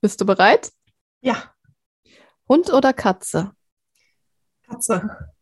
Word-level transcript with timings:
Bist 0.00 0.20
du 0.20 0.24
bereit? 0.24 0.72
Ja. 1.20 1.54
Hund 2.48 2.72
oder 2.72 2.92
Katze? 2.92 3.52
Katze. 4.62 5.32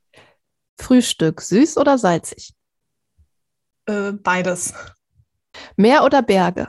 Frühstück, 0.77 1.41
süß 1.41 1.79
oder 1.79 1.97
salzig? 1.97 2.55
Äh, 3.87 4.13
beides. 4.13 4.75
Meer 5.77 6.05
oder 6.05 6.23
Berge? 6.23 6.69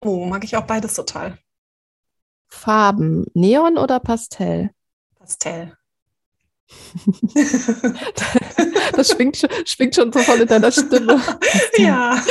Oh, 0.00 0.24
mag 0.26 0.44
ich 0.44 0.56
auch 0.56 0.66
beides 0.66 0.94
total. 0.94 1.38
Farben, 2.48 3.26
Neon 3.34 3.78
oder 3.78 4.00
Pastell? 4.00 4.70
Pastell. 5.18 5.76
das 8.92 9.10
schwingt 9.10 9.36
schon, 9.36 9.50
schwingt 9.66 9.94
schon 9.94 10.12
so 10.12 10.20
voll 10.20 10.40
in 10.40 10.48
deiner 10.48 10.70
Stimme. 10.70 11.20
ja. 11.76 12.22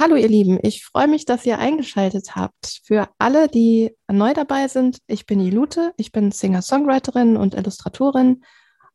Hallo 0.00 0.14
ihr 0.14 0.28
Lieben, 0.28 0.60
ich 0.62 0.84
freue 0.84 1.08
mich, 1.08 1.24
dass 1.24 1.44
ihr 1.44 1.58
eingeschaltet 1.58 2.36
habt. 2.36 2.82
Für 2.84 3.08
alle, 3.18 3.48
die 3.48 3.96
neu 4.08 4.32
dabei 4.32 4.68
sind, 4.68 4.98
ich 5.08 5.26
bin 5.26 5.40
Ilute, 5.40 5.92
ich 5.96 6.12
bin 6.12 6.30
Singer-Songwriterin 6.30 7.36
und 7.36 7.56
Illustratorin 7.56 8.44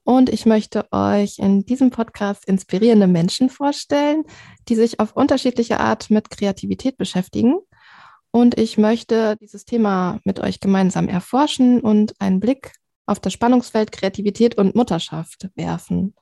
und 0.05 0.29
ich 0.29 0.45
möchte 0.45 0.87
euch 0.93 1.39
in 1.39 1.65
diesem 1.65 1.89
Podcast 1.89 2.47
inspirierende 2.47 3.07
Menschen 3.07 3.49
vorstellen, 3.49 4.23
die 4.69 4.75
sich 4.75 5.01
auf 5.01 5.11
unterschiedliche 5.13 5.81
Art 5.81 6.09
mit 6.09 6.29
Kreativität 6.29 6.95
beschäftigen. 6.95 7.57
Und 8.31 8.57
ich 8.57 8.77
möchte 8.77 9.35
dieses 9.41 9.65
Thema 9.65 10.21
mit 10.23 10.39
euch 10.39 10.61
gemeinsam 10.61 11.09
erforschen 11.09 11.81
und 11.81 12.13
einen 12.21 12.39
Blick 12.39 12.71
auf 13.07 13.19
das 13.19 13.33
Spannungsfeld 13.33 13.91
Kreativität 13.91 14.57
und 14.57 14.73
Mutterschaft 14.73 15.49
werfen. 15.55 16.15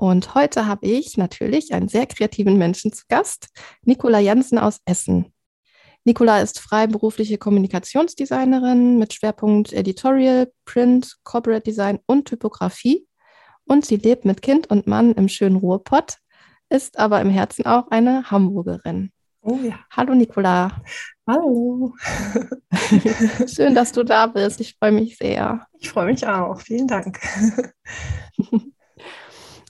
Und 0.00 0.36
heute 0.36 0.66
habe 0.66 0.86
ich 0.86 1.16
natürlich 1.16 1.74
einen 1.74 1.88
sehr 1.88 2.06
kreativen 2.06 2.56
Menschen 2.56 2.92
zu 2.92 3.02
Gast, 3.08 3.48
Nicola 3.82 4.20
Jansen 4.20 4.56
aus 4.56 4.78
Essen. 4.84 5.32
Nicola 6.04 6.40
ist 6.40 6.60
freiberufliche 6.60 7.36
Kommunikationsdesignerin 7.36 8.96
mit 8.96 9.12
Schwerpunkt 9.12 9.72
Editorial, 9.72 10.52
Print, 10.64 11.16
Corporate 11.24 11.62
Design 11.62 11.98
und 12.06 12.26
Typografie. 12.26 13.08
Und 13.64 13.84
sie 13.86 13.96
lebt 13.96 14.24
mit 14.24 14.40
Kind 14.40 14.70
und 14.70 14.86
Mann 14.86 15.14
im 15.14 15.28
schönen 15.28 15.56
Ruhrpott, 15.56 16.18
ist 16.68 16.96
aber 16.96 17.20
im 17.20 17.30
Herzen 17.30 17.66
auch 17.66 17.90
eine 17.90 18.30
Hamburgerin. 18.30 19.10
Oh 19.40 19.58
ja. 19.64 19.80
Hallo 19.90 20.14
Nicola. 20.14 20.80
Hallo. 21.26 21.92
Schön, 23.48 23.74
dass 23.74 23.90
du 23.90 24.04
da 24.04 24.28
bist. 24.28 24.60
Ich 24.60 24.76
freue 24.78 24.92
mich 24.92 25.18
sehr. 25.18 25.66
Ich 25.80 25.88
freue 25.90 26.06
mich 26.06 26.24
auch. 26.24 26.60
Vielen 26.60 26.86
Dank. 26.86 27.18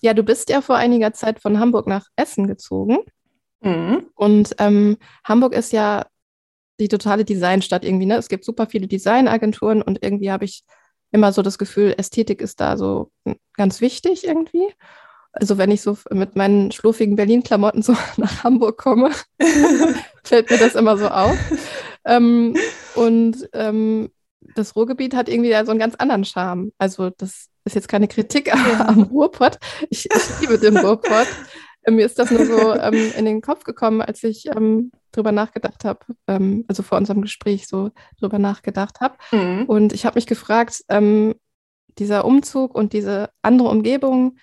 Ja, 0.02 0.14
du 0.14 0.22
bist 0.22 0.50
ja 0.50 0.60
vor 0.60 0.76
einiger 0.76 1.12
Zeit 1.12 1.40
von 1.40 1.58
Hamburg 1.58 1.86
nach 1.86 2.06
Essen 2.16 2.46
gezogen. 2.46 2.98
Mhm. 3.60 4.06
Und 4.14 4.54
ähm, 4.58 4.96
Hamburg 5.24 5.54
ist 5.54 5.72
ja 5.72 6.06
die 6.80 6.88
totale 6.88 7.24
Designstadt 7.24 7.84
irgendwie. 7.84 8.06
Ne? 8.06 8.16
Es 8.16 8.28
gibt 8.28 8.44
super 8.44 8.66
viele 8.66 8.86
Designagenturen 8.86 9.82
und 9.82 10.02
irgendwie 10.02 10.30
habe 10.30 10.44
ich 10.44 10.64
immer 11.10 11.32
so 11.32 11.42
das 11.42 11.58
Gefühl, 11.58 11.94
Ästhetik 11.96 12.40
ist 12.40 12.60
da 12.60 12.76
so 12.76 13.10
ganz 13.54 13.80
wichtig 13.80 14.26
irgendwie. 14.26 14.72
Also 15.32 15.58
wenn 15.58 15.70
ich 15.70 15.82
so 15.82 15.96
mit 16.10 16.36
meinen 16.36 16.72
schluffigen 16.72 17.16
Berlin-Klamotten 17.16 17.82
so 17.82 17.94
nach 18.16 18.44
Hamburg 18.44 18.78
komme, 18.78 19.10
fällt 20.24 20.50
mir 20.50 20.58
das 20.58 20.74
immer 20.74 20.96
so 20.96 21.08
auf. 21.08 21.36
Ähm, 22.04 22.54
und 22.94 23.48
ähm, 23.52 24.10
das 24.40 24.76
Ruhrgebiet 24.76 25.14
hat 25.14 25.28
irgendwie 25.28 25.52
so 25.64 25.70
einen 25.70 25.80
ganz 25.80 25.94
anderen 25.96 26.24
Charme. 26.24 26.72
Also 26.78 27.10
das 27.10 27.48
ist 27.64 27.74
jetzt 27.74 27.88
keine 27.88 28.08
Kritik 28.08 28.54
am 28.78 29.02
Ruhrpott. 29.04 29.58
Ich, 29.90 30.06
ich 30.06 30.40
liebe 30.40 30.58
den 30.58 30.76
Ruhrpott. 30.76 31.28
Mir 31.88 32.04
ist 32.04 32.18
das 32.18 32.30
nur 32.30 32.44
so 32.44 32.74
ähm, 32.74 33.12
in 33.16 33.24
den 33.24 33.40
Kopf 33.40 33.64
gekommen, 33.64 34.02
als 34.02 34.22
ich 34.22 34.46
ähm, 34.46 34.90
drüber 35.12 35.32
nachgedacht 35.32 35.84
habe, 35.84 36.00
ähm, 36.26 36.64
also 36.68 36.82
vor 36.82 36.98
unserem 36.98 37.22
Gespräch 37.22 37.66
so 37.66 37.90
drüber 38.20 38.38
nachgedacht 38.38 39.00
habe. 39.00 39.16
Mhm. 39.32 39.64
Und 39.64 39.92
ich 39.92 40.04
habe 40.04 40.16
mich 40.16 40.26
gefragt, 40.26 40.84
ähm, 40.88 41.34
dieser 41.98 42.24
Umzug 42.24 42.74
und 42.74 42.92
diese 42.92 43.30
andere 43.42 43.68
Umgebung, 43.68 44.36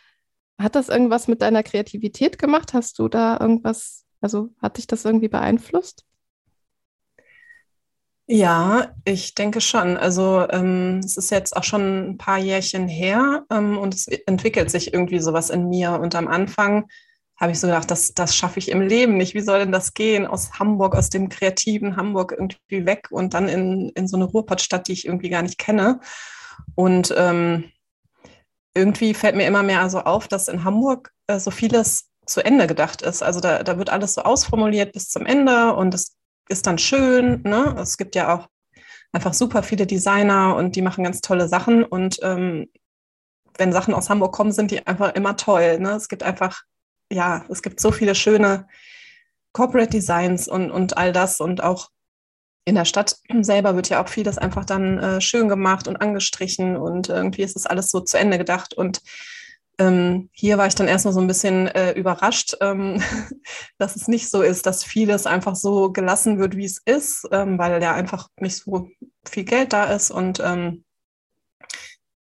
hat 0.58 0.76
das 0.76 0.90
irgendwas 0.90 1.28
mit 1.28 1.42
deiner 1.42 1.64
Kreativität 1.64 2.40
gemacht? 2.40 2.74
Hast 2.74 2.98
du 3.00 3.08
da 3.10 3.38
irgendwas, 3.40 4.06
also 4.22 4.50
hat 4.62 4.78
dich 4.78 4.88
das 4.88 5.06
irgendwie 5.06 5.28
beeinflusst? 5.28 6.06
Ja, 8.28 8.92
ich 9.06 9.36
denke 9.36 9.62
schon. 9.62 9.98
Also 9.98 10.48
ähm, 10.50 11.00
es 11.04 11.16
ist 11.16 11.30
jetzt 11.30 11.56
auch 11.56 11.64
schon 11.64 12.10
ein 12.10 12.18
paar 12.18 12.40
Jährchen 12.40 12.88
her 12.88 13.46
ähm, 13.52 13.78
und 13.78 13.94
es 13.94 14.08
entwickelt 14.08 14.72
sich 14.72 14.94
irgendwie 14.94 15.20
sowas 15.20 15.52
in 15.52 15.70
mir. 15.70 16.00
Und 16.00 16.16
am 16.16 16.28
Anfang 16.28 16.88
habe 17.38 17.52
ich 17.52 17.60
so 17.60 17.68
gedacht, 17.68 17.92
das, 17.92 18.14
das 18.16 18.36
schaffe 18.36 18.58
ich 18.58 18.70
im 18.70 18.82
Leben 18.82 19.18
nicht. 19.18 19.36
Wie 19.36 19.42
soll 19.42 19.60
denn 19.60 19.72
das 19.72 19.94
gehen? 19.94 20.26
Aus 20.26 20.54
Hamburg, 20.60 20.96
aus 20.96 21.10
dem 21.12 21.30
kreativen 21.30 21.98
Hamburg 21.98 22.32
irgendwie 22.32 22.86
weg 22.88 23.10
und 23.12 23.36
dann 23.36 23.48
in, 23.48 23.90
in 23.90 24.08
so 24.08 24.16
eine 24.18 24.26
Ruhrpottstadt, 24.26 24.88
die 24.88 24.94
ich 24.94 25.06
irgendwie 25.06 25.30
gar 25.30 25.44
nicht 25.44 25.60
kenne. 25.60 26.00
Und 26.74 27.14
ähm, 27.16 27.66
irgendwie 28.74 29.14
fällt 29.14 29.36
mir 29.36 29.46
immer 29.46 29.64
mehr 29.64 29.88
so 29.90 30.00
auf, 30.00 30.28
dass 30.28 30.48
in 30.48 30.64
Hamburg 30.64 31.12
äh, 31.28 31.40
so 31.40 31.52
vieles 31.52 32.10
zu 32.26 32.44
Ende 32.44 32.66
gedacht 32.66 33.04
ist. 33.04 33.22
Also 33.22 33.40
da, 33.40 33.62
da 33.62 33.78
wird 33.78 33.92
alles 33.92 34.16
so 34.16 34.22
ausformuliert 34.24 34.94
bis 34.94 35.10
zum 35.10 35.28
Ende 35.28 35.76
und 35.76 35.94
es 35.94 36.16
ist 36.50 36.68
dann 36.68 36.78
schön. 36.78 37.42
Ne? 37.44 37.76
Es 37.80 37.98
gibt 37.98 38.16
ja 38.16 38.36
auch 38.36 38.48
einfach 39.12 39.34
super 39.34 39.64
viele 39.64 39.88
Designer 39.88 40.56
und 40.56 40.76
die 40.76 40.82
machen 40.82 41.04
ganz 41.04 41.22
tolle 41.22 41.48
Sachen. 41.48 41.84
Und 41.84 42.20
ähm, 42.22 42.68
wenn 43.58 43.72
Sachen 43.72 43.94
aus 43.94 44.10
Hamburg 44.10 44.34
kommen, 44.34 44.52
sind 44.52 44.72
die 44.72 44.86
einfach 44.86 45.14
immer 45.16 45.38
toll. 45.38 45.80
Ne? 45.80 45.92
Es 45.92 46.10
gibt 46.10 46.24
einfach, 46.24 46.64
ja, 47.12 47.46
es 47.50 47.62
gibt 47.62 47.80
so 47.80 47.92
viele 47.92 48.16
schöne 48.16 48.68
Corporate 49.54 49.90
Designs 49.90 50.48
und, 50.48 50.72
und 50.72 50.98
all 50.98 51.14
das. 51.14 51.40
Und 51.40 51.64
auch 51.64 51.90
in 52.66 52.76
der 52.76 52.86
Stadt 52.86 53.18
selber 53.42 53.76
wird 53.76 53.90
ja 53.90 54.04
auch 54.04 54.10
vieles 54.10 54.38
einfach 54.38 54.66
dann 54.66 55.00
äh, 55.00 55.22
schön 55.22 55.48
gemacht 55.48 55.88
und 55.88 55.98
angestrichen. 55.98 56.76
Und 56.76 57.10
irgendwie 57.10 57.44
ist 57.44 57.56
es 57.56 57.66
alles 57.66 57.90
so 57.90 58.02
zu 58.02 58.18
Ende 58.18 58.38
gedacht. 58.38 58.74
Und 58.74 59.02
ähm, 59.80 60.30
hier 60.34 60.58
war 60.58 60.68
ich 60.68 60.76
dann 60.76 60.88
erstmal 60.88 61.14
so 61.14 61.20
ein 61.20 61.28
bisschen 61.28 61.68
äh, 61.68 61.94
überrascht, 61.94 62.56
ähm, 62.62 63.02
dass 63.78 63.96
es 63.96 64.08
nicht 64.08 64.30
so 64.30 64.42
ist, 64.42 64.66
dass 64.66 64.84
vieles 64.84 65.26
einfach 65.26 65.56
so 65.56 65.92
gelassen 65.92 66.40
wird, 66.40 66.56
wie 66.56 66.66
es 66.66 66.82
ist, 66.86 67.28
ähm, 67.32 67.58
weil 67.58 67.82
ja 67.82 67.94
einfach 67.94 68.30
nicht 68.40 68.58
so 68.58 68.90
viel 69.28 69.44
Geld 69.44 69.74
da 69.74 69.86
ist. 69.86 70.12
Und 70.12 70.40
ähm, 70.40 70.84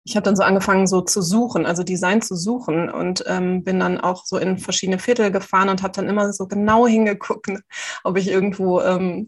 ich 0.04 0.16
habe 0.16 0.24
dann 0.24 0.36
so 0.36 0.44
angefangen, 0.44 0.88
so 0.88 1.02
zu 1.02 1.22
suchen, 1.22 1.66
also 1.66 1.84
Design 1.84 2.22
zu 2.22 2.36
suchen 2.36 2.90
und 2.90 3.24
ähm, 3.28 3.64
bin 3.64 3.80
dann 3.80 4.00
auch 4.00 4.26
so 4.26 4.38
in 4.38 4.58
verschiedene 4.58 5.00
Viertel 5.00 5.32
gefahren 5.32 5.70
und 5.70 5.84
habe 5.84 5.94
dann 5.94 6.10
immer 6.10 6.34
so 6.34 6.48
genau 6.48 6.88
hingeguckt, 6.88 7.50
ob 8.04 8.18
ich 8.18 8.28
irgendwo 8.28 8.82
ähm, 8.82 9.28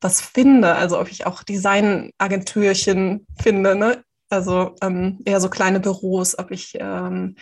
was 0.00 0.20
finde, 0.20 0.74
also 0.74 1.00
ob 1.00 1.10
ich 1.10 1.26
auch 1.26 1.42
Designagentürchen 1.42 3.26
finde, 3.40 3.74
ne? 3.74 4.04
Also 4.28 4.74
ähm, 4.82 5.20
eher 5.24 5.40
so 5.40 5.48
kleine 5.48 5.80
Büros, 5.80 6.38
ob 6.38 6.50
ich 6.50 6.76
ähm, 6.80 7.36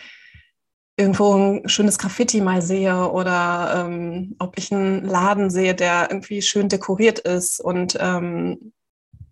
irgendwo 0.97 1.33
ein 1.33 1.67
schönes 1.67 1.97
Graffiti 1.97 2.41
mal 2.41 2.61
sehe 2.61 3.09
oder 3.09 3.85
ähm, 3.85 4.35
ob 4.39 4.57
ich 4.57 4.71
einen 4.71 5.05
Laden 5.05 5.49
sehe, 5.49 5.75
der 5.75 6.09
irgendwie 6.09 6.41
schön 6.41 6.69
dekoriert 6.69 7.19
ist. 7.19 7.59
Und 7.59 7.97
ähm, 7.99 8.73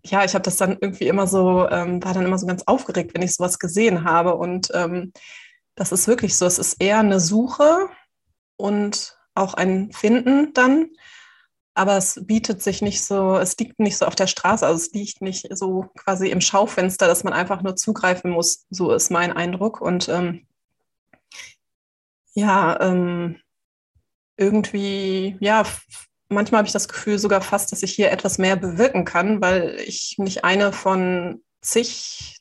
ja, 0.04 0.24
ich 0.24 0.34
habe 0.34 0.42
das 0.42 0.56
dann 0.56 0.76
irgendwie 0.80 1.08
immer 1.08 1.26
so, 1.26 1.68
ähm, 1.70 2.04
war 2.04 2.12
dann 2.12 2.26
immer 2.26 2.38
so 2.38 2.46
ganz 2.46 2.62
aufgeregt, 2.66 3.12
wenn 3.14 3.22
ich 3.22 3.34
sowas 3.34 3.58
gesehen 3.58 4.04
habe. 4.04 4.34
Und 4.34 4.70
ähm, 4.74 5.12
das 5.74 5.92
ist 5.92 6.06
wirklich 6.06 6.36
so, 6.36 6.44
es 6.44 6.58
ist 6.58 6.82
eher 6.82 6.98
eine 6.98 7.20
Suche 7.20 7.88
und 8.56 9.16
auch 9.34 9.54
ein 9.54 9.90
Finden 9.92 10.52
dann 10.52 10.90
aber 11.74 11.96
es 11.96 12.20
bietet 12.24 12.62
sich 12.62 12.82
nicht 12.82 13.04
so, 13.04 13.36
es 13.36 13.56
liegt 13.58 13.80
nicht 13.80 13.98
so 13.98 14.06
auf 14.06 14.14
der 14.14 14.28
Straße, 14.28 14.64
also 14.64 14.80
es 14.80 14.92
liegt 14.92 15.20
nicht 15.20 15.48
so 15.56 15.86
quasi 15.96 16.28
im 16.28 16.40
Schaufenster, 16.40 17.08
dass 17.08 17.24
man 17.24 17.32
einfach 17.32 17.62
nur 17.62 17.74
zugreifen 17.74 18.30
muss. 18.30 18.66
So 18.70 18.92
ist 18.92 19.10
mein 19.10 19.32
Eindruck. 19.32 19.80
Und 19.80 20.08
ähm, 20.08 20.46
ja, 22.34 22.80
ähm, 22.80 23.40
irgendwie, 24.36 25.36
ja, 25.40 25.64
manchmal 26.28 26.58
habe 26.58 26.66
ich 26.68 26.72
das 26.72 26.88
Gefühl 26.88 27.18
sogar 27.18 27.40
fast, 27.40 27.72
dass 27.72 27.82
ich 27.82 27.92
hier 27.92 28.12
etwas 28.12 28.38
mehr 28.38 28.56
bewirken 28.56 29.04
kann, 29.04 29.40
weil 29.40 29.76
ich 29.84 30.14
nicht 30.18 30.44
eine 30.44 30.72
von 30.72 31.42
zig 31.60 32.40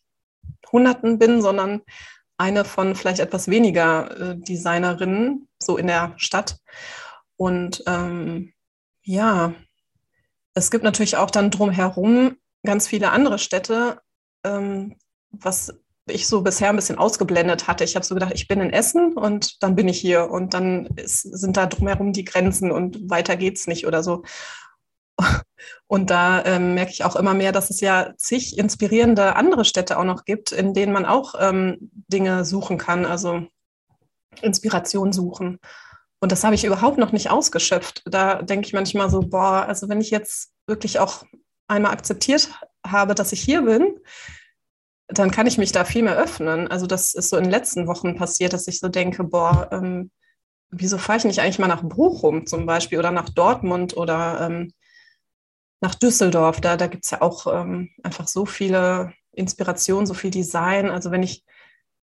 Hunderten 0.71 1.17
bin, 1.17 1.41
sondern 1.41 1.81
eine 2.37 2.65
von 2.65 2.95
vielleicht 2.95 3.19
etwas 3.19 3.47
weniger 3.47 4.31
äh, 4.31 4.35
Designerinnen, 4.37 5.47
so 5.59 5.77
in 5.77 5.87
der 5.87 6.13
Stadt. 6.17 6.57
Und 7.35 7.83
ähm, 7.87 8.53
ja, 9.03 9.53
es 10.53 10.71
gibt 10.71 10.83
natürlich 10.83 11.17
auch 11.17 11.31
dann 11.31 11.51
drumherum 11.51 12.37
ganz 12.63 12.87
viele 12.87 13.11
andere 13.11 13.39
Städte, 13.39 14.01
ähm, 14.43 14.95
was 15.31 15.73
ich 16.05 16.27
so 16.27 16.41
bisher 16.41 16.69
ein 16.69 16.75
bisschen 16.75 16.97
ausgeblendet 16.97 17.67
hatte. 17.67 17.83
Ich 17.83 17.95
habe 17.95 18.05
so 18.05 18.13
gedacht, 18.13 18.33
ich 18.33 18.47
bin 18.47 18.61
in 18.61 18.71
Essen 18.71 19.13
und 19.13 19.63
dann 19.63 19.75
bin 19.75 19.87
ich 19.87 19.99
hier 19.99 20.29
und 20.29 20.53
dann 20.53 20.87
ist, 20.97 21.21
sind 21.21 21.55
da 21.55 21.65
drumherum 21.65 22.11
die 22.13 22.25
Grenzen 22.25 22.71
und 22.71 23.09
weiter 23.09 23.37
geht's 23.37 23.67
nicht 23.67 23.87
oder 23.87 24.03
so. 24.03 24.23
Und 25.87 26.09
da 26.09 26.43
ähm, 26.43 26.73
merke 26.73 26.91
ich 26.91 27.05
auch 27.05 27.15
immer 27.15 27.35
mehr, 27.35 27.51
dass 27.51 27.69
es 27.69 27.79
ja 27.79 28.13
zig 28.17 28.57
inspirierende 28.57 29.35
andere 29.35 29.63
Städte 29.63 29.97
auch 29.97 30.03
noch 30.03 30.25
gibt, 30.25 30.51
in 30.51 30.73
denen 30.73 30.91
man 30.91 31.05
auch 31.05 31.35
ähm, 31.39 31.77
Dinge 32.07 32.43
suchen 32.43 32.79
kann, 32.79 33.05
also 33.05 33.45
Inspiration 34.41 35.13
suchen. 35.13 35.59
Und 36.23 36.31
das 36.31 36.45
habe 36.45 36.55
ich 36.55 36.63
überhaupt 36.63 36.97
noch 36.97 37.11
nicht 37.11 37.29
ausgeschöpft. 37.31 38.01
Da 38.05 38.41
denke 38.41 38.65
ich 38.65 38.71
manchmal 38.71 39.09
so, 39.09 39.19
boah, 39.19 39.65
also 39.67 39.89
wenn 39.89 39.99
ich 39.99 40.09
jetzt 40.09 40.53
wirklich 40.67 40.99
auch 40.99 41.25
einmal 41.67 41.91
akzeptiert 41.91 42.49
habe, 42.87 43.13
dass 43.13 43.33
ich 43.33 43.41
hier 43.41 43.63
bin, 43.63 43.99
dann 45.09 45.31
kann 45.31 45.47
ich 45.47 45.57
mich 45.57 45.73
da 45.73 45.83
viel 45.83 46.01
mehr 46.01 46.15
öffnen. 46.15 46.69
Also 46.69 46.87
das 46.87 47.13
ist 47.13 47.27
so 47.27 47.35
in 47.35 47.43
den 47.43 47.51
letzten 47.51 47.87
Wochen 47.87 48.15
passiert, 48.15 48.53
dass 48.53 48.69
ich 48.69 48.79
so 48.79 48.87
denke, 48.87 49.25
boah, 49.25 49.67
ähm, 49.73 50.11
wieso 50.69 50.97
fahre 50.97 51.17
ich 51.17 51.25
nicht 51.25 51.41
eigentlich 51.41 51.59
mal 51.59 51.67
nach 51.67 51.83
Bochum 51.83 52.47
zum 52.47 52.65
Beispiel 52.65 52.99
oder 52.99 53.11
nach 53.11 53.27
Dortmund 53.27 53.97
oder 53.97 54.47
ähm, 54.49 54.71
nach 55.81 55.93
Düsseldorf. 55.93 56.61
Da, 56.61 56.77
da 56.77 56.87
gibt 56.87 57.03
es 57.03 57.11
ja 57.11 57.21
auch 57.21 57.47
ähm, 57.47 57.89
einfach 58.01 58.29
so 58.29 58.45
viele 58.45 59.11
Inspirationen, 59.33 60.05
so 60.05 60.13
viel 60.13 60.31
Design. 60.31 60.89
Also 60.89 61.11
wenn 61.11 61.21
ich 61.21 61.43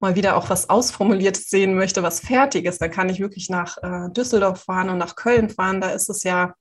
mal 0.01 0.15
wieder 0.15 0.37
auch 0.37 0.49
was 0.51 0.71
Ausformuliertes 0.71 1.51
sehen 1.51 1.75
möchte, 1.75 2.03
was 2.03 2.21
fertig 2.21 2.65
ist, 2.65 2.81
dann 2.81 2.91
kann 2.91 3.09
ich 3.09 3.21
wirklich 3.21 3.51
nach 3.51 3.77
äh, 3.83 4.11
Düsseldorf 4.11 4.63
fahren 4.63 4.91
und 4.91 4.99
nach 4.99 5.17
Köln 5.17 5.51
fahren. 5.51 5.81
Da 5.81 5.91
ist 5.91 6.09
es 6.09 6.23
ja 6.23 6.55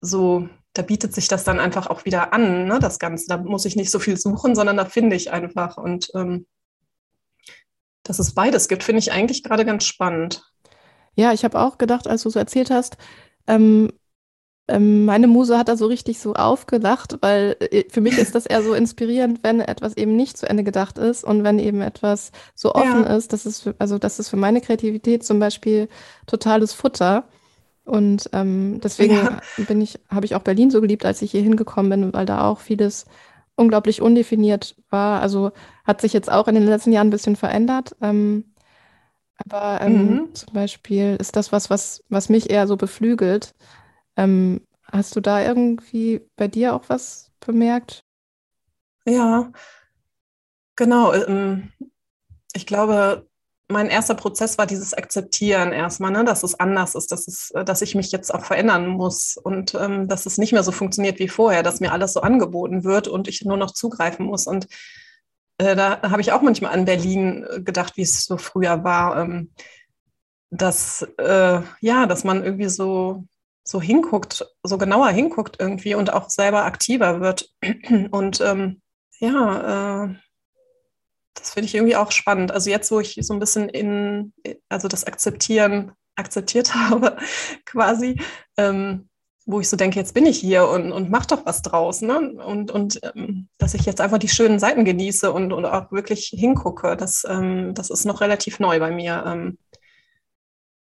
so, 0.00 0.48
da 0.72 0.82
bietet 0.82 1.14
sich 1.14 1.28
das 1.28 1.44
dann 1.44 1.60
einfach 1.60 1.88
auch 1.88 2.04
wieder 2.04 2.32
an, 2.32 2.66
ne, 2.66 2.78
das 2.78 2.98
Ganze. 2.98 3.26
Da 3.28 3.36
muss 3.36 3.66
ich 3.66 3.76
nicht 3.76 3.90
so 3.90 3.98
viel 3.98 4.16
suchen, 4.16 4.54
sondern 4.54 4.76
da 4.76 4.86
finde 4.86 5.16
ich 5.16 5.30
einfach. 5.30 5.76
Und 5.76 6.10
ähm, 6.14 6.46
dass 8.02 8.18
es 8.18 8.34
beides 8.34 8.68
gibt, 8.68 8.82
finde 8.82 9.00
ich 9.00 9.12
eigentlich 9.12 9.42
gerade 9.42 9.64
ganz 9.64 9.84
spannend. 9.84 10.42
Ja, 11.14 11.32
ich 11.32 11.44
habe 11.44 11.58
auch 11.58 11.76
gedacht, 11.76 12.06
als 12.06 12.22
du 12.22 12.30
so 12.30 12.38
erzählt 12.38 12.70
hast, 12.70 12.96
ähm, 13.46 13.92
meine 14.78 15.26
Muse 15.26 15.58
hat 15.58 15.68
da 15.68 15.76
so 15.76 15.86
richtig 15.86 16.20
so 16.20 16.34
aufgelacht, 16.34 17.18
weil 17.20 17.56
äh, 17.60 17.84
für 17.88 18.00
mich 18.00 18.18
ist 18.18 18.34
das 18.34 18.46
eher 18.46 18.62
so 18.62 18.74
inspirierend, 18.74 19.40
wenn 19.42 19.60
etwas 19.60 19.96
eben 19.96 20.16
nicht 20.16 20.36
zu 20.36 20.48
Ende 20.48 20.64
gedacht 20.64 20.98
ist 20.98 21.24
und 21.24 21.44
wenn 21.44 21.58
eben 21.58 21.80
etwas 21.80 22.32
so 22.54 22.74
offen 22.74 23.04
ja. 23.04 23.16
ist. 23.16 23.32
Das 23.32 23.46
ist 23.46 23.62
für, 23.62 23.74
also 23.78 23.98
das 23.98 24.18
ist 24.18 24.28
für 24.28 24.36
meine 24.36 24.60
Kreativität 24.60 25.24
zum 25.24 25.38
Beispiel 25.38 25.88
totales 26.26 26.72
Futter. 26.72 27.24
Und 27.84 28.30
ähm, 28.32 28.80
deswegen 28.82 29.14
ja. 29.14 29.40
bin 29.66 29.80
ich, 29.80 29.98
habe 30.08 30.26
ich 30.26 30.34
auch 30.34 30.42
Berlin 30.42 30.70
so 30.70 30.80
geliebt, 30.80 31.04
als 31.04 31.22
ich 31.22 31.32
hier 31.32 31.42
hingekommen 31.42 31.90
bin, 31.90 32.12
weil 32.12 32.26
da 32.26 32.46
auch 32.46 32.60
vieles 32.60 33.06
unglaublich 33.56 34.00
undefiniert 34.00 34.76
war. 34.90 35.20
Also 35.20 35.52
hat 35.84 36.00
sich 36.00 36.12
jetzt 36.12 36.30
auch 36.30 36.46
in 36.48 36.54
den 36.54 36.66
letzten 36.66 36.92
Jahren 36.92 37.08
ein 37.08 37.10
bisschen 37.10 37.36
verändert. 37.36 37.96
Ähm, 38.00 38.44
aber 39.48 39.80
ähm, 39.80 40.06
mhm. 40.06 40.34
zum 40.34 40.52
Beispiel 40.52 41.16
ist 41.18 41.36
das 41.36 41.50
was, 41.52 41.70
was, 41.70 42.04
was 42.08 42.28
mich 42.28 42.50
eher 42.50 42.66
so 42.66 42.76
beflügelt. 42.76 43.54
Ähm, 44.16 44.60
hast 44.84 45.16
du 45.16 45.20
da 45.20 45.42
irgendwie 45.42 46.20
bei 46.36 46.48
dir 46.48 46.74
auch 46.74 46.84
was 46.88 47.30
bemerkt? 47.40 48.04
Ja, 49.06 49.50
genau. 50.76 51.12
Ähm, 51.12 51.72
ich 52.52 52.66
glaube, 52.66 53.26
mein 53.70 53.88
erster 53.88 54.14
Prozess 54.14 54.58
war 54.58 54.66
dieses 54.66 54.94
Akzeptieren 54.94 55.72
erstmal, 55.72 56.10
ne, 56.10 56.24
dass 56.24 56.42
es 56.42 56.58
anders 56.58 56.94
ist, 56.94 57.12
dass, 57.12 57.28
es, 57.28 57.50
äh, 57.52 57.64
dass 57.64 57.82
ich 57.82 57.94
mich 57.94 58.12
jetzt 58.12 58.34
auch 58.34 58.44
verändern 58.44 58.88
muss 58.88 59.36
und 59.36 59.74
ähm, 59.74 60.08
dass 60.08 60.26
es 60.26 60.38
nicht 60.38 60.52
mehr 60.52 60.62
so 60.62 60.72
funktioniert 60.72 61.18
wie 61.18 61.28
vorher, 61.28 61.62
dass 61.62 61.80
mir 61.80 61.92
alles 61.92 62.12
so 62.12 62.20
angeboten 62.20 62.84
wird 62.84 63.08
und 63.08 63.28
ich 63.28 63.44
nur 63.44 63.56
noch 63.56 63.70
zugreifen 63.70 64.26
muss. 64.26 64.46
Und 64.46 64.66
äh, 65.58 65.76
da 65.76 66.02
habe 66.02 66.20
ich 66.20 66.32
auch 66.32 66.42
manchmal 66.42 66.72
an 66.72 66.84
Berlin 66.84 67.46
äh, 67.48 67.60
gedacht, 67.60 67.96
wie 67.96 68.02
es 68.02 68.24
so 68.24 68.36
früher 68.36 68.82
war, 68.84 69.20
ähm, 69.22 69.52
dass, 70.50 71.06
äh, 71.18 71.60
ja, 71.80 72.06
dass 72.06 72.24
man 72.24 72.44
irgendwie 72.44 72.68
so 72.68 73.24
so 73.64 73.80
hinguckt, 73.80 74.46
so 74.62 74.78
genauer 74.78 75.10
hinguckt 75.10 75.56
irgendwie 75.58 75.94
und 75.94 76.12
auch 76.12 76.30
selber 76.30 76.64
aktiver 76.64 77.20
wird. 77.20 77.50
Und 78.10 78.40
ähm, 78.40 78.80
ja, 79.20 80.04
äh, 80.04 80.14
das 81.34 81.52
finde 81.52 81.66
ich 81.66 81.74
irgendwie 81.74 81.96
auch 81.96 82.10
spannend. 82.10 82.52
Also 82.52 82.70
jetzt, 82.70 82.90
wo 82.90 83.00
ich 83.00 83.18
so 83.20 83.32
ein 83.32 83.40
bisschen 83.40 83.68
in, 83.68 84.32
also 84.68 84.88
das 84.88 85.04
Akzeptieren 85.04 85.92
akzeptiert 86.16 86.74
habe, 86.90 87.16
quasi, 87.64 88.20
ähm, 88.56 89.08
wo 89.46 89.60
ich 89.60 89.68
so 89.68 89.76
denke, 89.76 89.98
jetzt 89.98 90.14
bin 90.14 90.26
ich 90.26 90.38
hier 90.38 90.68
und, 90.68 90.92
und 90.92 91.10
mach 91.10 91.26
doch 91.26 91.46
was 91.46 91.62
draus. 91.62 92.02
Ne? 92.02 92.18
Und, 92.18 92.70
und 92.70 93.00
ähm, 93.02 93.48
dass 93.58 93.74
ich 93.74 93.84
jetzt 93.86 94.00
einfach 94.00 94.18
die 94.18 94.28
schönen 94.28 94.58
Seiten 94.58 94.84
genieße 94.84 95.32
und, 95.32 95.52
und 95.52 95.64
auch 95.64 95.90
wirklich 95.92 96.32
hingucke, 96.34 96.96
das, 96.96 97.24
ähm, 97.28 97.74
das 97.74 97.90
ist 97.90 98.04
noch 98.04 98.20
relativ 98.20 98.60
neu 98.60 98.78
bei 98.78 98.90
mir. 98.90 99.24
Ähm, 99.26 99.58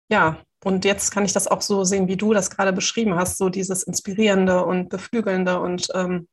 ja, 0.09 0.37
und 0.65 0.83
jetzt 0.83 1.11
kann 1.11 1.23
ich 1.23 1.31
das 1.31 1.47
auch 1.47 1.61
so 1.61 1.83
sehen, 1.83 2.07
wie 2.07 2.17
du 2.17 2.33
das 2.33 2.49
gerade 2.49 2.73
beschrieben 2.73 3.13
hast, 3.13 3.37
so 3.37 3.49
dieses 3.49 3.83
Inspirierende 3.83 4.65
und 4.65 4.89
Beflügelnde. 4.89 5.59
Und 5.59 5.89
ähm, 5.93 6.27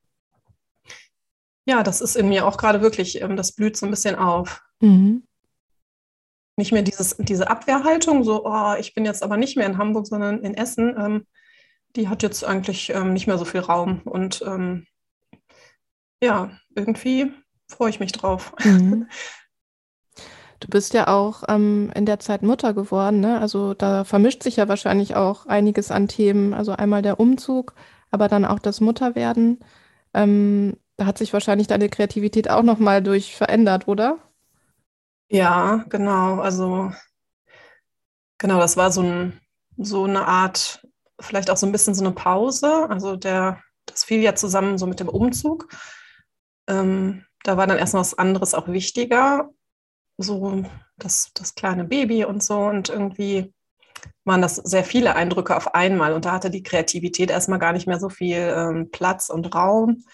ja, 1.66 1.82
das 1.82 2.00
ist 2.00 2.16
in 2.16 2.30
mir 2.30 2.46
auch 2.46 2.56
gerade 2.56 2.80
wirklich, 2.80 3.20
ähm, 3.20 3.36
das 3.36 3.52
blüht 3.52 3.76
so 3.76 3.84
ein 3.84 3.90
bisschen 3.90 4.14
auf. 4.14 4.62
Mhm. 4.80 5.24
Nicht 6.56 6.72
mehr 6.72 6.80
dieses, 6.80 7.14
diese 7.18 7.50
Abwehrhaltung, 7.50 8.24
so, 8.24 8.46
oh, 8.46 8.74
ich 8.78 8.94
bin 8.94 9.04
jetzt 9.04 9.22
aber 9.22 9.36
nicht 9.36 9.58
mehr 9.58 9.66
in 9.66 9.76
Hamburg, 9.76 10.06
sondern 10.06 10.42
in 10.42 10.54
Essen, 10.54 10.96
ähm, 10.98 11.26
die 11.94 12.08
hat 12.08 12.22
jetzt 12.22 12.42
eigentlich 12.42 12.88
ähm, 12.88 13.12
nicht 13.12 13.26
mehr 13.26 13.36
so 13.36 13.44
viel 13.44 13.60
Raum. 13.60 14.00
Und 14.06 14.40
ähm, 14.46 14.86
ja, 16.22 16.56
irgendwie 16.74 17.34
freue 17.68 17.90
ich 17.90 18.00
mich 18.00 18.12
drauf. 18.12 18.54
Mhm. 18.64 19.10
Du 20.62 20.68
bist 20.68 20.94
ja 20.94 21.08
auch 21.08 21.42
ähm, 21.48 21.90
in 21.96 22.06
der 22.06 22.20
Zeit 22.20 22.42
Mutter 22.42 22.72
geworden, 22.72 23.18
ne? 23.18 23.40
Also 23.40 23.74
da 23.74 24.04
vermischt 24.04 24.44
sich 24.44 24.56
ja 24.56 24.68
wahrscheinlich 24.68 25.16
auch 25.16 25.46
einiges 25.46 25.90
an 25.90 26.06
Themen. 26.06 26.54
Also 26.54 26.70
einmal 26.70 27.02
der 27.02 27.18
Umzug, 27.18 27.74
aber 28.12 28.28
dann 28.28 28.44
auch 28.44 28.60
das 28.60 28.80
Mutterwerden. 28.80 29.58
Ähm, 30.14 30.76
da 30.96 31.06
hat 31.06 31.18
sich 31.18 31.32
wahrscheinlich 31.32 31.66
deine 31.66 31.88
Kreativität 31.88 32.48
auch 32.48 32.62
nochmal 32.62 33.02
durch 33.02 33.34
verändert, 33.34 33.88
oder? 33.88 34.18
Ja, 35.28 35.84
genau. 35.88 36.38
Also 36.38 36.92
genau, 38.38 38.60
das 38.60 38.76
war 38.76 38.92
so, 38.92 39.02
ein, 39.02 39.40
so 39.76 40.04
eine 40.04 40.28
Art, 40.28 40.86
vielleicht 41.18 41.50
auch 41.50 41.56
so 41.56 41.66
ein 41.66 41.72
bisschen 41.72 41.96
so 41.96 42.04
eine 42.04 42.14
Pause. 42.14 42.88
Also 42.88 43.16
der, 43.16 43.58
das 43.86 44.04
fiel 44.04 44.20
ja 44.20 44.36
zusammen 44.36 44.78
so 44.78 44.86
mit 44.86 45.00
dem 45.00 45.08
Umzug. 45.08 45.66
Ähm, 46.68 47.24
da 47.42 47.56
war 47.56 47.66
dann 47.66 47.78
erstmal 47.78 48.02
was 48.02 48.16
anderes 48.16 48.54
auch 48.54 48.68
wichtiger 48.68 49.50
so 50.22 50.64
das, 50.96 51.30
das 51.34 51.54
kleine 51.54 51.84
Baby 51.84 52.24
und 52.24 52.42
so. 52.42 52.58
Und 52.58 52.88
irgendwie 52.88 53.52
waren 54.24 54.42
das 54.42 54.56
sehr 54.56 54.84
viele 54.84 55.14
Eindrücke 55.16 55.56
auf 55.56 55.74
einmal. 55.74 56.12
Und 56.12 56.24
da 56.24 56.32
hatte 56.32 56.50
die 56.50 56.62
Kreativität 56.62 57.30
erstmal 57.30 57.58
gar 57.58 57.72
nicht 57.72 57.86
mehr 57.86 58.00
so 58.00 58.08
viel 58.08 58.38
ähm, 58.38 58.90
Platz 58.90 59.28
und 59.28 59.54
Raum. 59.54 60.04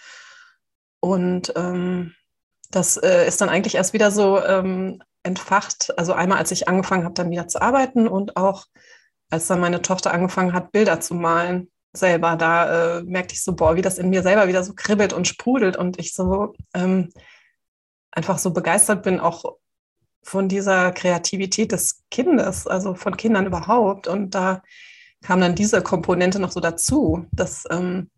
Und 1.00 1.52
ähm, 1.56 2.14
das 2.70 2.96
äh, 2.96 3.26
ist 3.26 3.40
dann 3.40 3.48
eigentlich 3.48 3.76
erst 3.76 3.92
wieder 3.92 4.10
so 4.10 4.42
ähm, 4.42 5.02
entfacht. 5.22 5.96
Also 5.98 6.12
einmal, 6.12 6.38
als 6.38 6.50
ich 6.50 6.68
angefangen 6.68 7.04
habe, 7.04 7.14
dann 7.14 7.30
wieder 7.30 7.48
zu 7.48 7.60
arbeiten 7.62 8.08
und 8.08 8.36
auch 8.36 8.66
als 9.30 9.46
dann 9.46 9.60
meine 9.60 9.82
Tochter 9.82 10.12
angefangen 10.12 10.52
hat, 10.52 10.72
Bilder 10.72 11.00
zu 11.00 11.14
malen 11.14 11.70
selber, 11.92 12.36
da 12.36 12.98
äh, 12.98 13.02
merkte 13.02 13.34
ich 13.34 13.42
so, 13.42 13.54
boah, 13.54 13.76
wie 13.76 13.82
das 13.82 13.98
in 13.98 14.10
mir 14.10 14.22
selber 14.22 14.48
wieder 14.48 14.62
so 14.62 14.74
kribbelt 14.74 15.12
und 15.12 15.26
sprudelt 15.26 15.76
und 15.76 15.98
ich 15.98 16.14
so 16.14 16.54
ähm, 16.74 17.10
einfach 18.10 18.38
so 18.38 18.52
begeistert 18.52 19.02
bin, 19.02 19.20
auch 19.20 19.56
von 20.28 20.49
dieser 20.49 20.92
Kreativität 20.92 21.73
des 21.73 22.04
Kindes, 22.11 22.66
also 22.66 22.94
von 22.94 23.16
Kindern 23.16 23.47
überhaupt. 23.47 24.06
Und 24.06 24.35
da 24.35 24.62
kam 25.23 25.40
dann 25.40 25.54
diese 25.54 25.82
Komponente 25.82 26.38
noch 26.38 26.52
so 26.52 26.61
dazu, 26.61 27.26
dass, 27.32 27.64
ähm, 27.70 28.11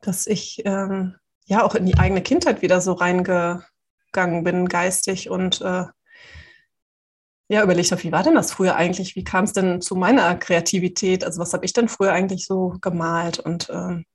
dass 0.00 0.26
ich 0.26 0.62
ähm, 0.64 1.14
ja 1.46 1.62
auch 1.62 1.76
in 1.76 1.86
die 1.86 1.96
eigene 1.96 2.22
Kindheit 2.22 2.60
wieder 2.60 2.80
so 2.80 2.92
reingegangen 2.92 4.42
bin, 4.42 4.68
geistig 4.68 5.30
und 5.30 5.60
äh, 5.60 5.84
ja, 7.48 7.62
überlegt 7.62 7.92
habe, 7.92 8.02
wie 8.02 8.12
war 8.12 8.22
denn 8.24 8.34
das 8.34 8.50
früher 8.50 8.74
eigentlich? 8.74 9.14
Wie 9.14 9.24
kam 9.24 9.44
es 9.44 9.52
denn 9.52 9.80
zu 9.80 9.94
meiner 9.94 10.34
Kreativität? 10.36 11.22
Also 11.22 11.40
was 11.40 11.52
habe 11.52 11.64
ich 11.66 11.72
denn 11.72 11.88
früher 11.88 12.12
eigentlich 12.12 12.46
so 12.46 12.76
gemalt? 12.80 13.38
Und 13.38 13.68
ähm, 13.70 14.06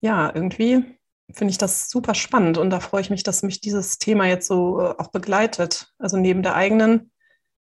ja, 0.00 0.34
irgendwie 0.34 0.96
finde 1.32 1.50
ich 1.50 1.58
das 1.58 1.90
super 1.90 2.14
spannend 2.14 2.58
und 2.58 2.70
da 2.70 2.80
freue 2.80 3.00
ich 3.00 3.10
mich, 3.10 3.22
dass 3.22 3.42
mich 3.42 3.60
dieses 3.60 3.98
Thema 3.98 4.26
jetzt 4.26 4.46
so 4.46 4.80
äh, 4.80 4.94
auch 4.98 5.08
begleitet. 5.08 5.92
Also 5.98 6.16
neben 6.16 6.42
der 6.42 6.54
eigenen 6.54 7.10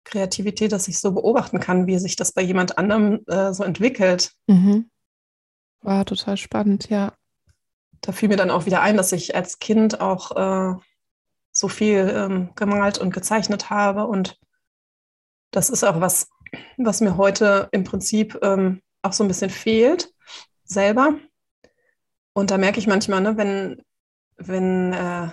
Kreativität, 0.05 0.73
dass 0.73 0.89
ich 0.89 0.99
so 0.99 1.13
beobachten 1.13 1.61
kann, 1.61 1.87
wie 1.87 1.99
sich 1.99 2.17
das 2.17 2.33
bei 2.33 2.43
jemand 2.43 2.79
anderem 2.79 3.21
äh, 3.27 3.53
so 3.53 3.63
entwickelt. 3.65 4.33
Mhm. 4.47 4.91
War 5.81 6.05
total 6.05 6.37
spannend, 6.37 6.89
ja. 6.91 7.13
Da 8.01 8.13
fiel 8.13 8.29
mir 8.29 8.37
dann 8.37 8.51
auch 8.51 8.67
wieder 8.67 8.83
ein, 8.83 8.97
dass 8.97 9.13
ich 9.13 9.35
als 9.35 9.59
Kind 9.59 10.01
auch 10.01 10.37
äh, 10.37 10.77
so 11.53 11.69
viel 11.69 12.13
ähm, 12.15 12.51
gemalt 12.57 12.99
und 12.99 13.13
gezeichnet 13.13 13.71
habe. 13.71 14.07
Und 14.07 14.39
das 15.51 15.71
ist 15.71 15.85
auch 15.85 16.01
was, 16.01 16.29
was 16.79 17.01
mir 17.01 17.17
heute 17.17 17.69
im 17.71 17.85
Prinzip 17.85 18.39
ähm, 18.43 18.83
auch 19.03 19.13
so 19.13 19.23
ein 19.23 19.29
bisschen 19.29 19.51
fehlt, 19.51 20.13
selber. 20.65 21.15
Und 22.35 22.51
da 22.51 22.59
merke 22.59 22.79
ich 22.79 22.87
manchmal, 22.87 23.21
ne, 23.21 23.37
wenn, 23.37 23.83
wenn, 24.37 24.93
äh, 24.93 25.29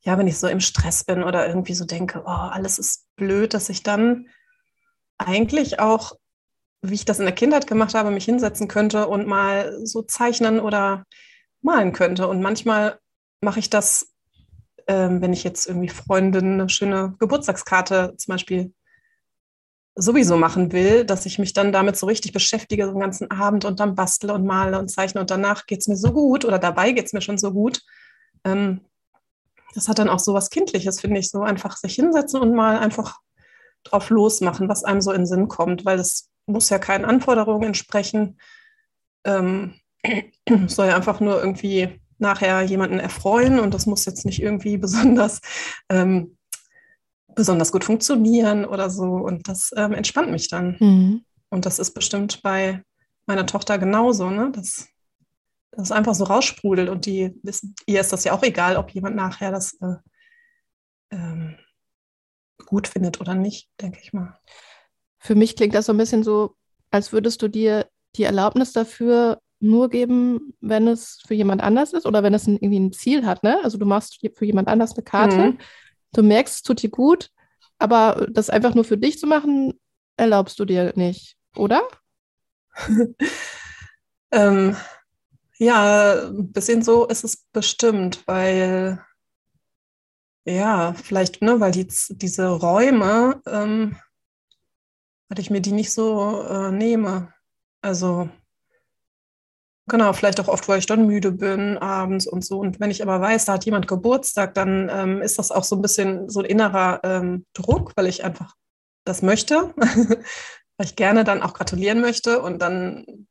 ja, 0.00 0.16
wenn 0.18 0.28
ich 0.28 0.38
so 0.38 0.46
im 0.46 0.60
Stress 0.60 1.04
bin 1.04 1.22
oder 1.22 1.48
irgendwie 1.48 1.74
so 1.74 1.84
denke, 1.84 2.22
oh, 2.24 2.28
alles 2.28 2.78
ist 2.78 3.06
blöd, 3.16 3.54
dass 3.54 3.68
ich 3.68 3.82
dann 3.82 4.28
eigentlich 5.18 5.80
auch, 5.80 6.12
wie 6.82 6.94
ich 6.94 7.04
das 7.04 7.18
in 7.18 7.24
der 7.24 7.34
Kindheit 7.34 7.66
gemacht 7.66 7.94
habe, 7.94 8.10
mich 8.10 8.24
hinsetzen 8.24 8.68
könnte 8.68 9.08
und 9.08 9.26
mal 9.26 9.76
so 9.84 10.02
zeichnen 10.02 10.60
oder 10.60 11.04
malen 11.60 11.92
könnte. 11.92 12.28
Und 12.28 12.40
manchmal 12.40 13.00
mache 13.40 13.58
ich 13.58 13.68
das, 13.68 14.14
ähm, 14.86 15.20
wenn 15.20 15.32
ich 15.32 15.42
jetzt 15.42 15.66
irgendwie 15.66 15.88
Freundin 15.88 16.54
eine 16.54 16.68
schöne 16.68 17.16
Geburtstagskarte 17.18 18.14
zum 18.16 18.32
Beispiel 18.32 18.72
sowieso 19.98 20.36
machen 20.36 20.72
will, 20.72 21.04
dass 21.04 21.26
ich 21.26 21.38
mich 21.38 21.52
dann 21.52 21.72
damit 21.72 21.96
so 21.96 22.06
richtig 22.06 22.32
beschäftige, 22.32 22.86
so 22.86 22.92
den 22.92 23.00
ganzen 23.00 23.30
Abend 23.30 23.64
und 23.64 23.80
dann 23.80 23.96
bastle 23.96 24.32
und 24.32 24.46
male 24.46 24.78
und 24.78 24.88
zeichne 24.88 25.20
und 25.20 25.30
danach 25.30 25.66
geht 25.66 25.80
es 25.80 25.88
mir 25.88 25.96
so 25.96 26.12
gut 26.12 26.44
oder 26.44 26.58
dabei 26.58 26.92
geht 26.92 27.06
es 27.06 27.12
mir 27.12 27.20
schon 27.20 27.38
so 27.38 27.52
gut. 27.52 27.82
Ähm, 28.44 28.80
das 29.74 29.88
hat 29.88 29.98
dann 29.98 30.08
auch 30.08 30.20
so 30.20 30.34
was 30.34 30.50
Kindliches, 30.50 31.00
finde 31.00 31.18
ich, 31.20 31.30
so 31.30 31.42
einfach 31.42 31.76
sich 31.76 31.94
hinsetzen 31.94 32.40
und 32.40 32.54
mal 32.54 32.78
einfach 32.78 33.18
drauf 33.84 34.10
losmachen, 34.10 34.68
was 34.68 34.84
einem 34.84 35.00
so 35.00 35.10
in 35.10 35.22
den 35.22 35.26
Sinn 35.26 35.48
kommt, 35.48 35.84
weil 35.84 35.98
es 35.98 36.30
muss 36.46 36.70
ja 36.70 36.78
keinen 36.78 37.04
Anforderungen 37.04 37.64
entsprechen. 37.64 38.38
Ähm, 39.24 39.74
soll 40.68 40.86
ja 40.86 40.96
einfach 40.96 41.20
nur 41.20 41.38
irgendwie 41.38 42.00
nachher 42.18 42.62
jemanden 42.62 42.98
erfreuen 42.98 43.58
und 43.58 43.74
das 43.74 43.86
muss 43.86 44.04
jetzt 44.04 44.24
nicht 44.24 44.42
irgendwie 44.42 44.76
besonders 44.78 45.40
ähm, 45.88 46.37
besonders 47.38 47.70
gut 47.70 47.84
funktionieren 47.84 48.64
oder 48.64 48.90
so. 48.90 49.04
Und 49.04 49.48
das 49.48 49.70
ähm, 49.76 49.92
entspannt 49.92 50.30
mich 50.30 50.48
dann. 50.48 50.76
Mhm. 50.80 51.24
Und 51.50 51.64
das 51.64 51.78
ist 51.78 51.92
bestimmt 51.92 52.42
bei 52.42 52.82
meiner 53.26 53.46
Tochter 53.46 53.78
genauso, 53.78 54.28
ne? 54.28 54.50
Dass 54.52 54.88
das 55.70 55.92
einfach 55.92 56.14
so 56.14 56.24
raussprudelt 56.24 56.88
und 56.88 57.06
die 57.06 57.38
wissen, 57.44 57.76
ihr 57.86 58.00
ist 58.00 58.12
das 58.12 58.24
ja 58.24 58.32
auch 58.32 58.42
egal, 58.42 58.76
ob 58.76 58.90
jemand 58.90 59.14
nachher 59.14 59.52
das 59.52 59.74
äh, 59.80 59.94
ähm, 61.12 61.56
gut 62.66 62.88
findet 62.88 63.20
oder 63.20 63.34
nicht, 63.34 63.70
denke 63.80 64.00
ich 64.02 64.12
mal. 64.12 64.36
Für 65.20 65.36
mich 65.36 65.54
klingt 65.54 65.74
das 65.74 65.86
so 65.86 65.92
ein 65.92 65.98
bisschen 65.98 66.24
so, 66.24 66.56
als 66.90 67.12
würdest 67.12 67.40
du 67.40 67.48
dir 67.48 67.86
die 68.16 68.24
Erlaubnis 68.24 68.72
dafür 68.72 69.38
nur 69.60 69.88
geben, 69.90 70.54
wenn 70.60 70.88
es 70.88 71.22
für 71.26 71.34
jemand 71.34 71.62
anders 71.62 71.92
ist 71.92 72.06
oder 72.06 72.24
wenn 72.24 72.34
es 72.34 72.48
ein, 72.48 72.56
irgendwie 72.56 72.80
ein 72.80 72.92
Ziel 72.92 73.24
hat. 73.26 73.44
Ne? 73.44 73.60
Also 73.62 73.78
du 73.78 73.86
machst 73.86 74.18
für 74.34 74.44
jemand 74.44 74.66
anders 74.66 74.94
eine 74.94 75.04
Karte, 75.04 75.36
mhm. 75.36 75.58
Du 76.14 76.22
merkst, 76.22 76.56
es 76.56 76.62
tut 76.62 76.82
dir 76.82 76.90
gut, 76.90 77.30
aber 77.78 78.26
das 78.30 78.50
einfach 78.50 78.74
nur 78.74 78.84
für 78.84 78.98
dich 78.98 79.18
zu 79.18 79.26
machen, 79.26 79.74
erlaubst 80.16 80.58
du 80.58 80.64
dir 80.64 80.92
nicht, 80.96 81.36
oder? 81.56 81.82
ähm, 84.30 84.76
ja, 85.58 86.28
ein 86.28 86.52
bisschen 86.52 86.82
so 86.82 87.06
ist 87.06 87.24
es 87.24 87.46
bestimmt, 87.52 88.22
weil 88.26 89.00
ja, 90.44 90.94
vielleicht, 90.94 91.42
ne, 91.42 91.60
weil 91.60 91.72
die, 91.72 91.86
diese 92.10 92.48
Räume, 92.48 93.40
ähm, 93.46 93.96
weil 95.28 95.38
ich 95.40 95.50
mir 95.50 95.60
die 95.60 95.72
nicht 95.72 95.92
so 95.92 96.42
äh, 96.42 96.70
nehme. 96.70 97.32
Also 97.82 98.28
Genau, 99.88 100.12
vielleicht 100.12 100.38
auch 100.38 100.48
oft, 100.48 100.68
weil 100.68 100.78
ich 100.78 100.86
dann 100.86 101.06
müde 101.06 101.32
bin 101.32 101.78
abends 101.78 102.26
und 102.26 102.44
so. 102.44 102.58
Und 102.58 102.78
wenn 102.78 102.90
ich 102.90 103.02
aber 103.02 103.20
weiß, 103.22 103.46
da 103.46 103.54
hat 103.54 103.64
jemand 103.64 103.88
Geburtstag, 103.88 104.52
dann 104.54 104.90
ähm, 104.92 105.22
ist 105.22 105.38
das 105.38 105.50
auch 105.50 105.64
so 105.64 105.76
ein 105.76 105.82
bisschen 105.82 106.28
so 106.28 106.40
ein 106.40 106.44
innerer 106.44 107.00
ähm, 107.04 107.46
Druck, 107.54 107.92
weil 107.96 108.06
ich 108.06 108.22
einfach 108.22 108.54
das 109.04 109.22
möchte, 109.22 109.74
weil 109.76 110.86
ich 110.86 110.94
gerne 110.94 111.24
dann 111.24 111.42
auch 111.42 111.54
gratulieren 111.54 112.02
möchte. 112.02 112.42
Und 112.42 112.60
dann 112.60 113.26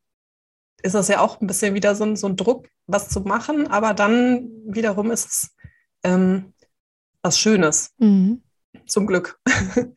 ist 0.82 0.96
das 0.96 1.06
ja 1.06 1.20
auch 1.20 1.40
ein 1.40 1.46
bisschen 1.46 1.74
wieder 1.74 1.94
so 1.94 2.04
ein, 2.04 2.16
so 2.16 2.26
ein 2.26 2.36
Druck, 2.36 2.68
was 2.88 3.08
zu 3.08 3.20
machen. 3.20 3.68
Aber 3.68 3.94
dann 3.94 4.50
wiederum 4.64 5.12
ist 5.12 5.26
es 5.26 5.56
ähm, 6.02 6.54
was 7.22 7.38
Schönes, 7.38 7.94
mhm. 7.98 8.42
zum 8.86 9.06
Glück. 9.06 9.40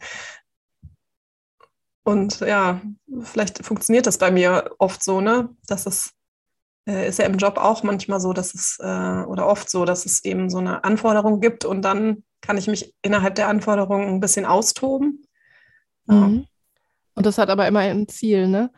und 2.04 2.40
ja, 2.42 2.82
vielleicht 3.24 3.66
funktioniert 3.66 4.06
das 4.06 4.20
bei 4.20 4.30
mir 4.30 4.76
oft 4.78 5.04
so, 5.04 5.22
ne, 5.22 5.50
dass 5.66 5.88
es 5.88 6.14
äh, 6.88 7.08
ist 7.08 7.20
ja 7.20 7.26
im 7.26 7.38
Job 7.38 7.58
auch 7.58 7.84
manchmal 7.84 8.20
so, 8.20 8.34
dass 8.34 8.54
es 8.54 8.78
äh, 8.82 9.24
oder 9.24 9.48
oft 9.48 9.70
so, 9.70 9.86
dass 9.86 10.06
es 10.06 10.24
eben 10.26 10.50
so 10.50 10.58
eine 10.58 10.84
Anforderung 10.84 11.40
gibt 11.40 11.66
und 11.66 11.84
dann 11.84 12.24
kann 12.42 12.58
ich 12.58 12.68
mich 12.68 12.96
innerhalb 13.02 13.36
der 13.36 13.48
Anforderung 13.48 14.08
ein 14.08 14.20
bisschen 14.20 14.46
austoben. 14.46 15.24
Mhm. 16.08 16.48
Und 17.14 17.26
das 17.26 17.38
hat 17.38 17.50
aber 17.50 17.68
immer 17.68 17.82
ein 17.82 18.08
Ziel, 18.08 18.48
ne? 18.48 18.72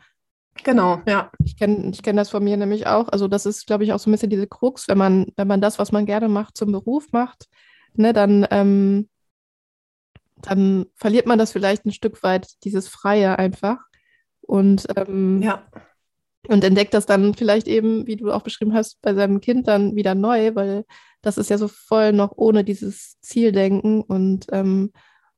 Genau, 0.62 1.00
ja. 1.06 1.30
Ich 1.42 1.56
kenne 1.56 1.90
ich 1.90 2.02
kenn 2.02 2.16
das 2.16 2.30
von 2.30 2.44
mir 2.44 2.56
nämlich 2.56 2.86
auch. 2.86 3.08
Also 3.08 3.26
das 3.26 3.46
ist, 3.46 3.66
glaube 3.66 3.84
ich, 3.84 3.92
auch 3.92 3.98
so 3.98 4.08
ein 4.08 4.12
bisschen 4.12 4.30
diese 4.30 4.46
Krux, 4.46 4.86
wenn 4.86 4.98
man, 4.98 5.26
wenn 5.36 5.48
man 5.48 5.60
das, 5.60 5.78
was 5.78 5.90
man 5.90 6.06
gerne 6.06 6.28
macht, 6.28 6.56
zum 6.56 6.70
Beruf 6.70 7.10
macht, 7.10 7.48
ne, 7.94 8.12
dann, 8.12 8.46
ähm, 8.50 9.08
dann 10.36 10.86
verliert 10.94 11.26
man 11.26 11.38
das 11.38 11.52
vielleicht 11.52 11.86
ein 11.86 11.92
Stück 11.92 12.22
weit, 12.22 12.46
dieses 12.64 12.86
Freie 12.86 13.38
einfach. 13.38 13.78
Und 14.42 14.86
ähm, 14.96 15.42
ja 15.42 15.64
und 16.48 16.64
entdeckt 16.64 16.94
das 16.94 17.06
dann 17.06 17.34
vielleicht 17.34 17.68
eben, 17.68 18.06
wie 18.06 18.16
du 18.16 18.30
auch 18.32 18.42
beschrieben 18.42 18.74
hast, 18.74 19.00
bei 19.02 19.14
seinem 19.14 19.40
Kind 19.40 19.68
dann 19.68 19.96
wieder 19.96 20.14
neu, 20.14 20.54
weil 20.54 20.84
das 21.22 21.38
ist 21.38 21.50
ja 21.50 21.58
so 21.58 21.68
voll 21.68 22.12
noch 22.12 22.32
ohne 22.36 22.64
dieses 22.64 23.18
Zieldenken 23.20 24.02
und, 24.02 24.46
ähm, 24.52 24.92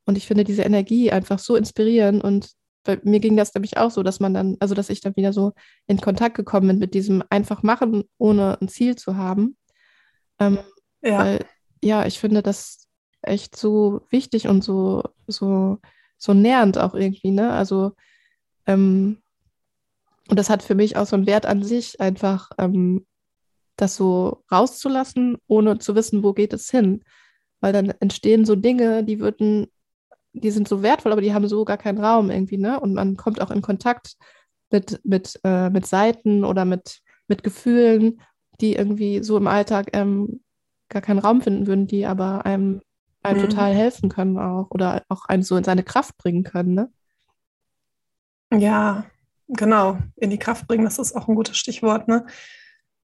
und 0.04 0.18
ich 0.18 0.26
finde 0.26 0.44
diese 0.44 0.62
Energie 0.62 1.10
einfach 1.10 1.38
so 1.38 1.56
inspirierend 1.56 2.22
und 2.22 2.50
bei 2.86 3.00
mir 3.02 3.20
ging 3.20 3.36
das 3.36 3.52
nämlich 3.52 3.76
auch 3.76 3.90
so, 3.90 4.02
dass 4.02 4.20
man 4.20 4.32
dann, 4.32 4.56
also 4.60 4.74
dass 4.74 4.90
ich 4.90 5.00
dann 5.00 5.16
wieder 5.16 5.32
so 5.32 5.52
in 5.86 6.00
Kontakt 6.00 6.36
gekommen 6.36 6.68
bin 6.68 6.78
mit 6.78 6.94
diesem 6.94 7.22
einfach 7.30 7.62
machen, 7.62 8.04
ohne 8.16 8.58
ein 8.60 8.68
Ziel 8.68 8.96
zu 8.96 9.16
haben. 9.16 9.56
Ähm, 10.38 10.58
ja. 11.02 11.18
Weil, 11.18 11.44
ja, 11.82 12.06
ich 12.06 12.18
finde 12.18 12.42
das 12.42 12.86
echt 13.22 13.56
so 13.56 14.02
wichtig 14.10 14.48
und 14.48 14.62
so, 14.62 15.02
so, 15.26 15.78
so 16.16 16.32
nährend 16.32 16.78
auch 16.78 16.94
irgendwie, 16.94 17.32
ne? 17.32 17.52
Also 17.52 17.92
ähm, 18.66 19.18
und 20.28 20.38
das 20.38 20.50
hat 20.50 20.62
für 20.62 20.74
mich 20.74 20.96
auch 20.96 21.06
so 21.06 21.16
einen 21.16 21.26
Wert 21.26 21.46
an 21.46 21.62
sich, 21.62 22.00
einfach 22.00 22.50
ähm, 22.58 23.06
das 23.76 23.96
so 23.96 24.42
rauszulassen, 24.50 25.36
ohne 25.46 25.78
zu 25.78 25.94
wissen, 25.94 26.22
wo 26.22 26.32
geht 26.32 26.52
es 26.52 26.70
hin. 26.70 27.04
Weil 27.60 27.72
dann 27.72 27.90
entstehen 28.00 28.44
so 28.44 28.56
Dinge, 28.56 29.04
die 29.04 29.20
würden, 29.20 29.68
die 30.32 30.50
sind 30.50 30.68
so 30.68 30.82
wertvoll, 30.82 31.12
aber 31.12 31.20
die 31.20 31.34
haben 31.34 31.46
so 31.48 31.64
gar 31.64 31.78
keinen 31.78 32.02
Raum 32.02 32.30
irgendwie, 32.30 32.58
ne? 32.58 32.80
Und 32.80 32.94
man 32.94 33.16
kommt 33.16 33.40
auch 33.40 33.50
in 33.50 33.62
Kontakt 33.62 34.16
mit, 34.70 35.00
mit, 35.04 35.38
äh, 35.44 35.70
mit 35.70 35.86
Seiten 35.86 36.44
oder 36.44 36.64
mit, 36.64 37.00
mit 37.28 37.42
Gefühlen, 37.42 38.20
die 38.60 38.74
irgendwie 38.74 39.22
so 39.22 39.36
im 39.36 39.46
Alltag 39.46 39.90
ähm, 39.92 40.42
gar 40.88 41.02
keinen 41.02 41.18
Raum 41.18 41.40
finden 41.40 41.66
würden, 41.66 41.86
die 41.86 42.06
aber 42.06 42.44
einem, 42.46 42.80
einem 43.22 43.40
mhm. 43.40 43.48
total 43.48 43.74
helfen 43.74 44.08
können 44.08 44.38
auch 44.38 44.70
oder 44.70 45.02
auch 45.08 45.26
einen 45.26 45.42
so 45.42 45.56
in 45.56 45.64
seine 45.64 45.82
Kraft 45.82 46.16
bringen 46.16 46.42
können, 46.42 46.74
ne? 46.74 46.90
Ja, 48.52 49.04
genau, 49.48 49.98
in 50.16 50.30
die 50.30 50.38
Kraft 50.38 50.66
bringen, 50.66 50.84
das 50.84 50.98
ist 50.98 51.14
auch 51.14 51.28
ein 51.28 51.34
gutes 51.34 51.56
Stichwort. 51.56 52.08
Ne? 52.08 52.26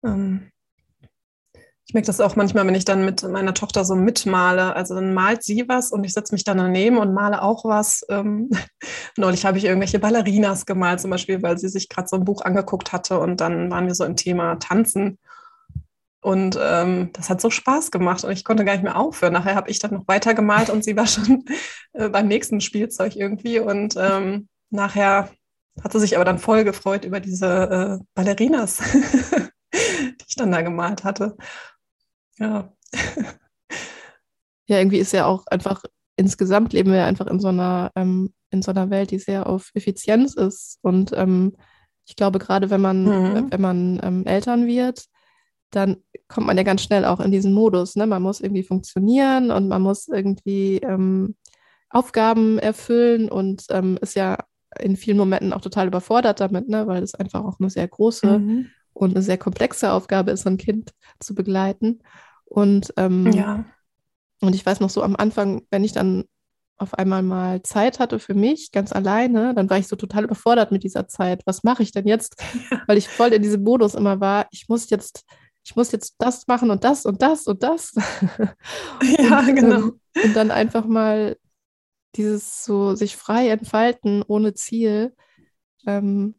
Ähm, 0.04 0.52
ich 1.92 1.94
merke 1.94 2.08
das 2.08 2.22
auch 2.22 2.38
manchmal, 2.38 2.66
wenn 2.66 2.76
ich 2.76 2.86
dann 2.86 3.04
mit 3.04 3.22
meiner 3.24 3.54
Tochter 3.54 3.84
so 3.84 3.96
mitmale. 3.96 4.76
Also 4.78 4.96
dann 4.96 5.14
malt 5.14 5.44
sie 5.44 5.68
was 5.68 5.92
und 5.92 6.06
ich 6.06 6.14
setze 6.14 6.34
mich 6.34 6.46
dann 6.46 6.58
daneben 6.58 6.98
und 6.98 7.14
male 7.14 7.42
auch 7.42 7.66
was. 7.66 8.06
Ähm, 8.08 8.50
neulich 9.18 9.46
habe 9.46 9.58
ich 9.58 9.66
irgendwelche 9.66 10.00
Ballerinas 10.00 10.66
gemalt, 10.66 11.02
zum 11.02 11.12
Beispiel, 11.12 11.42
weil 11.44 11.58
sie 11.58 11.68
sich 11.68 11.90
gerade 11.90 12.08
so 12.08 12.16
ein 12.16 12.24
Buch 12.24 12.44
angeguckt 12.44 12.94
hatte 12.94 13.20
und 13.20 13.42
dann 13.42 13.70
waren 13.70 13.88
wir 13.88 13.96
so 13.96 14.06
im 14.06 14.16
Thema 14.16 14.56
Tanzen. 14.56 15.20
Und 16.22 16.58
ähm, 16.62 17.10
das 17.12 17.30
hat 17.30 17.42
so 17.42 17.50
Spaß 17.50 17.92
gemacht 17.92 18.24
und 18.24 18.32
ich 18.32 18.46
konnte 18.46 18.64
gar 18.64 18.74
nicht 18.74 18.84
mehr 18.84 18.96
aufhören. 18.96 19.34
Nachher 19.34 19.56
habe 19.56 19.70
ich 19.70 19.80
dann 19.80 19.92
noch 19.92 20.08
weiter 20.08 20.34
gemalt 20.34 20.70
und 20.70 20.86
sie 20.86 20.96
war 20.96 21.08
schon 21.08 21.44
äh, 21.94 22.08
beim 22.08 22.30
nächsten 22.30 22.62
Spielzeug 22.62 23.18
irgendwie. 23.18 23.60
Und 23.60 23.96
ähm, 23.98 24.48
nachher 24.70 25.30
hatte 25.84 26.00
sich 26.00 26.16
aber 26.16 26.26
dann 26.26 26.40
voll 26.40 26.64
gefreut 26.64 27.06
über 27.06 27.20
diese 27.20 28.00
äh, 28.02 28.06
Ballerinas, 28.14 28.78
die 29.74 30.26
ich 30.28 30.36
dann 30.36 30.52
da 30.52 30.62
gemalt 30.62 31.04
hatte. 31.04 31.38
Ja. 32.38 32.74
Ja, 34.68 34.78
irgendwie 34.78 35.00
ist 35.00 35.12
ja 35.12 35.26
auch 35.26 35.48
einfach, 35.48 35.84
insgesamt 36.16 36.72
leben 36.72 36.92
wir 36.92 37.00
ja 37.00 37.06
einfach 37.06 37.28
in 37.28 37.42
so 37.42 37.50
einer, 37.50 37.92
ähm, 37.98 38.34
in 38.52 38.62
so 38.62 38.72
einer 38.72 38.90
Welt, 38.90 39.12
die 39.12 39.20
sehr 39.20 39.48
auf 39.48 39.70
Effizienz 39.74 40.34
ist. 40.36 40.80
Und 40.82 41.12
ähm, 41.14 41.58
ich 42.06 42.16
glaube, 42.16 42.40
gerade 42.40 42.70
wenn 42.70 42.80
man, 42.80 43.04
mhm. 43.04 43.52
wenn 43.52 43.60
man 43.60 44.00
ähm, 44.02 44.26
Eltern 44.26 44.68
wird, 44.68 45.08
dann 45.72 45.98
kommt 46.30 46.48
man 46.48 46.56
ja 46.56 46.64
ganz 46.64 46.84
schnell 46.84 47.04
auch 47.04 47.20
in 47.20 47.32
diesen 47.32 47.52
Modus. 47.52 47.98
Ne? 47.98 48.08
Man 48.08 48.22
muss 48.22 48.40
irgendwie 48.40 48.64
funktionieren 48.64 49.52
und 49.52 49.68
man 49.68 49.82
muss 49.82 50.08
irgendwie 50.08 50.78
ähm, 50.78 51.36
Aufgaben 51.90 52.58
erfüllen 52.58 53.30
und 53.30 53.66
ähm, 53.72 53.98
ist 54.02 54.16
ja 54.16 54.38
in 54.80 54.96
vielen 54.96 55.18
Momenten 55.18 55.54
auch 55.54 55.62
total 55.62 55.88
überfordert 55.88 56.40
damit, 56.40 56.70
ne, 56.70 56.88
weil 56.88 57.04
es 57.04 57.16
einfach 57.16 57.44
auch 57.44 57.60
eine 57.60 57.70
sehr 57.70 57.88
große 57.88 58.40
mhm. 58.40 58.68
und 58.94 59.12
eine 59.12 59.22
sehr 59.22 59.38
komplexe 59.38 59.92
Aufgabe 59.92 60.32
ist, 60.32 60.48
ein 60.48 60.58
Kind 60.58 60.92
zu 61.20 61.36
begleiten. 61.36 62.00
Und 62.46 62.94
ähm, 62.98 63.32
ja. 63.32 63.66
und 64.42 64.56
ich 64.56 64.66
weiß 64.66 64.80
noch 64.80 64.90
so 64.90 65.04
am 65.04 65.16
Anfang, 65.16 65.64
wenn 65.70 65.84
ich 65.84 65.92
dann 65.92 66.26
auf 66.82 66.96
einmal 66.96 67.22
mal 67.22 67.62
Zeit 67.62 68.00
hatte 68.00 68.18
für 68.18 68.34
mich, 68.34 68.72
ganz 68.72 68.92
alleine, 68.92 69.54
dann 69.54 69.70
war 69.70 69.78
ich 69.78 69.88
so 69.88 69.96
total 69.96 70.24
überfordert 70.24 70.72
mit 70.72 70.84
dieser 70.84 71.08
Zeit. 71.08 71.44
Was 71.46 71.64
mache 71.64 71.84
ich 71.84 71.92
denn 71.92 72.08
jetzt? 72.08 72.42
Weil 72.88 72.98
ich 72.98 73.08
voll 73.08 73.30
in 73.34 73.44
diesem 73.44 73.64
Modus 73.64 73.94
immer 73.94 74.20
war, 74.20 74.48
ich 74.50 74.68
muss 74.68 74.90
jetzt, 74.90 75.24
ich 75.64 75.76
muss 75.76 75.92
jetzt 75.92 76.16
das 76.18 76.48
machen 76.48 76.72
und 76.72 76.84
das 76.84 77.06
und 77.06 77.22
das 77.22 77.46
und 77.48 77.62
das. 77.62 77.94
Ja, 79.20 79.40
und, 79.40 79.56
genau. 79.56 79.78
Ähm, 79.78 80.00
und 80.24 80.36
dann 80.36 80.52
einfach 80.52 80.86
mal 80.86 81.38
dieses 82.16 82.66
so 82.66 82.96
sich 82.96 83.16
frei 83.18 83.50
entfalten 83.50 84.24
ohne 84.28 84.54
Ziel, 84.54 85.16
ähm, 85.88 86.36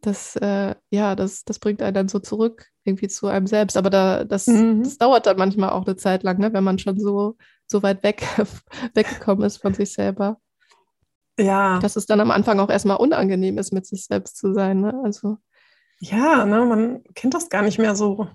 das, 0.00 0.36
äh, 0.36 0.74
ja, 0.90 1.14
das, 1.14 1.44
das 1.44 1.58
bringt 1.58 1.82
einen 1.82 1.94
dann 1.94 2.08
so 2.08 2.18
zurück 2.18 2.66
irgendwie 2.84 3.08
zu 3.08 3.28
einem 3.28 3.46
selbst. 3.46 3.76
Aber 3.76 3.90
da, 3.90 4.24
das, 4.24 4.46
Mhm. 4.46 4.82
das 4.82 4.98
dauert 4.98 5.26
dann 5.26 5.36
manchmal 5.36 5.70
auch 5.70 5.86
eine 5.86 5.96
Zeit 5.96 6.22
lang, 6.24 6.38
ne, 6.38 6.52
wenn 6.52 6.64
man 6.64 6.78
schon 6.78 6.98
so, 6.98 7.36
so 7.66 7.82
weit 7.82 8.02
weg, 8.02 8.22
weggekommen 8.94 9.44
ist 9.44 9.58
von 9.58 9.74
sich 9.74 9.92
selber. 9.92 10.38
Ja, 11.38 11.78
Dass 11.78 11.96
es 11.96 12.06
dann 12.06 12.20
am 12.20 12.30
Anfang 12.30 12.60
auch 12.60 12.68
erstmal 12.68 12.98
unangenehm 12.98 13.58
ist, 13.58 13.72
mit 13.72 13.86
sich 13.86 14.04
selbst 14.04 14.36
zu 14.36 14.52
sein. 14.52 14.80
Ne? 14.80 15.00
Also, 15.04 15.38
ja, 16.00 16.44
ne, 16.44 16.64
man 16.64 17.04
kennt 17.14 17.34
das 17.34 17.48
gar 17.48 17.62
nicht 17.62 17.78
mehr 17.78 17.94
so. 17.94 18.28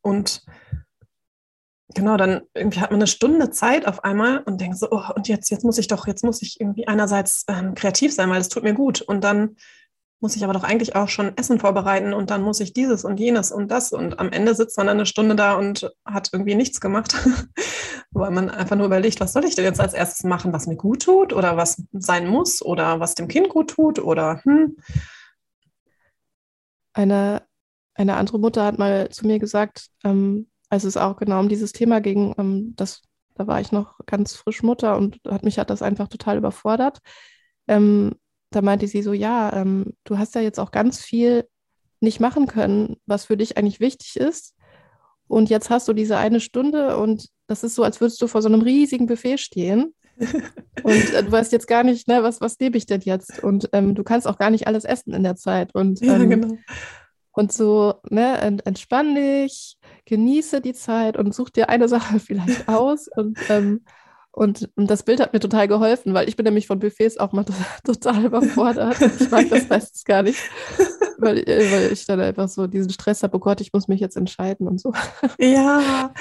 Und 0.00 0.42
genau, 1.94 2.16
dann 2.16 2.42
irgendwie 2.54 2.80
hat 2.80 2.90
man 2.90 2.98
eine 2.98 3.06
Stunde 3.06 3.50
Zeit 3.50 3.86
auf 3.86 4.04
einmal 4.04 4.38
und 4.40 4.60
denkt 4.60 4.78
so, 4.78 4.88
oh, 4.90 5.04
und 5.14 5.28
jetzt, 5.28 5.50
jetzt 5.50 5.64
muss 5.64 5.78
ich 5.78 5.88
doch, 5.88 6.06
jetzt 6.06 6.24
muss 6.24 6.42
ich 6.42 6.60
irgendwie 6.60 6.88
einerseits 6.88 7.44
ähm, 7.48 7.74
kreativ 7.74 8.12
sein, 8.12 8.30
weil 8.30 8.40
es 8.40 8.48
tut 8.48 8.64
mir 8.64 8.74
gut. 8.74 9.00
Und 9.00 9.24
dann 9.24 9.56
muss 10.20 10.36
ich 10.36 10.44
aber 10.44 10.54
doch 10.54 10.64
eigentlich 10.64 10.96
auch 10.96 11.08
schon 11.08 11.36
Essen 11.36 11.60
vorbereiten 11.60 12.14
und 12.14 12.30
dann 12.30 12.42
muss 12.42 12.58
ich 12.60 12.72
dieses 12.72 13.04
und 13.04 13.20
jenes 13.20 13.52
und 13.52 13.70
das. 13.70 13.92
Und 13.92 14.18
am 14.18 14.32
Ende 14.32 14.54
sitzt 14.54 14.76
man 14.78 14.86
dann 14.86 14.96
eine 14.96 15.06
Stunde 15.06 15.36
da 15.36 15.54
und 15.54 15.90
hat 16.04 16.30
irgendwie 16.32 16.54
nichts 16.54 16.80
gemacht, 16.80 17.14
weil 18.10 18.30
man 18.30 18.48
einfach 18.48 18.76
nur 18.76 18.86
überlegt, 18.86 19.20
was 19.20 19.34
soll 19.34 19.44
ich 19.44 19.54
denn 19.54 19.66
jetzt 19.66 19.80
als 19.80 19.92
erstes 19.92 20.24
machen, 20.24 20.52
was 20.52 20.66
mir 20.66 20.76
gut 20.76 21.02
tut 21.02 21.32
oder 21.34 21.56
was 21.56 21.82
sein 21.92 22.26
muss 22.26 22.62
oder 22.62 23.00
was 23.00 23.14
dem 23.14 23.28
Kind 23.28 23.50
gut 23.50 23.70
tut 23.70 23.98
oder 23.98 24.40
hm. 24.44 24.76
eine, 26.94 27.42
eine 27.94 28.16
andere 28.16 28.38
Mutter 28.38 28.64
hat 28.64 28.78
mal 28.78 29.10
zu 29.10 29.26
mir 29.26 29.38
gesagt, 29.38 29.90
ähm, 30.04 30.48
als 30.74 30.84
es 30.84 30.96
auch 30.96 31.16
genau 31.16 31.40
um 31.40 31.48
dieses 31.48 31.72
Thema 31.72 32.00
ging, 32.00 32.34
ähm, 32.38 32.74
das, 32.76 33.02
da 33.34 33.46
war 33.46 33.60
ich 33.60 33.72
noch 33.72 33.98
ganz 34.06 34.34
frisch 34.34 34.62
Mutter 34.62 34.96
und 34.96 35.20
hat 35.28 35.44
mich 35.44 35.58
hat 35.58 35.70
das 35.70 35.82
einfach 35.82 36.08
total 36.08 36.36
überfordert. 36.36 36.98
Ähm, 37.66 38.14
da 38.50 38.60
meinte 38.62 38.86
sie 38.86 39.02
so, 39.02 39.12
ja, 39.12 39.52
ähm, 39.52 39.94
du 40.04 40.18
hast 40.18 40.34
ja 40.34 40.40
jetzt 40.40 40.60
auch 40.60 40.70
ganz 40.70 41.00
viel 41.00 41.48
nicht 42.00 42.20
machen 42.20 42.46
können, 42.46 42.96
was 43.06 43.24
für 43.24 43.36
dich 43.36 43.56
eigentlich 43.56 43.80
wichtig 43.80 44.16
ist. 44.16 44.54
Und 45.26 45.48
jetzt 45.48 45.70
hast 45.70 45.88
du 45.88 45.92
diese 45.94 46.18
eine 46.18 46.40
Stunde 46.40 46.98
und 46.98 47.28
das 47.46 47.64
ist 47.64 47.74
so, 47.74 47.82
als 47.82 48.00
würdest 48.00 48.20
du 48.20 48.26
vor 48.26 48.42
so 48.42 48.48
einem 48.48 48.60
riesigen 48.60 49.06
Buffet 49.06 49.38
stehen. 49.38 49.94
Und 50.84 51.12
äh, 51.12 51.24
du 51.24 51.32
weißt 51.32 51.50
jetzt 51.50 51.66
gar 51.66 51.82
nicht, 51.82 52.06
ne, 52.06 52.22
was, 52.22 52.40
was 52.40 52.58
nehme 52.60 52.76
ich 52.76 52.86
denn 52.86 53.00
jetzt? 53.00 53.42
Und 53.42 53.68
ähm, 53.72 53.94
du 53.96 54.04
kannst 54.04 54.28
auch 54.28 54.38
gar 54.38 54.50
nicht 54.50 54.68
alles 54.68 54.84
essen 54.84 55.12
in 55.12 55.24
der 55.24 55.34
Zeit. 55.34 55.74
Und, 55.74 56.00
Ja, 56.00 56.16
ähm, 56.16 56.30
genau. 56.30 56.58
und 57.32 57.52
so, 57.52 57.94
ne, 58.10 58.38
ent, 58.40 58.64
entspann 58.64 59.14
dich, 59.16 59.76
genieße 60.06 60.60
die 60.60 60.74
Zeit 60.74 61.16
und 61.16 61.34
such 61.34 61.50
dir 61.50 61.68
eine 61.68 61.88
Sache 61.90 62.20
vielleicht 62.20 62.68
aus. 62.68 63.08
Und, 63.08 63.38
ähm, 63.48 63.84
und, 64.32 64.70
und 64.76 64.90
das 64.90 65.04
Bild 65.04 65.20
hat 65.20 65.32
mir 65.32 65.40
total 65.40 65.68
geholfen, 65.68 66.14
weil 66.14 66.28
ich 66.28 66.36
bin 66.36 66.44
nämlich 66.44 66.66
von 66.66 66.80
Buffets 66.80 67.18
auch 67.18 67.32
mal 67.32 67.44
total 67.84 68.24
überfordert. 68.26 69.00
Ich 69.00 69.30
mag 69.30 69.48
das 69.50 69.68
meistens 69.68 70.04
gar 70.04 70.22
nicht, 70.22 70.40
weil, 71.18 71.38
äh, 71.48 71.72
weil 71.72 71.92
ich 71.92 72.06
dann 72.06 72.20
einfach 72.20 72.48
so 72.48 72.66
diesen 72.66 72.90
Stress 72.90 73.22
habe, 73.22 73.36
oh 73.36 73.40
Gott, 73.40 73.60
ich 73.60 73.72
muss 73.72 73.88
mich 73.88 74.00
jetzt 74.00 74.16
entscheiden 74.16 74.68
und 74.68 74.80
so. 74.80 74.92
Ja, 75.38 76.12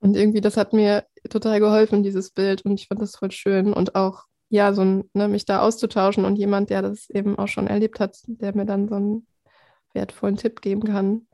Und 0.00 0.16
irgendwie, 0.16 0.40
das 0.40 0.56
hat 0.56 0.72
mir 0.72 1.04
total 1.28 1.60
geholfen, 1.60 2.02
dieses 2.02 2.30
Bild. 2.30 2.62
Und 2.62 2.80
ich 2.80 2.88
fand 2.88 3.02
das 3.02 3.16
voll 3.16 3.30
schön. 3.32 3.72
Und 3.72 3.94
auch, 3.94 4.24
ja, 4.48 4.72
so 4.72 4.82
ein, 4.82 5.10
ne, 5.14 5.28
mich 5.28 5.44
da 5.44 5.60
auszutauschen 5.60 6.24
und 6.24 6.36
jemand, 6.36 6.70
der 6.70 6.82
das 6.82 7.10
eben 7.10 7.38
auch 7.38 7.48
schon 7.48 7.66
erlebt 7.66 8.00
hat, 8.00 8.18
der 8.26 8.54
mir 8.56 8.66
dann 8.66 8.88
so 8.88 8.94
einen 8.96 9.26
wertvollen 9.94 10.36
Tipp 10.36 10.62
geben 10.62 10.84
kann. 10.84 11.27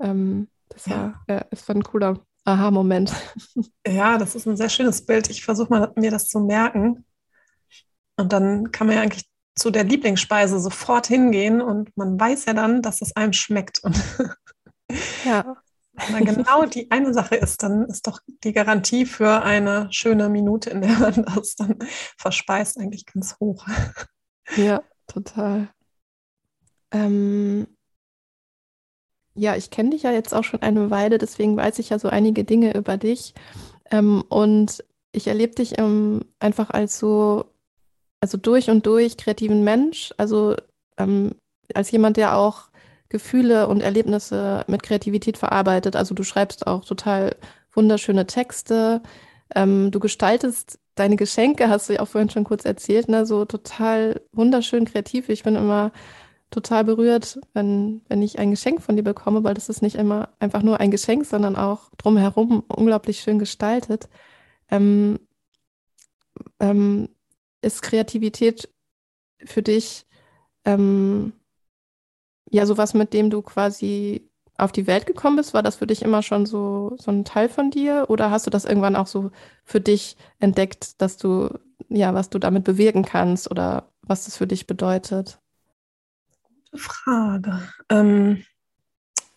Ähm, 0.00 0.48
das 0.68 0.90
war, 0.90 1.24
ja, 1.28 1.44
es 1.50 1.66
war 1.68 1.76
ein 1.76 1.82
cooler 1.82 2.20
Aha-Moment. 2.44 3.12
ja, 3.86 4.18
das 4.18 4.34
ist 4.34 4.46
ein 4.46 4.56
sehr 4.56 4.68
schönes 4.68 5.04
Bild. 5.04 5.30
Ich 5.30 5.44
versuche 5.44 5.70
mal, 5.70 5.92
mir 5.96 6.10
das 6.10 6.28
zu 6.28 6.40
merken. 6.40 7.04
Und 8.16 8.32
dann 8.32 8.70
kann 8.72 8.86
man 8.86 8.96
ja 8.96 9.02
eigentlich 9.02 9.28
zu 9.54 9.70
der 9.70 9.84
Lieblingsspeise 9.84 10.60
sofort 10.60 11.06
hingehen 11.06 11.60
und 11.60 11.96
man 11.96 12.20
weiß 12.20 12.44
ja 12.44 12.52
dann, 12.52 12.82
dass 12.82 13.00
es 13.02 13.16
einem 13.16 13.32
schmeckt. 13.32 13.82
Und 13.82 14.00
Ja, 15.24 15.56
wenn 15.92 16.24
dann 16.24 16.36
genau 16.36 16.66
die 16.66 16.90
eine 16.90 17.12
Sache 17.14 17.36
ist, 17.36 17.62
dann 17.62 17.86
ist 17.86 18.06
doch 18.06 18.20
die 18.44 18.52
Garantie 18.52 19.06
für 19.06 19.42
eine 19.42 19.88
schöne 19.90 20.28
Minute, 20.28 20.70
in 20.70 20.82
der 20.82 20.98
man 20.98 21.24
das 21.34 21.56
dann 21.56 21.78
verspeist, 22.18 22.78
eigentlich 22.78 23.06
ganz 23.06 23.36
hoch. 23.40 23.66
ja, 24.56 24.82
total. 25.06 25.68
Ähm, 26.92 27.66
ja, 29.36 29.56
ich 29.56 29.70
kenne 29.70 29.90
dich 29.90 30.02
ja 30.02 30.12
jetzt 30.12 30.34
auch 30.34 30.44
schon 30.44 30.62
eine 30.62 30.90
Weile, 30.90 31.18
deswegen 31.18 31.56
weiß 31.56 31.78
ich 31.78 31.90
ja 31.90 31.98
so 31.98 32.08
einige 32.08 32.44
Dinge 32.44 32.76
über 32.76 32.96
dich. 32.96 33.34
Ähm, 33.90 34.24
und 34.28 34.82
ich 35.12 35.28
erlebe 35.28 35.54
dich 35.54 35.78
ähm, 35.78 36.24
einfach 36.40 36.70
als 36.70 36.98
so, 36.98 37.44
also 38.20 38.38
durch 38.38 38.70
und 38.70 38.86
durch 38.86 39.16
kreativen 39.16 39.62
Mensch, 39.64 40.12
also 40.16 40.56
ähm, 40.98 41.32
als 41.74 41.90
jemand, 41.90 42.16
der 42.16 42.36
auch 42.36 42.70
Gefühle 43.08 43.68
und 43.68 43.82
Erlebnisse 43.82 44.64
mit 44.66 44.82
Kreativität 44.82 45.38
verarbeitet. 45.38 45.96
Also 45.96 46.14
du 46.14 46.24
schreibst 46.24 46.66
auch 46.66 46.84
total 46.84 47.36
wunderschöne 47.72 48.26
Texte. 48.26 49.02
Ähm, 49.54 49.90
du 49.90 50.00
gestaltest 50.00 50.80
deine 50.96 51.16
Geschenke, 51.16 51.68
hast 51.68 51.88
du 51.88 51.94
ja 51.94 52.00
auch 52.00 52.08
vorhin 52.08 52.30
schon 52.30 52.44
kurz 52.44 52.64
erzählt, 52.64 53.08
ne? 53.08 53.26
So 53.26 53.44
total 53.44 54.22
wunderschön 54.32 54.86
kreativ. 54.86 55.28
Ich 55.28 55.44
bin 55.44 55.54
immer 55.54 55.92
total 56.50 56.84
berührt, 56.84 57.38
wenn, 57.54 58.02
wenn 58.08 58.22
ich 58.22 58.38
ein 58.38 58.50
Geschenk 58.50 58.82
von 58.82 58.96
dir 58.96 59.02
bekomme, 59.02 59.44
weil 59.44 59.54
das 59.54 59.68
ist 59.68 59.82
nicht 59.82 59.96
immer 59.96 60.30
einfach 60.38 60.62
nur 60.62 60.80
ein 60.80 60.90
Geschenk, 60.90 61.26
sondern 61.26 61.56
auch 61.56 61.90
drumherum 61.98 62.64
unglaublich 62.68 63.20
schön 63.20 63.38
gestaltet. 63.38 64.08
Ähm, 64.70 65.18
ähm, 66.60 67.08
ist 67.62 67.82
Kreativität 67.82 68.68
für 69.44 69.62
dich 69.62 70.06
ähm, 70.64 71.32
ja 72.50 72.66
sowas, 72.66 72.94
mit 72.94 73.12
dem 73.12 73.30
du 73.30 73.42
quasi 73.42 74.30
auf 74.58 74.72
die 74.72 74.86
Welt 74.86 75.06
gekommen 75.06 75.36
bist? 75.36 75.54
War 75.54 75.62
das 75.62 75.76
für 75.76 75.86
dich 75.86 76.02
immer 76.02 76.22
schon 76.22 76.46
so, 76.46 76.96
so 76.98 77.10
ein 77.10 77.24
Teil 77.24 77.48
von 77.48 77.70
dir? 77.70 78.06
Oder 78.08 78.30
hast 78.30 78.46
du 78.46 78.50
das 78.50 78.64
irgendwann 78.64 78.96
auch 78.96 79.06
so 79.06 79.30
für 79.64 79.80
dich 79.80 80.16
entdeckt, 80.38 81.00
dass 81.02 81.16
du, 81.16 81.50
ja, 81.88 82.14
was 82.14 82.30
du 82.30 82.38
damit 82.38 82.64
bewirken 82.64 83.04
kannst 83.04 83.50
oder 83.50 83.90
was 84.02 84.24
das 84.24 84.36
für 84.36 84.46
dich 84.46 84.66
bedeutet? 84.66 85.40
Gute 86.70 86.82
Frage. 86.82 87.68
Ähm, 87.90 88.44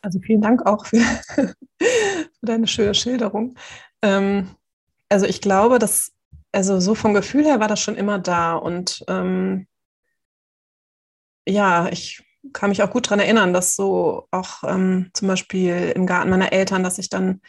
also 0.01 0.19
vielen 0.19 0.41
Dank 0.41 0.65
auch 0.65 0.85
für, 0.85 0.97
für 1.37 1.55
deine 2.41 2.67
schöne 2.67 2.93
Schilderung. 2.93 3.55
Ähm, 4.01 4.49
also 5.09 5.25
ich 5.25 5.41
glaube, 5.41 5.79
dass, 5.79 6.13
also 6.51 6.79
so 6.79 6.95
vom 6.95 7.13
Gefühl 7.13 7.45
her 7.45 7.59
war 7.59 7.67
das 7.67 7.81
schon 7.81 7.95
immer 7.95 8.19
da 8.19 8.55
und 8.55 9.03
ähm, 9.07 9.67
ja, 11.47 11.89
ich 11.89 12.23
kann 12.53 12.69
mich 12.69 12.81
auch 12.83 12.91
gut 12.91 13.07
daran 13.07 13.19
erinnern, 13.19 13.53
dass 13.53 13.75
so 13.75 14.27
auch 14.31 14.63
ähm, 14.63 15.09
zum 15.13 15.27
Beispiel 15.27 15.91
im 15.95 16.05
Garten 16.05 16.29
meiner 16.29 16.53
Eltern, 16.53 16.83
dass 16.83 16.97
ich 16.97 17.09
dann 17.09 17.41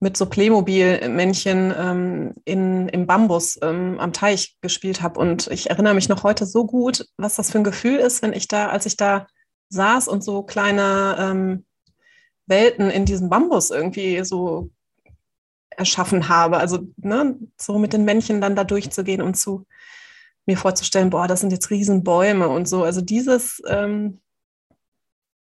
mit 0.00 0.16
so 0.16 0.26
Playmobil-Männchen 0.26 1.74
ähm, 1.76 2.34
im 2.44 3.06
Bambus 3.06 3.58
ähm, 3.62 3.98
am 3.98 4.12
Teich 4.12 4.56
gespielt 4.60 5.02
habe. 5.02 5.18
Und 5.20 5.46
ich 5.48 5.70
erinnere 5.70 5.94
mich 5.94 6.08
noch 6.08 6.24
heute 6.24 6.46
so 6.46 6.66
gut, 6.66 7.06
was 7.16 7.36
das 7.36 7.50
für 7.50 7.58
ein 7.58 7.64
Gefühl 7.64 7.96
ist, 7.96 8.22
wenn 8.22 8.32
ich 8.32 8.48
da, 8.48 8.68
als 8.68 8.86
ich 8.86 8.96
da 8.96 9.26
saß 9.70 10.08
und 10.08 10.22
so 10.22 10.42
kleine 10.42 11.16
ähm, 11.18 11.64
Welten 12.46 12.90
in 12.90 13.04
diesem 13.04 13.30
Bambus 13.30 13.70
irgendwie 13.70 14.24
so 14.24 14.70
erschaffen 15.70 16.28
habe. 16.28 16.58
Also 16.58 16.80
ne, 16.96 17.38
so 17.60 17.78
mit 17.78 17.92
den 17.92 18.04
Männchen 18.04 18.40
dann 18.40 18.56
da 18.56 18.64
durchzugehen 18.64 19.22
und 19.22 19.34
zu 19.34 19.66
mir 20.46 20.56
vorzustellen, 20.56 21.10
boah, 21.10 21.26
das 21.26 21.40
sind 21.40 21.52
jetzt 21.52 21.70
Riesenbäume 21.70 22.48
und 22.48 22.68
so. 22.68 22.84
Also 22.84 23.00
dieses, 23.00 23.62
ähm, 23.66 24.20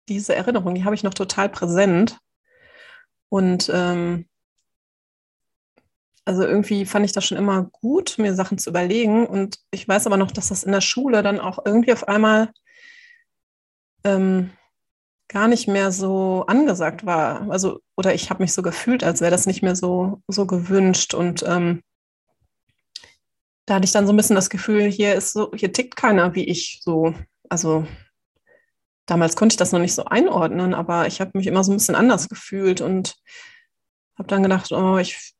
diese 0.09 0.35
Erinnerung, 0.35 0.75
die 0.75 0.85
habe 0.85 0.95
ich 0.95 1.03
noch 1.03 1.15
total 1.15 1.49
präsent. 1.49 2.19
Und 3.29 3.71
ähm, 3.73 4.27
also 6.31 6.45
irgendwie 6.45 6.87
fand 6.87 7.05
ich 7.05 7.11
das 7.11 7.25
schon 7.25 7.39
immer 7.39 7.65
gut, 7.65 8.15
mir 8.17 8.37
Sachen 8.37 8.57
zu 8.57 8.71
überlegen. 8.71 9.27
Und 9.27 9.59
ich 9.73 9.89
weiß 9.89 10.07
aber 10.07 10.17
noch, 10.17 10.31
dass 10.31 10.51
das 10.51 10.63
in 10.63 10.71
der 10.71 10.81
Schule 10.81 11.25
dann 11.25 11.41
auch 11.41 11.59
irgendwie 11.65 11.93
auf 11.93 12.07
einmal 12.07 12.53
ähm, 14.05 14.51
gar 15.27 15.49
nicht 15.49 15.67
mehr 15.67 15.91
so 15.91 16.45
angesagt 16.47 17.05
war. 17.05 17.51
Also, 17.51 17.81
oder 17.97 18.15
ich 18.15 18.31
habe 18.31 18.45
mich 18.45 18.53
so 18.53 18.63
gefühlt, 18.63 19.03
als 19.03 19.21
wäre 19.21 19.33
das 19.33 19.47
nicht 19.47 19.61
mehr 19.63 19.75
so, 19.75 20.23
so 20.29 20.47
gewünscht. 20.47 21.15
Und 21.15 21.43
ähm, 21.49 21.83
da 23.67 23.75
hatte 23.75 23.87
ich 23.87 23.93
dann 23.93 24.07
so 24.07 24.13
ein 24.13 24.17
bisschen 24.17 24.37
das 24.37 24.51
Gefühl, 24.51 24.85
hier 24.85 25.17
ist 25.17 25.33
so, 25.33 25.51
hier 25.53 25.73
tickt 25.73 25.97
keiner 25.97 26.37
wie 26.37 26.45
ich 26.45 26.81
so. 26.85 27.13
Also 27.49 27.89
damals 29.07 29.35
konnte 29.35 29.55
ich 29.55 29.57
das 29.57 29.73
noch 29.73 29.81
nicht 29.81 29.97
so 29.97 30.05
einordnen, 30.05 30.75
aber 30.75 31.09
ich 31.09 31.21
habe 31.21 31.33
mich 31.35 31.49
immer 31.49 31.65
so 31.65 31.73
ein 31.73 31.79
bisschen 31.79 31.97
anders 31.97 32.29
gefühlt 32.29 32.81
und 32.81 33.17
habe 34.17 34.29
dann 34.29 34.45
gedacht, 34.45 34.71
oh, 34.71 34.97
ich 34.99 35.35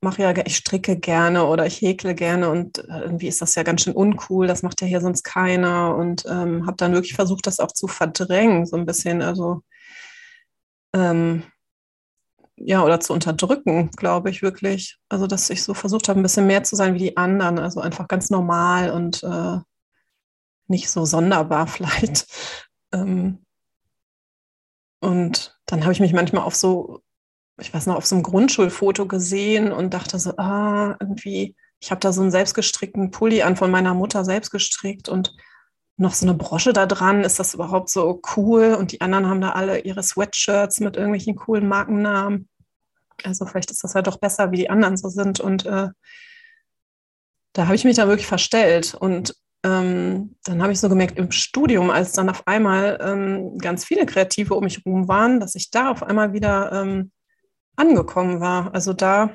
mache 0.00 0.22
ja, 0.22 0.32
ich 0.46 0.56
stricke 0.56 0.96
gerne 0.98 1.46
oder 1.46 1.66
ich 1.66 1.80
häkle 1.80 2.14
gerne 2.14 2.50
und 2.50 2.78
äh, 2.88 3.00
irgendwie 3.00 3.28
ist 3.28 3.42
das 3.42 3.54
ja 3.54 3.62
ganz 3.64 3.82
schön 3.82 3.94
uncool, 3.94 4.46
das 4.46 4.62
macht 4.62 4.80
ja 4.80 4.86
hier 4.86 5.00
sonst 5.00 5.24
keiner 5.24 5.96
und 5.96 6.24
ähm, 6.28 6.66
habe 6.66 6.76
dann 6.76 6.92
wirklich 6.92 7.14
versucht, 7.14 7.46
das 7.46 7.60
auch 7.60 7.72
zu 7.72 7.88
verdrängen, 7.88 8.66
so 8.66 8.76
ein 8.76 8.86
bisschen, 8.86 9.22
also 9.22 9.62
ähm, 10.94 11.42
ja, 12.56 12.84
oder 12.84 13.00
zu 13.00 13.12
unterdrücken, 13.12 13.90
glaube 13.92 14.30
ich 14.30 14.42
wirklich. 14.42 14.98
Also, 15.08 15.26
dass 15.26 15.50
ich 15.50 15.62
so 15.62 15.74
versucht 15.74 16.08
habe, 16.08 16.20
ein 16.20 16.22
bisschen 16.22 16.46
mehr 16.46 16.64
zu 16.64 16.76
sein 16.76 16.94
wie 16.94 16.98
die 16.98 17.16
anderen, 17.16 17.58
also 17.58 17.80
einfach 17.80 18.08
ganz 18.08 18.30
normal 18.30 18.90
und 18.90 19.22
äh, 19.22 19.58
nicht 20.66 20.90
so 20.90 21.04
sonderbar 21.04 21.66
vielleicht. 21.68 22.26
Ähm, 22.92 23.44
und 25.00 25.58
dann 25.66 25.82
habe 25.82 25.92
ich 25.92 26.00
mich 26.00 26.12
manchmal 26.12 26.42
auf 26.42 26.56
so 26.56 27.02
ich 27.60 27.72
weiß 27.74 27.86
noch, 27.86 27.96
auf 27.96 28.06
so 28.06 28.14
einem 28.14 28.22
Grundschulfoto 28.22 29.06
gesehen 29.06 29.72
und 29.72 29.94
dachte 29.94 30.18
so, 30.18 30.36
ah, 30.36 30.96
irgendwie, 31.00 31.56
ich 31.80 31.90
habe 31.90 32.00
da 32.00 32.12
so 32.12 32.22
einen 32.22 32.30
selbstgestrickten 32.30 33.10
Pulli 33.10 33.42
an 33.42 33.56
von 33.56 33.70
meiner 33.70 33.94
Mutter 33.94 34.24
selbst 34.24 34.50
gestrickt 34.50 35.08
und 35.08 35.34
noch 35.96 36.14
so 36.14 36.26
eine 36.26 36.34
Brosche 36.34 36.72
da 36.72 36.86
dran. 36.86 37.24
Ist 37.24 37.40
das 37.40 37.54
überhaupt 37.54 37.90
so 37.90 38.20
cool? 38.36 38.74
Und 38.74 38.92
die 38.92 39.00
anderen 39.00 39.26
haben 39.26 39.40
da 39.40 39.50
alle 39.50 39.80
ihre 39.80 40.02
Sweatshirts 40.02 40.80
mit 40.80 40.96
irgendwelchen 40.96 41.34
coolen 41.34 41.66
Markennamen. 41.66 42.48
Also 43.24 43.46
vielleicht 43.46 43.72
ist 43.72 43.82
das 43.82 43.94
ja 43.94 44.02
doch 44.02 44.18
besser, 44.18 44.52
wie 44.52 44.56
die 44.56 44.70
anderen 44.70 44.96
so 44.96 45.08
sind. 45.08 45.40
Und 45.40 45.66
äh, 45.66 45.88
da 47.52 47.64
habe 47.64 47.74
ich 47.74 47.84
mich 47.84 47.96
dann 47.96 48.08
wirklich 48.08 48.28
verstellt. 48.28 48.94
Und 48.94 49.34
ähm, 49.64 50.36
dann 50.44 50.62
habe 50.62 50.72
ich 50.72 50.78
so 50.78 50.88
gemerkt 50.88 51.18
im 51.18 51.32
Studium, 51.32 51.90
als 51.90 52.12
dann 52.12 52.30
auf 52.30 52.46
einmal 52.46 52.98
ähm, 53.02 53.58
ganz 53.58 53.84
viele 53.84 54.06
Kreative 54.06 54.54
um 54.54 54.62
mich 54.62 54.80
herum 54.84 55.08
waren, 55.08 55.40
dass 55.40 55.56
ich 55.56 55.72
da 55.72 55.90
auf 55.90 56.04
einmal 56.04 56.32
wieder 56.32 56.70
ähm, 56.72 57.10
angekommen 57.78 58.40
war. 58.40 58.74
Also 58.74 58.92
da, 58.92 59.30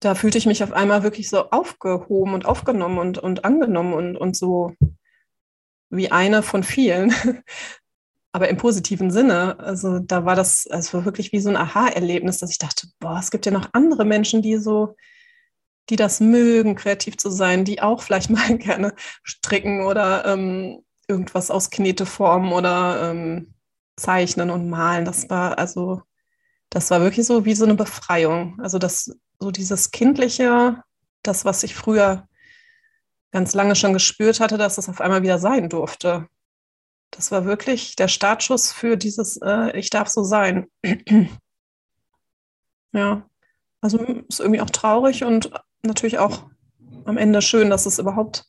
da 0.00 0.14
fühlte 0.14 0.38
ich 0.38 0.46
mich 0.46 0.62
auf 0.62 0.72
einmal 0.72 1.02
wirklich 1.02 1.28
so 1.28 1.50
aufgehoben 1.50 2.34
und 2.34 2.46
aufgenommen 2.46 2.98
und, 2.98 3.18
und 3.18 3.44
angenommen 3.44 3.94
und, 3.94 4.16
und 4.16 4.36
so 4.36 4.74
wie 5.90 6.10
eine 6.10 6.42
von 6.42 6.62
vielen. 6.62 7.12
Aber 8.32 8.48
im 8.48 8.58
positiven 8.58 9.10
Sinne. 9.10 9.58
Also 9.58 9.98
da 9.98 10.24
war 10.24 10.36
das, 10.36 10.66
es 10.66 10.92
war 10.92 11.04
wirklich 11.04 11.32
wie 11.32 11.40
so 11.40 11.48
ein 11.48 11.56
Aha-Erlebnis, 11.56 12.38
dass 12.38 12.50
ich 12.50 12.58
dachte, 12.58 12.88
boah, 13.00 13.18
es 13.18 13.30
gibt 13.30 13.46
ja 13.46 13.52
noch 13.52 13.70
andere 13.72 14.04
Menschen, 14.04 14.42
die 14.42 14.58
so, 14.58 14.96
die 15.88 15.96
das 15.96 16.20
mögen, 16.20 16.74
kreativ 16.76 17.16
zu 17.16 17.30
sein, 17.30 17.64
die 17.64 17.80
auch 17.80 18.02
vielleicht 18.02 18.30
mal 18.30 18.58
gerne 18.58 18.94
stricken 19.24 19.84
oder 19.86 20.26
ähm, 20.26 20.84
irgendwas 21.08 21.50
aus 21.50 21.70
Knete 21.70 22.04
formen 22.04 22.52
oder 22.52 23.10
ähm, 23.10 23.54
zeichnen 23.96 24.50
und 24.50 24.68
malen. 24.68 25.04
Das 25.04 25.28
war 25.30 25.58
also 25.58 26.02
das 26.70 26.90
war 26.90 27.00
wirklich 27.00 27.26
so 27.26 27.44
wie 27.44 27.54
so 27.54 27.64
eine 27.64 27.74
Befreiung. 27.74 28.58
Also 28.60 28.78
das, 28.78 29.16
so 29.38 29.50
dieses 29.50 29.90
Kindliche, 29.90 30.82
das, 31.22 31.44
was 31.44 31.62
ich 31.62 31.74
früher 31.74 32.28
ganz 33.30 33.54
lange 33.54 33.76
schon 33.76 33.92
gespürt 33.92 34.40
hatte, 34.40 34.58
dass 34.58 34.78
es 34.78 34.88
auf 34.88 35.00
einmal 35.00 35.22
wieder 35.22 35.38
sein 35.38 35.68
durfte. 35.68 36.28
Das 37.10 37.30
war 37.30 37.44
wirklich 37.44 37.96
der 37.96 38.08
Startschuss 38.08 38.72
für 38.72 38.96
dieses 38.96 39.38
äh, 39.42 39.76
Ich 39.78 39.90
darf 39.90 40.08
so 40.08 40.22
sein. 40.24 40.66
ja, 42.92 43.26
also 43.80 43.98
ist 44.28 44.40
irgendwie 44.40 44.60
auch 44.60 44.70
traurig 44.70 45.24
und 45.24 45.50
natürlich 45.82 46.18
auch 46.18 46.50
am 47.04 47.16
Ende 47.16 47.40
schön, 47.40 47.70
dass 47.70 47.86
es 47.86 47.98
überhaupt 47.98 48.46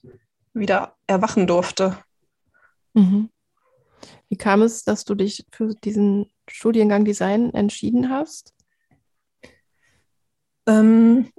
wieder 0.53 0.97
erwachen 1.07 1.47
durfte. 1.47 1.97
Mhm. 2.93 3.29
Wie 4.27 4.37
kam 4.37 4.61
es, 4.61 4.83
dass 4.83 5.05
du 5.05 5.15
dich 5.15 5.45
für 5.51 5.73
diesen 5.83 6.29
Studiengang 6.49 7.05
Design 7.05 7.53
entschieden 7.53 8.09
hast? 8.09 8.53
Ähm, 10.67 11.31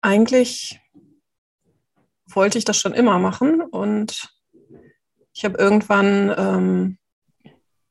eigentlich 0.00 0.80
wollte 2.26 2.58
ich 2.58 2.64
das 2.64 2.78
schon 2.78 2.94
immer 2.94 3.18
machen 3.18 3.60
und 3.60 4.28
ich 5.32 5.44
habe 5.44 5.58
irgendwann, 5.58 6.34
ähm, 6.36 6.98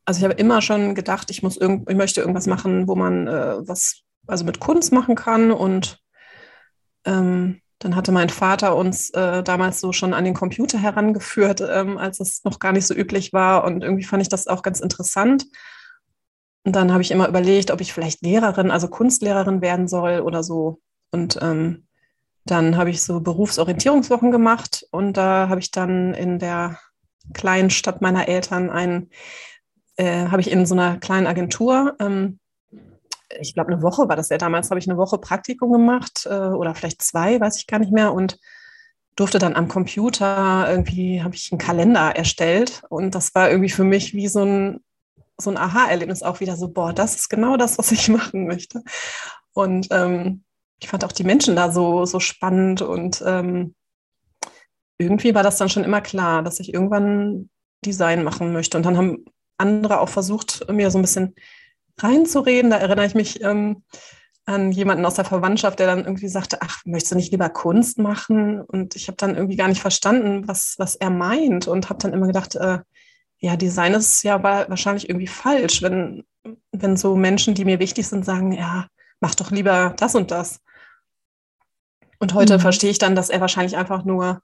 also 0.05 0.19
ich 0.19 0.23
habe 0.23 0.33
immer 0.33 0.61
schon 0.61 0.95
gedacht, 0.95 1.31
ich 1.31 1.43
muss 1.43 1.57
irgend, 1.57 1.89
ich 1.89 1.95
möchte 1.95 2.19
irgendwas 2.19 2.47
machen, 2.47 2.87
wo 2.87 2.95
man 2.95 3.27
äh, 3.27 3.67
was 3.67 4.01
also 4.27 4.43
mit 4.43 4.59
Kunst 4.59 4.91
machen 4.91 5.15
kann 5.15 5.51
und 5.51 5.99
ähm, 7.05 7.61
dann 7.79 7.95
hatte 7.95 8.11
mein 8.11 8.29
Vater 8.29 8.75
uns 8.75 9.11
äh, 9.11 9.43
damals 9.43 9.79
so 9.79 9.93
schon 9.93 10.13
an 10.13 10.25
den 10.25 10.33
Computer 10.33 10.79
herangeführt, 10.79 11.61
ähm, 11.61 11.97
als 11.97 12.19
es 12.19 12.43
noch 12.43 12.59
gar 12.59 12.71
nicht 12.71 12.87
so 12.87 12.93
üblich 12.93 13.31
war 13.31 13.63
und 13.63 13.83
irgendwie 13.83 14.05
fand 14.05 14.21
ich 14.21 14.29
das 14.29 14.47
auch 14.47 14.63
ganz 14.63 14.79
interessant 14.79 15.45
und 16.65 16.75
dann 16.75 16.91
habe 16.91 17.03
ich 17.03 17.11
immer 17.11 17.27
überlegt, 17.29 17.69
ob 17.69 17.79
ich 17.79 17.93
vielleicht 17.93 18.23
Lehrerin, 18.23 18.71
also 18.71 18.87
Kunstlehrerin 18.87 19.61
werden 19.61 19.87
soll 19.87 20.21
oder 20.21 20.41
so. 20.41 20.81
Und 21.11 21.37
ähm, 21.39 21.85
dann 22.43 22.75
habe 22.75 22.89
ich 22.89 23.03
so 23.03 23.19
Berufsorientierungswochen 23.19 24.31
gemacht. 24.31 24.85
Und 24.89 25.13
da 25.13 25.47
habe 25.47 25.59
ich 25.59 25.69
dann 25.69 26.15
in 26.15 26.39
der 26.39 26.79
kleinen 27.33 27.69
Stadt 27.69 28.01
meiner 28.01 28.27
Eltern 28.27 28.71
ein, 28.71 29.11
äh, 29.97 30.27
habe 30.27 30.41
ich 30.41 30.49
in 30.49 30.65
so 30.65 30.73
einer 30.73 30.97
kleinen 30.97 31.27
Agentur, 31.27 31.95
ähm, 31.99 32.39
ich 33.39 33.53
glaube 33.53 33.71
eine 33.71 33.81
Woche 33.81 34.07
war 34.07 34.15
das 34.15 34.29
ja 34.29 34.37
damals, 34.37 34.69
habe 34.69 34.79
ich 34.79 34.89
eine 34.89 34.97
Woche 34.97 35.17
Praktikum 35.17 35.71
gemacht 35.71 36.25
äh, 36.29 36.33
oder 36.33 36.73
vielleicht 36.73 37.01
zwei, 37.01 37.39
weiß 37.39 37.57
ich 37.57 37.67
gar 37.67 37.79
nicht 37.79 37.91
mehr. 37.91 38.11
Und 38.11 38.39
durfte 39.15 39.37
dann 39.37 39.55
am 39.55 39.67
Computer 39.67 40.67
irgendwie, 40.67 41.21
habe 41.21 41.35
ich 41.35 41.51
einen 41.51 41.59
Kalender 41.59 42.15
erstellt. 42.15 42.81
Und 42.89 43.13
das 43.13 43.35
war 43.35 43.49
irgendwie 43.49 43.69
für 43.69 43.83
mich 43.83 44.13
wie 44.13 44.27
so 44.27 44.43
ein 44.43 44.84
so 45.37 45.49
ein 45.49 45.57
Aha-Erlebnis 45.57 46.23
auch 46.23 46.39
wieder 46.39 46.55
so, 46.55 46.69
boah, 46.69 46.93
das 46.93 47.15
ist 47.15 47.29
genau 47.29 47.57
das, 47.57 47.77
was 47.77 47.91
ich 47.91 48.09
machen 48.09 48.47
möchte. 48.47 48.83
Und 49.53 49.87
ähm, 49.91 50.43
ich 50.79 50.89
fand 50.89 51.05
auch 51.05 51.11
die 51.11 51.23
Menschen 51.23 51.55
da 51.55 51.71
so, 51.71 52.05
so 52.05 52.19
spannend 52.19 52.81
und 52.81 53.23
ähm, 53.25 53.75
irgendwie 54.97 55.35
war 55.35 55.43
das 55.43 55.57
dann 55.57 55.69
schon 55.69 55.83
immer 55.83 56.01
klar, 56.01 56.43
dass 56.43 56.59
ich 56.59 56.73
irgendwann 56.73 57.49
Design 57.85 58.23
machen 58.23 58.53
möchte. 58.53 58.77
Und 58.77 58.85
dann 58.85 58.97
haben 58.97 59.25
andere 59.57 59.99
auch 59.99 60.09
versucht, 60.09 60.69
mir 60.71 60.89
so 60.91 60.97
ein 60.97 61.01
bisschen 61.01 61.35
reinzureden. 61.97 62.71
Da 62.71 62.77
erinnere 62.77 63.05
ich 63.05 63.15
mich 63.15 63.41
ähm, 63.41 63.83
an 64.45 64.71
jemanden 64.71 65.05
aus 65.05 65.15
der 65.15 65.25
Verwandtschaft, 65.25 65.79
der 65.79 65.87
dann 65.87 66.05
irgendwie 66.05 66.27
sagte, 66.27 66.61
ach, 66.61 66.81
möchtest 66.85 67.13
du 67.13 67.15
nicht 67.15 67.31
lieber 67.31 67.49
Kunst 67.49 67.97
machen? 67.97 68.61
Und 68.61 68.95
ich 68.95 69.07
habe 69.07 69.17
dann 69.17 69.35
irgendwie 69.35 69.55
gar 69.55 69.67
nicht 69.67 69.81
verstanden, 69.81 70.47
was, 70.47 70.75
was 70.77 70.95
er 70.95 71.09
meint 71.09 71.67
und 71.67 71.89
habe 71.89 71.99
dann 71.99 72.13
immer 72.13 72.27
gedacht, 72.27 72.55
äh, 72.55 72.79
ja, 73.39 73.55
Design 73.55 73.93
ist 73.93 74.23
ja 74.23 74.41
wahrscheinlich 74.41 75.09
irgendwie 75.09 75.27
falsch, 75.27 75.81
wenn, 75.81 76.23
wenn 76.71 76.97
so 76.97 77.15
Menschen, 77.15 77.53
die 77.53 77.65
mir 77.65 77.79
wichtig 77.79 78.07
sind, 78.07 78.25
sagen, 78.25 78.51
ja, 78.51 78.87
mach 79.19 79.35
doch 79.35 79.51
lieber 79.51 79.93
das 79.97 80.15
und 80.15 80.31
das. 80.31 80.61
Und 82.19 82.33
heute 82.33 82.57
mhm. 82.57 82.61
verstehe 82.61 82.91
ich 82.91 82.97
dann, 82.97 83.15
dass 83.15 83.29
er 83.29 83.41
wahrscheinlich 83.41 83.77
einfach 83.77 84.05
nur 84.05 84.41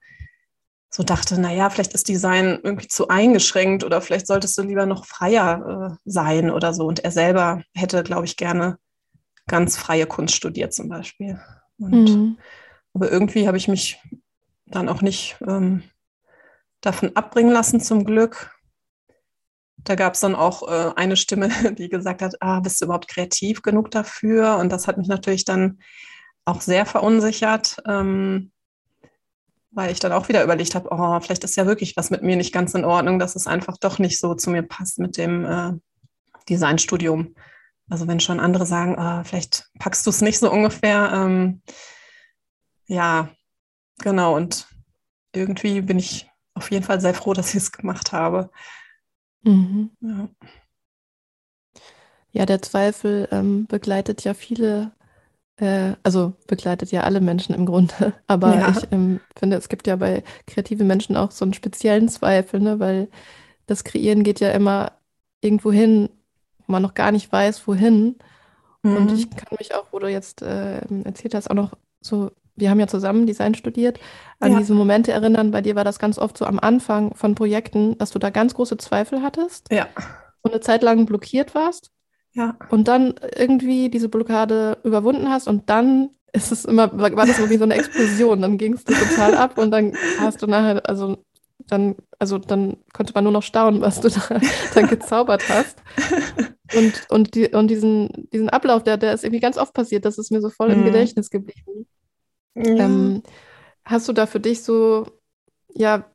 so 0.93 1.03
dachte, 1.03 1.39
naja, 1.39 1.69
vielleicht 1.69 1.93
ist 1.93 2.09
Design 2.09 2.59
irgendwie 2.63 2.87
zu 2.87 3.07
eingeschränkt 3.07 3.85
oder 3.85 4.01
vielleicht 4.01 4.27
solltest 4.27 4.57
du 4.57 4.61
lieber 4.61 4.85
noch 4.85 5.05
freier 5.05 5.93
äh, 5.93 5.97
sein 6.03 6.51
oder 6.51 6.73
so. 6.73 6.85
Und 6.85 6.99
er 6.99 7.11
selber 7.11 7.63
hätte, 7.73 8.03
glaube 8.03 8.25
ich, 8.25 8.35
gerne 8.35 8.77
ganz 9.47 9.77
freie 9.77 10.05
Kunst 10.05 10.35
studiert 10.35 10.73
zum 10.73 10.89
Beispiel. 10.89 11.39
Und, 11.79 12.09
mhm. 12.09 12.37
Aber 12.93 13.09
irgendwie 13.09 13.47
habe 13.47 13.57
ich 13.57 13.69
mich 13.69 13.99
dann 14.65 14.89
auch 14.89 15.01
nicht 15.01 15.37
ähm, 15.47 15.83
davon 16.81 17.15
abbringen 17.15 17.51
lassen, 17.53 17.79
zum 17.79 18.03
Glück. 18.03 18.53
Da 19.83 19.95
gab 19.95 20.13
es 20.13 20.19
dann 20.19 20.35
auch 20.35 20.67
äh, 20.67 20.93
eine 20.95 21.15
Stimme, 21.15 21.49
die 21.77 21.89
gesagt 21.89 22.21
hat, 22.21 22.35
ah, 22.41 22.59
bist 22.59 22.81
du 22.81 22.85
überhaupt 22.85 23.07
kreativ 23.07 23.61
genug 23.61 23.91
dafür? 23.91 24.57
Und 24.57 24.71
das 24.71 24.87
hat 24.87 24.97
mich 24.97 25.07
natürlich 25.07 25.45
dann 25.45 25.79
auch 26.45 26.61
sehr 26.61 26.85
verunsichert, 26.85 27.77
ähm, 27.87 28.51
weil 29.71 29.91
ich 29.91 29.99
dann 29.99 30.11
auch 30.11 30.27
wieder 30.27 30.43
überlegt 30.43 30.75
habe, 30.75 30.89
oh, 30.91 31.19
vielleicht 31.19 31.43
ist 31.43 31.55
ja 31.55 31.65
wirklich 31.65 31.95
was 31.95 32.09
mit 32.09 32.23
mir 32.23 32.35
nicht 32.35 32.53
ganz 32.53 32.73
in 32.73 32.83
Ordnung, 32.83 33.19
dass 33.19 33.35
es 33.35 33.47
einfach 33.47 33.77
doch 33.77 33.99
nicht 33.99 34.19
so 34.19 34.35
zu 34.35 34.49
mir 34.49 34.63
passt 34.63 34.99
mit 34.99 35.17
dem 35.17 35.45
äh, 35.45 35.73
Designstudium. 36.49 37.35
Also 37.89 38.07
wenn 38.07 38.19
schon 38.19 38.39
andere 38.39 38.65
sagen, 38.65 38.95
oh, 38.97 39.23
vielleicht 39.23 39.69
packst 39.79 40.05
du 40.05 40.09
es 40.09 40.21
nicht 40.21 40.39
so 40.39 40.51
ungefähr. 40.51 41.11
Ähm, 41.13 41.61
ja, 42.87 43.29
genau. 43.99 44.35
Und 44.35 44.67
irgendwie 45.33 45.81
bin 45.81 45.99
ich 45.99 46.29
auf 46.53 46.71
jeden 46.71 46.83
Fall 46.83 47.01
sehr 47.01 47.13
froh, 47.13 47.33
dass 47.33 47.49
ich 47.49 47.55
es 47.55 47.71
gemacht 47.71 48.11
habe. 48.11 48.49
Mhm. 49.43 49.89
Ja. 50.01 50.29
ja, 52.31 52.45
der 52.45 52.61
Zweifel 52.61 53.27
ähm, 53.31 53.65
begleitet 53.67 54.23
ja 54.23 54.33
viele, 54.33 54.91
äh, 55.57 55.93
also 56.03 56.33
begleitet 56.47 56.91
ja 56.91 57.01
alle 57.01 57.21
Menschen 57.21 57.55
im 57.55 57.65
Grunde. 57.65 58.13
Aber 58.27 58.55
ja. 58.55 58.69
ich 58.69 58.91
ähm, 58.91 59.19
finde, 59.35 59.57
es 59.57 59.69
gibt 59.69 59.87
ja 59.87 59.95
bei 59.95 60.23
kreativen 60.47 60.87
Menschen 60.87 61.17
auch 61.17 61.31
so 61.31 61.45
einen 61.45 61.53
speziellen 61.53 62.09
Zweifel, 62.09 62.59
ne? 62.59 62.79
weil 62.79 63.09
das 63.65 63.83
Kreieren 63.83 64.23
geht 64.23 64.39
ja 64.39 64.51
immer 64.51 64.93
irgendwo 65.41 65.71
hin, 65.71 66.09
wo 66.59 66.71
man 66.73 66.81
noch 66.81 66.93
gar 66.93 67.11
nicht 67.11 67.31
weiß, 67.31 67.67
wohin. 67.67 68.17
Mhm. 68.83 68.95
Und 68.95 69.11
ich 69.11 69.29
kann 69.29 69.57
mich 69.57 69.73
auch, 69.73 69.87
wo 69.91 69.99
du 69.99 70.07
jetzt 70.07 70.41
äh, 70.41 70.81
erzählt 71.03 71.35
hast, 71.35 71.49
auch 71.49 71.55
noch 71.55 71.73
so 72.01 72.31
wir 72.61 72.69
haben 72.69 72.79
ja 72.79 72.87
zusammen 72.87 73.25
Design 73.25 73.53
studiert, 73.55 73.99
an 74.39 74.53
ja. 74.53 74.59
diese 74.59 74.73
Momente 74.73 75.11
erinnern. 75.11 75.51
Bei 75.51 75.59
dir 75.61 75.75
war 75.75 75.83
das 75.83 75.99
ganz 75.99 76.17
oft 76.17 76.37
so 76.37 76.45
am 76.45 76.59
Anfang 76.59 77.13
von 77.15 77.35
Projekten, 77.35 77.97
dass 77.97 78.11
du 78.11 78.19
da 78.19 78.29
ganz 78.29 78.53
große 78.53 78.77
Zweifel 78.77 79.21
hattest. 79.21 79.67
Ja. 79.71 79.87
Und 80.41 80.51
eine 80.51 80.61
Zeit 80.61 80.81
lang 80.81 81.05
blockiert 81.05 81.53
warst. 81.53 81.91
Ja. 82.33 82.55
und 82.69 82.87
dann 82.87 83.15
irgendwie 83.35 83.89
diese 83.89 84.07
Blockade 84.07 84.77
überwunden 84.85 85.29
hast 85.29 85.49
und 85.49 85.69
dann 85.69 86.11
ist 86.31 86.53
es 86.53 86.63
immer, 86.63 86.97
war 86.97 87.25
das 87.25 87.35
so 87.35 87.49
wie 87.49 87.57
so 87.57 87.65
eine 87.65 87.73
Explosion. 87.73 88.41
Dann 88.41 88.57
ging 88.57 88.71
es 88.71 88.85
dir 88.85 88.95
total 88.95 89.35
ab 89.35 89.57
und 89.57 89.69
dann 89.71 89.91
hast 90.17 90.41
du 90.41 90.47
nachher, 90.47 90.81
also 90.87 91.17
dann, 91.67 91.95
also 92.19 92.37
dann 92.37 92.77
konnte 92.93 93.11
man 93.13 93.25
nur 93.25 93.33
noch 93.33 93.43
staunen, 93.43 93.81
was 93.81 93.99
du 93.99 94.07
da 94.07 94.39
dann 94.73 94.87
gezaubert 94.87 95.43
hast. 95.49 95.83
Und, 96.73 97.05
und, 97.09 97.35
die, 97.35 97.49
und 97.49 97.67
diesen, 97.67 98.29
diesen 98.31 98.49
Ablauf, 98.49 98.83
der, 98.83 98.95
der 98.95 99.13
ist 99.13 99.25
irgendwie 99.25 99.41
ganz 99.41 99.57
oft 99.57 99.73
passiert, 99.73 100.05
das 100.05 100.17
ist 100.17 100.31
mir 100.31 100.39
so 100.39 100.49
voll 100.49 100.71
im 100.71 100.81
Mhm. 100.81 100.85
Gedächtnis 100.85 101.29
geblieben. 101.29 101.85
Ja. 102.55 102.85
Ähm, 102.85 103.23
hast 103.85 104.07
du 104.07 104.13
da 104.13 104.25
für 104.25 104.39
dich 104.39 104.63
so, 104.63 105.07
ja, 105.73 106.05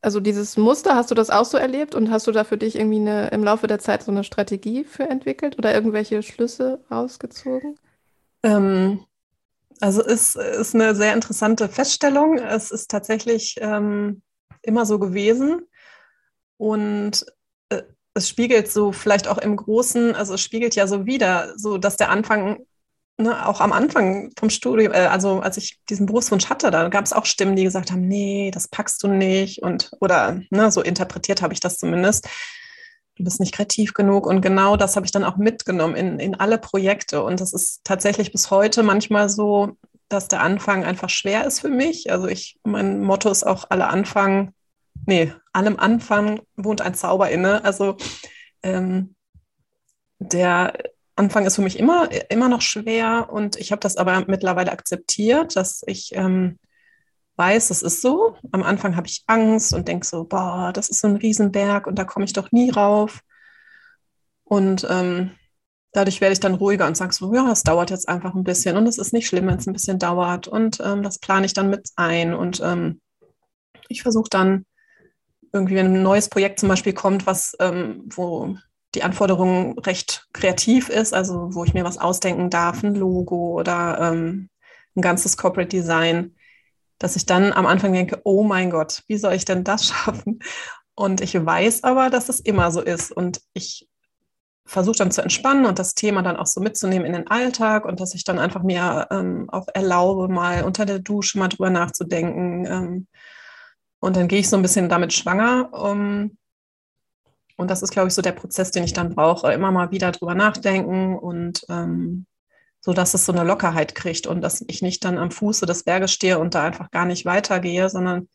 also 0.00 0.20
dieses 0.20 0.56
Muster, 0.56 0.94
hast 0.94 1.10
du 1.10 1.14
das 1.14 1.30
auch 1.30 1.44
so 1.44 1.58
erlebt 1.58 1.94
und 1.94 2.10
hast 2.10 2.26
du 2.26 2.32
da 2.32 2.44
für 2.44 2.56
dich 2.56 2.76
irgendwie 2.76 3.00
eine, 3.00 3.28
im 3.28 3.42
Laufe 3.42 3.66
der 3.66 3.78
Zeit 3.78 4.02
so 4.02 4.12
eine 4.12 4.24
Strategie 4.24 4.84
für 4.84 5.04
entwickelt 5.04 5.58
oder 5.58 5.74
irgendwelche 5.74 6.22
Schlüsse 6.22 6.84
rausgezogen? 6.90 7.76
Ähm, 8.42 9.04
also 9.80 10.02
ist, 10.02 10.36
ist 10.36 10.74
eine 10.74 10.94
sehr 10.94 11.14
interessante 11.14 11.68
Feststellung. 11.68 12.38
Es 12.38 12.70
ist 12.70 12.90
tatsächlich 12.90 13.56
ähm, 13.60 14.22
immer 14.62 14.86
so 14.86 14.98
gewesen 14.98 15.62
und 16.56 17.24
äh, 17.70 17.82
es 18.14 18.28
spiegelt 18.28 18.70
so 18.70 18.92
vielleicht 18.92 19.28
auch 19.28 19.38
im 19.38 19.56
Großen, 19.56 20.14
also 20.14 20.34
es 20.34 20.40
spiegelt 20.40 20.74
ja 20.74 20.86
so 20.86 21.06
wieder, 21.06 21.54
so 21.56 21.78
dass 21.78 21.96
der 21.96 22.10
Anfang, 22.10 22.66
ne, 23.18 23.46
auch 23.46 23.60
am 23.60 23.72
Anfang 23.72 24.30
vom 24.38 24.50
Studium, 24.50 24.92
äh, 24.92 25.06
also 25.06 25.40
als 25.40 25.56
ich 25.56 25.78
diesen 25.88 26.06
Berufswunsch 26.06 26.48
hatte, 26.48 26.70
da 26.70 26.88
gab 26.88 27.04
es 27.04 27.12
auch 27.12 27.26
Stimmen, 27.26 27.56
die 27.56 27.64
gesagt 27.64 27.90
haben, 27.90 28.08
nee, 28.08 28.50
das 28.52 28.68
packst 28.68 29.02
du 29.02 29.08
nicht 29.08 29.62
und 29.62 29.90
oder 30.00 30.40
ne, 30.50 30.70
so 30.70 30.80
interpretiert 30.82 31.42
habe 31.42 31.52
ich 31.52 31.60
das 31.60 31.78
zumindest 31.78 32.28
du 33.18 33.24
bist 33.24 33.40
nicht 33.40 33.54
kreativ 33.54 33.94
genug. 33.94 34.26
Und 34.26 34.40
genau 34.40 34.76
das 34.76 34.96
habe 34.96 35.04
ich 35.04 35.12
dann 35.12 35.24
auch 35.24 35.36
mitgenommen 35.36 35.96
in, 35.96 36.18
in 36.18 36.36
alle 36.36 36.56
Projekte. 36.56 37.22
Und 37.22 37.40
das 37.40 37.52
ist 37.52 37.82
tatsächlich 37.84 38.32
bis 38.32 38.50
heute 38.50 38.82
manchmal 38.82 39.28
so, 39.28 39.76
dass 40.08 40.28
der 40.28 40.40
Anfang 40.40 40.84
einfach 40.84 41.10
schwer 41.10 41.44
ist 41.44 41.60
für 41.60 41.68
mich. 41.68 42.10
Also 42.10 42.28
ich, 42.28 42.58
mein 42.64 43.02
Motto 43.02 43.30
ist 43.30 43.44
auch, 43.44 43.66
alle 43.70 43.88
Anfang, 43.88 44.52
nee, 45.04 45.32
allem 45.52 45.78
Anfang 45.78 46.40
wohnt 46.56 46.80
ein 46.80 46.94
Zauber 46.94 47.28
inne. 47.28 47.64
Also 47.64 47.96
ähm, 48.62 49.16
der 50.20 50.72
Anfang 51.18 51.46
ist 51.46 51.56
für 51.56 51.62
mich 51.62 51.78
immer, 51.78 52.08
immer 52.30 52.48
noch 52.48 52.62
schwer 52.62 53.28
und 53.30 53.56
ich 53.56 53.72
habe 53.72 53.80
das 53.80 53.96
aber 53.96 54.24
mittlerweile 54.26 54.72
akzeptiert, 54.72 55.56
dass 55.56 55.82
ich 55.86 56.14
ähm, 56.14 56.58
weiß, 57.36 57.68
das 57.68 57.82
ist 57.82 58.02
so. 58.02 58.36
Am 58.52 58.62
Anfang 58.62 58.96
habe 58.96 59.06
ich 59.06 59.24
Angst 59.26 59.72
und 59.72 59.88
denke 59.88 60.06
so, 60.06 60.24
boah, 60.24 60.72
das 60.72 60.88
ist 60.88 61.00
so 61.00 61.08
ein 61.08 61.16
Riesenberg 61.16 61.86
und 61.86 61.98
da 61.98 62.04
komme 62.04 62.24
ich 62.24 62.32
doch 62.32 62.52
nie 62.52 62.70
rauf. 62.70 63.20
Und 64.44 64.86
ähm, 64.90 65.32
dadurch 65.92 66.20
werde 66.20 66.32
ich 66.32 66.40
dann 66.40 66.54
ruhiger 66.54 66.86
und 66.86 66.96
sage 66.96 67.12
so, 67.12 67.32
ja, 67.34 67.50
es 67.50 67.62
dauert 67.62 67.90
jetzt 67.90 68.08
einfach 68.08 68.34
ein 68.34 68.44
bisschen 68.44 68.76
und 68.76 68.86
es 68.86 68.98
ist 68.98 69.12
nicht 69.12 69.26
schlimm, 69.26 69.46
wenn 69.46 69.58
es 69.58 69.66
ein 69.66 69.72
bisschen 69.72 69.98
dauert. 69.98 70.48
Und 70.48 70.80
ähm, 70.80 71.02
das 71.02 71.18
plane 71.18 71.46
ich 71.46 71.54
dann 71.54 71.70
mit 71.70 71.88
ein. 71.96 72.34
Und 72.34 72.60
ähm, 72.60 73.00
ich 73.88 74.02
versuche 74.02 74.30
dann 74.30 74.66
irgendwie, 75.52 75.76
wenn 75.76 75.94
ein 75.94 76.02
neues 76.02 76.28
Projekt 76.28 76.60
zum 76.60 76.68
Beispiel 76.68 76.92
kommt, 76.92 77.26
was, 77.26 77.56
ähm, 77.60 78.04
wo 78.06 78.56
die 78.94 79.02
Anforderung 79.02 79.78
recht 79.80 80.26
kreativ 80.32 80.88
ist, 80.88 81.12
also 81.12 81.54
wo 81.54 81.64
ich 81.64 81.74
mir 81.74 81.84
was 81.84 81.98
ausdenken 81.98 82.50
darf, 82.50 82.82
ein 82.82 82.94
Logo 82.94 83.58
oder 83.58 83.98
ähm, 84.00 84.48
ein 84.96 85.02
ganzes 85.02 85.36
Corporate 85.36 85.68
Design, 85.68 86.34
dass 86.98 87.16
ich 87.16 87.26
dann 87.26 87.52
am 87.52 87.66
Anfang 87.66 87.92
denke, 87.92 88.20
oh 88.24 88.42
mein 88.42 88.70
Gott, 88.70 89.02
wie 89.06 89.18
soll 89.18 89.34
ich 89.34 89.44
denn 89.44 89.64
das 89.64 89.86
schaffen? 89.88 90.40
Und 90.94 91.20
ich 91.20 91.34
weiß 91.34 91.84
aber, 91.84 92.10
dass 92.10 92.28
es 92.28 92.40
immer 92.40 92.72
so 92.72 92.80
ist. 92.80 93.12
Und 93.12 93.40
ich 93.52 93.88
versuche 94.64 94.98
dann 94.98 95.10
zu 95.10 95.22
entspannen 95.22 95.64
und 95.64 95.78
das 95.78 95.94
Thema 95.94 96.22
dann 96.22 96.36
auch 96.36 96.46
so 96.46 96.60
mitzunehmen 96.60 97.06
in 97.06 97.12
den 97.12 97.28
Alltag 97.28 97.84
und 97.84 98.00
dass 98.00 98.14
ich 98.14 98.24
dann 98.24 98.38
einfach 98.38 98.62
mir 98.62 99.06
ähm, 99.10 99.48
auch 99.48 99.66
erlaube, 99.72 100.28
mal 100.28 100.64
unter 100.64 100.84
der 100.84 100.98
Dusche 100.98 101.38
mal 101.38 101.48
drüber 101.48 101.70
nachzudenken. 101.70 102.66
Ähm, 102.66 103.06
und 104.00 104.16
dann 104.16 104.28
gehe 104.28 104.40
ich 104.40 104.48
so 104.48 104.56
ein 104.56 104.62
bisschen 104.62 104.88
damit 104.88 105.12
schwanger. 105.12 105.72
Um, 105.72 106.36
und 107.58 107.68
das 107.70 107.82
ist, 107.82 107.90
glaube 107.90 108.08
ich, 108.08 108.14
so 108.14 108.22
der 108.22 108.32
Prozess, 108.32 108.70
den 108.70 108.84
ich 108.84 108.92
dann 108.92 109.14
brauche. 109.14 109.52
Immer 109.52 109.72
mal 109.72 109.90
wieder 109.90 110.12
drüber 110.12 110.36
nachdenken 110.36 111.18
und 111.18 111.64
ähm, 111.68 112.24
so 112.80 112.92
dass 112.92 113.14
es 113.14 113.26
so 113.26 113.32
eine 113.32 113.42
Lockerheit 113.42 113.96
kriegt 113.96 114.28
und 114.28 114.40
dass 114.42 114.64
ich 114.68 114.80
nicht 114.80 115.04
dann 115.04 115.18
am 115.18 115.32
Fuße 115.32 115.66
des 115.66 115.82
Berges 115.82 116.12
stehe 116.12 116.38
und 116.38 116.54
da 116.54 116.62
einfach 116.62 116.92
gar 116.92 117.04
nicht 117.04 117.26
weitergehe, 117.26 117.90
sondern 117.90 118.28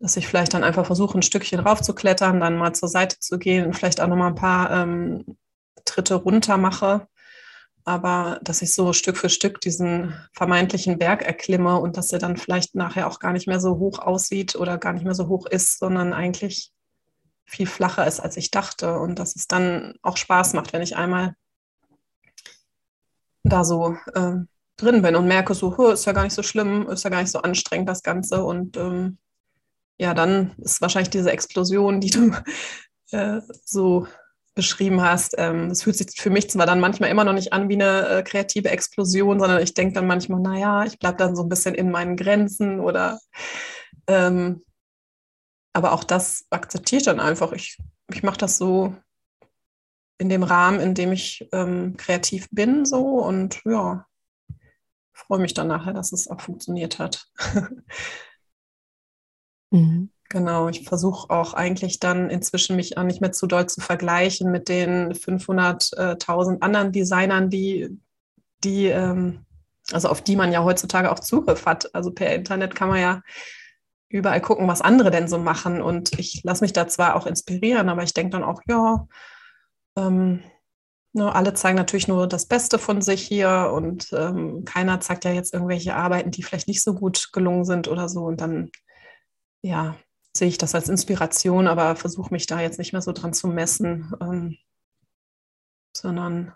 dass 0.00 0.16
ich 0.16 0.26
vielleicht 0.26 0.54
dann 0.54 0.64
einfach 0.64 0.84
versuche, 0.84 1.16
ein 1.16 1.22
Stückchen 1.22 1.60
raufzuklettern, 1.60 2.40
dann 2.40 2.56
mal 2.56 2.74
zur 2.74 2.88
Seite 2.88 3.20
zu 3.20 3.38
gehen 3.38 3.64
und 3.64 3.74
vielleicht 3.74 4.00
auch 4.00 4.08
nochmal 4.08 4.30
ein 4.30 4.34
paar 4.34 4.70
ähm, 4.72 5.36
Tritte 5.84 6.16
runter 6.16 6.58
mache. 6.58 7.06
Aber 7.84 8.40
dass 8.42 8.60
ich 8.60 8.74
so 8.74 8.92
Stück 8.92 9.16
für 9.16 9.28
Stück 9.28 9.60
diesen 9.60 10.14
vermeintlichen 10.32 10.98
Berg 10.98 11.22
erklimme 11.22 11.78
und 11.78 11.96
dass 11.96 12.12
er 12.12 12.18
dann 12.18 12.36
vielleicht 12.36 12.74
nachher 12.74 13.06
auch 13.06 13.20
gar 13.20 13.32
nicht 13.32 13.46
mehr 13.46 13.60
so 13.60 13.78
hoch 13.78 14.00
aussieht 14.00 14.56
oder 14.56 14.78
gar 14.78 14.92
nicht 14.92 15.04
mehr 15.04 15.14
so 15.14 15.28
hoch 15.28 15.46
ist, 15.46 15.78
sondern 15.78 16.12
eigentlich 16.12 16.72
viel 17.52 17.66
flacher 17.66 18.06
ist, 18.06 18.18
als 18.18 18.36
ich 18.36 18.50
dachte. 18.50 18.98
Und 18.98 19.18
dass 19.18 19.36
es 19.36 19.46
dann 19.46 19.94
auch 20.02 20.16
Spaß 20.16 20.54
macht, 20.54 20.72
wenn 20.72 20.82
ich 20.82 20.96
einmal 20.96 21.34
da 23.44 23.62
so 23.62 23.96
äh, 24.14 24.36
drin 24.76 25.02
bin 25.02 25.16
und 25.16 25.28
merke 25.28 25.54
so, 25.54 25.90
ist 25.90 26.06
ja 26.06 26.12
gar 26.12 26.24
nicht 26.24 26.34
so 26.34 26.42
schlimm, 26.42 26.88
ist 26.88 27.04
ja 27.04 27.10
gar 27.10 27.20
nicht 27.20 27.30
so 27.30 27.42
anstrengend, 27.42 27.88
das 27.88 28.02
Ganze. 28.02 28.42
Und 28.42 28.76
ähm, 28.78 29.18
ja, 29.98 30.14
dann 30.14 30.52
ist 30.58 30.80
wahrscheinlich 30.80 31.10
diese 31.10 31.30
Explosion, 31.30 32.00
die 32.00 32.10
du 32.10 32.32
äh, 33.10 33.42
so 33.64 34.06
beschrieben 34.54 35.02
hast. 35.02 35.34
Ähm, 35.36 35.70
es 35.70 35.82
fühlt 35.82 35.96
sich 35.96 36.08
für 36.16 36.30
mich 36.30 36.50
zwar 36.50 36.66
dann 36.66 36.80
manchmal 36.80 37.10
immer 37.10 37.24
noch 37.24 37.32
nicht 37.34 37.52
an 37.52 37.68
wie 37.68 37.74
eine 37.74 38.08
äh, 38.08 38.22
kreative 38.22 38.70
Explosion, 38.70 39.40
sondern 39.40 39.62
ich 39.62 39.74
denke 39.74 39.94
dann 39.94 40.06
manchmal, 40.06 40.40
naja, 40.40 40.84
ich 40.84 40.98
bleibe 40.98 41.18
dann 41.18 41.36
so 41.36 41.42
ein 41.42 41.48
bisschen 41.48 41.74
in 41.74 41.90
meinen 41.90 42.16
Grenzen 42.16 42.80
oder 42.80 43.18
ähm, 44.06 44.62
aber 45.72 45.92
auch 45.92 46.04
das 46.04 46.46
akzeptiert 46.50 47.06
dann 47.06 47.20
einfach. 47.20 47.52
Ich, 47.52 47.78
ich 48.12 48.22
mache 48.22 48.38
das 48.38 48.58
so 48.58 48.94
in 50.18 50.28
dem 50.28 50.42
Rahmen, 50.42 50.80
in 50.80 50.94
dem 50.94 51.12
ich 51.12 51.48
ähm, 51.52 51.96
kreativ 51.96 52.48
bin, 52.50 52.84
so 52.84 53.18
und 53.18 53.60
ja, 53.64 54.06
freue 55.12 55.40
mich 55.40 55.54
dann 55.54 55.68
nachher, 55.68 55.92
dass 55.92 56.12
es 56.12 56.28
auch 56.28 56.40
funktioniert 56.40 56.98
hat. 56.98 57.28
Mhm. 59.72 60.10
Genau, 60.28 60.68
ich 60.68 60.84
versuche 60.86 61.30
auch 61.30 61.54
eigentlich 61.54 61.98
dann 61.98 62.30
inzwischen 62.30 62.76
mich 62.76 62.96
auch 62.96 63.02
nicht 63.02 63.20
mehr 63.20 63.32
zu 63.32 63.46
doll 63.46 63.68
zu 63.68 63.80
vergleichen 63.80 64.50
mit 64.50 64.68
den 64.68 65.12
500.000 65.12 66.60
anderen 66.62 66.92
Designern, 66.92 67.50
die, 67.50 67.98
die 68.64 68.86
ähm, 68.86 69.44
also 69.90 70.08
auf 70.08 70.22
die 70.22 70.36
man 70.36 70.52
ja 70.52 70.62
heutzutage 70.62 71.10
auch 71.10 71.20
Zugriff 71.20 71.66
hat. 71.66 71.94
Also 71.94 72.12
per 72.12 72.34
Internet 72.34 72.74
kann 72.74 72.88
man 72.88 73.00
ja 73.00 73.22
überall 74.12 74.40
gucken, 74.40 74.68
was 74.68 74.82
andere 74.82 75.10
denn 75.10 75.28
so 75.28 75.38
machen. 75.38 75.82
Und 75.82 76.18
ich 76.18 76.42
lasse 76.44 76.62
mich 76.62 76.72
da 76.72 76.86
zwar 76.86 77.16
auch 77.16 77.26
inspirieren, 77.26 77.88
aber 77.88 78.02
ich 78.02 78.14
denke 78.14 78.30
dann 78.30 78.44
auch, 78.44 78.60
ja, 78.68 79.06
ähm, 79.96 80.42
ne, 81.12 81.34
alle 81.34 81.54
zeigen 81.54 81.76
natürlich 81.76 82.08
nur 82.08 82.26
das 82.26 82.46
Beste 82.46 82.78
von 82.78 83.02
sich 83.02 83.22
hier 83.22 83.72
und 83.74 84.12
ähm, 84.12 84.64
keiner 84.64 85.00
zeigt 85.00 85.24
ja 85.24 85.32
jetzt 85.32 85.54
irgendwelche 85.54 85.96
Arbeiten, 85.96 86.30
die 86.30 86.42
vielleicht 86.42 86.68
nicht 86.68 86.82
so 86.82 86.94
gut 86.94 87.30
gelungen 87.32 87.64
sind 87.64 87.88
oder 87.88 88.08
so. 88.08 88.24
Und 88.24 88.40
dann, 88.40 88.70
ja, 89.62 89.96
sehe 90.36 90.48
ich 90.48 90.58
das 90.58 90.74
als 90.74 90.88
Inspiration, 90.88 91.66
aber 91.66 91.96
versuche 91.96 92.32
mich 92.32 92.46
da 92.46 92.60
jetzt 92.60 92.78
nicht 92.78 92.92
mehr 92.92 93.02
so 93.02 93.12
dran 93.12 93.32
zu 93.32 93.48
messen, 93.48 94.12
ähm, 94.20 94.56
sondern 95.96 96.54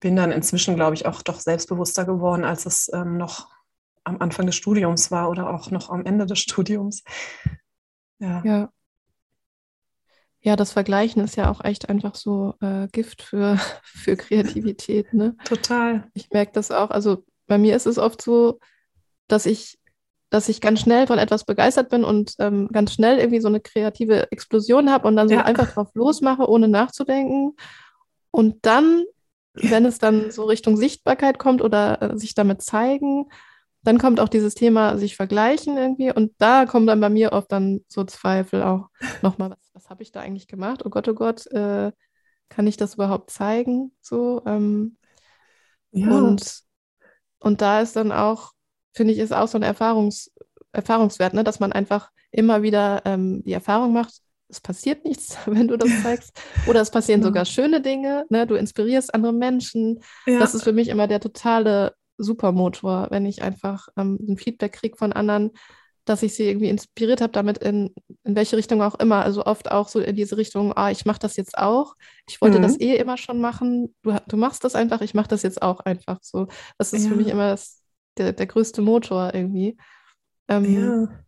bin 0.00 0.16
dann 0.16 0.32
inzwischen, 0.32 0.76
glaube 0.76 0.94
ich, 0.94 1.06
auch 1.06 1.22
doch 1.22 1.40
selbstbewusster 1.40 2.04
geworden, 2.04 2.44
als 2.44 2.66
es 2.66 2.90
ähm, 2.92 3.16
noch 3.16 3.55
am 4.06 4.20
Anfang 4.20 4.46
des 4.46 4.54
Studiums 4.54 5.10
war 5.10 5.28
oder 5.28 5.52
auch 5.52 5.70
noch 5.70 5.90
am 5.90 6.04
Ende 6.04 6.26
des 6.26 6.38
Studiums. 6.38 7.02
Ja. 8.18 8.42
Ja. 8.44 8.72
Ja, 10.40 10.54
das 10.54 10.72
Vergleichen 10.72 11.24
ist 11.24 11.36
ja 11.36 11.50
auch 11.50 11.64
echt 11.64 11.88
einfach 11.88 12.14
so 12.14 12.54
äh, 12.60 12.86
Gift 12.92 13.22
für, 13.22 13.58
für 13.82 14.16
Kreativität, 14.16 15.12
ne? 15.12 15.36
Total. 15.44 16.08
Ich 16.14 16.30
merke 16.30 16.52
das 16.52 16.70
auch. 16.70 16.90
Also 16.90 17.24
bei 17.48 17.58
mir 17.58 17.74
ist 17.74 17.86
es 17.86 17.98
oft 17.98 18.22
so, 18.22 18.60
dass 19.26 19.44
ich, 19.44 19.78
dass 20.30 20.48
ich 20.48 20.60
ganz 20.60 20.80
schnell 20.80 21.08
von 21.08 21.18
etwas 21.18 21.44
begeistert 21.44 21.88
bin 21.88 22.04
und 22.04 22.34
ähm, 22.38 22.68
ganz 22.72 22.92
schnell 22.92 23.18
irgendwie 23.18 23.40
so 23.40 23.48
eine 23.48 23.60
kreative 23.60 24.30
Explosion 24.30 24.90
habe 24.90 25.08
und 25.08 25.16
dann 25.16 25.28
so 25.28 25.34
Ja. 25.34 25.42
einfach 25.44 25.72
drauf 25.72 25.90
losmache, 25.94 26.48
ohne 26.48 26.68
nachzudenken. 26.68 27.56
Und 28.30 28.64
dann, 28.66 29.04
wenn 29.54 29.84
es 29.84 29.98
dann 29.98 30.30
so 30.30 30.44
Richtung 30.44 30.76
Sichtbarkeit 30.76 31.38
kommt 31.40 31.60
oder 31.60 32.02
äh, 32.02 32.16
sich 32.18 32.34
damit 32.34 32.62
zeigen, 32.62 33.30
dann 33.86 33.98
kommt 33.98 34.20
auch 34.20 34.28
dieses 34.28 34.54
Thema 34.54 34.98
sich 34.98 35.16
vergleichen 35.16 35.76
irgendwie 35.76 36.12
und 36.12 36.32
da 36.38 36.66
kommen 36.66 36.86
dann 36.86 37.00
bei 37.00 37.08
mir 37.08 37.32
oft 37.32 37.52
dann 37.52 37.80
so 37.88 38.04
Zweifel 38.04 38.62
auch 38.62 38.88
nochmal, 39.22 39.50
was, 39.50 39.70
was 39.74 39.90
habe 39.90 40.02
ich 40.02 40.12
da 40.12 40.20
eigentlich 40.20 40.48
gemacht? 40.48 40.82
Oh 40.84 40.90
Gott, 40.90 41.08
oh 41.08 41.14
Gott, 41.14 41.46
äh, 41.48 41.92
kann 42.48 42.66
ich 42.66 42.76
das 42.76 42.94
überhaupt 42.94 43.30
zeigen? 43.30 43.92
So, 44.00 44.42
ähm, 44.46 44.96
Ja. 45.92 46.10
und, 46.10 46.60
und 47.40 47.60
da 47.60 47.80
ist 47.80 47.96
dann 47.96 48.12
auch, 48.12 48.52
finde 48.92 49.12
ich, 49.12 49.18
ist 49.18 49.32
auch 49.32 49.48
so 49.48 49.58
ein 49.58 49.62
Erfahrungs, 49.62 50.32
Erfahrungswert, 50.72 51.34
ne, 51.34 51.44
dass 51.44 51.60
man 51.60 51.72
einfach 51.72 52.10
immer 52.30 52.62
wieder 52.62 53.02
ähm, 53.04 53.42
die 53.44 53.52
Erfahrung 53.52 53.92
macht, 53.92 54.14
es 54.48 54.60
passiert 54.60 55.04
nichts, 55.04 55.36
wenn 55.46 55.68
du 55.68 55.76
das 55.76 55.88
zeigst. 56.02 56.32
Oder 56.68 56.80
es 56.80 56.90
passieren 56.90 57.20
Ja. 57.20 57.26
sogar 57.28 57.44
schöne 57.44 57.80
Dinge, 57.80 58.26
ne? 58.30 58.46
Du 58.46 58.54
inspirierst 58.54 59.14
andere 59.14 59.32
Menschen. 59.32 60.00
Ja. 60.26 60.40
Das 60.40 60.54
ist 60.54 60.64
für 60.64 60.72
mich 60.72 60.88
immer 60.88 61.06
der 61.06 61.20
totale 61.20 61.94
Supermotor, 62.18 63.08
wenn 63.10 63.26
ich 63.26 63.42
einfach 63.42 63.88
ähm, 63.96 64.18
ein 64.28 64.36
Feedback 64.38 64.72
kriege 64.74 64.96
von 64.96 65.12
anderen, 65.12 65.52
dass 66.04 66.22
ich 66.22 66.34
sie 66.34 66.44
irgendwie 66.44 66.68
inspiriert 66.68 67.20
habe, 67.20 67.32
damit 67.32 67.58
in, 67.58 67.92
in 68.24 68.36
welche 68.36 68.56
Richtung 68.56 68.80
auch 68.80 68.94
immer. 68.96 69.24
Also 69.24 69.44
oft 69.44 69.70
auch 69.72 69.88
so 69.88 69.98
in 70.00 70.14
diese 70.14 70.36
Richtung, 70.36 70.72
ah, 70.76 70.90
ich 70.90 71.04
mache 71.04 71.18
das 71.18 71.36
jetzt 71.36 71.58
auch. 71.58 71.94
Ich 72.28 72.40
wollte 72.40 72.60
Mhm. 72.60 72.60
das 72.60 72.78
eh 72.80 72.94
immer 72.96 73.16
schon 73.16 73.40
machen. 73.40 73.94
Du, 74.02 74.16
du 74.28 74.36
machst 74.36 74.62
das 74.64 74.76
einfach, 74.76 75.00
ich 75.00 75.14
mache 75.14 75.28
das 75.28 75.42
jetzt 75.42 75.62
auch 75.62 75.80
einfach 75.80 76.18
so. 76.22 76.46
Das 76.78 76.92
ist 76.92 77.08
für 77.08 77.14
Ja. 77.14 77.16
mich 77.16 77.28
immer 77.28 77.50
das, 77.50 77.82
der, 78.18 78.32
der 78.32 78.46
größte 78.46 78.82
Motor 78.82 79.34
irgendwie. 79.34 79.76
Ähm, 80.48 80.94
ja. 80.96 81.26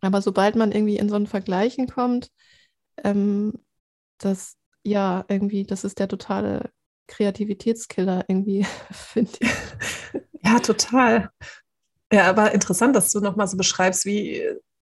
aber 0.00 0.22
sobald 0.22 0.56
man 0.56 0.72
irgendwie 0.72 0.98
in 0.98 1.08
so 1.08 1.16
ein 1.16 1.26
Vergleichen 1.26 1.86
kommt, 1.88 2.30
ähm, 3.04 3.54
das, 4.18 4.56
ja, 4.84 5.24
irgendwie, 5.28 5.64
das 5.64 5.84
ist 5.84 5.98
der 5.98 6.08
totale 6.08 6.70
Kreativitätskiller 7.12 8.24
irgendwie, 8.28 8.66
finde 8.90 9.30
ich. 9.40 9.50
Ja, 10.44 10.58
total. 10.58 11.30
Ja, 12.12 12.28
aber 12.28 12.50
interessant, 12.50 12.96
dass 12.96 13.12
du 13.12 13.20
nochmal 13.20 13.46
so 13.46 13.56
beschreibst, 13.56 14.04
wie, 14.04 14.42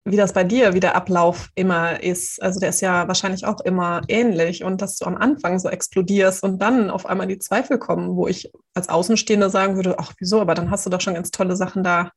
wie 0.04 0.18
das 0.18 0.34
bei 0.34 0.44
dir, 0.44 0.74
wie 0.74 0.80
der 0.80 0.96
Ablauf 0.96 1.50
immer 1.54 2.02
ist. 2.02 2.42
Also 2.42 2.60
der 2.60 2.70
ist 2.70 2.82
ja 2.82 3.08
wahrscheinlich 3.08 3.46
auch 3.46 3.60
immer 3.60 4.02
ähnlich 4.08 4.64
und 4.64 4.82
dass 4.82 4.98
du 4.98 5.06
am 5.06 5.16
Anfang 5.16 5.60
so 5.60 5.70
explodierst 5.70 6.44
und 6.44 6.58
dann 6.58 6.90
auf 6.90 7.06
einmal 7.06 7.28
die 7.28 7.38
Zweifel 7.38 7.78
kommen, 7.78 8.16
wo 8.16 8.28
ich 8.28 8.52
als 8.74 8.90
Außenstehender 8.90 9.52
sagen 9.52 9.76
würde, 9.76 10.00
ach 10.00 10.14
wieso, 10.18 10.42
aber 10.42 10.56
dann 10.56 10.72
hast 10.72 10.88
du 10.88 10.90
doch 10.90 11.02
schon 11.02 11.14
ganz 11.14 11.30
tolle 11.30 11.56
Sachen 11.56 11.84
da 11.84 12.10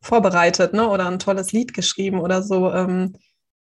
vorbereitet, 0.00 0.72
ne? 0.74 0.88
Oder 0.88 1.06
ein 1.06 1.20
tolles 1.20 1.52
Lied 1.52 1.72
geschrieben 1.72 2.20
oder 2.20 2.42
so. 2.42 2.72
Ähm, 2.72 3.14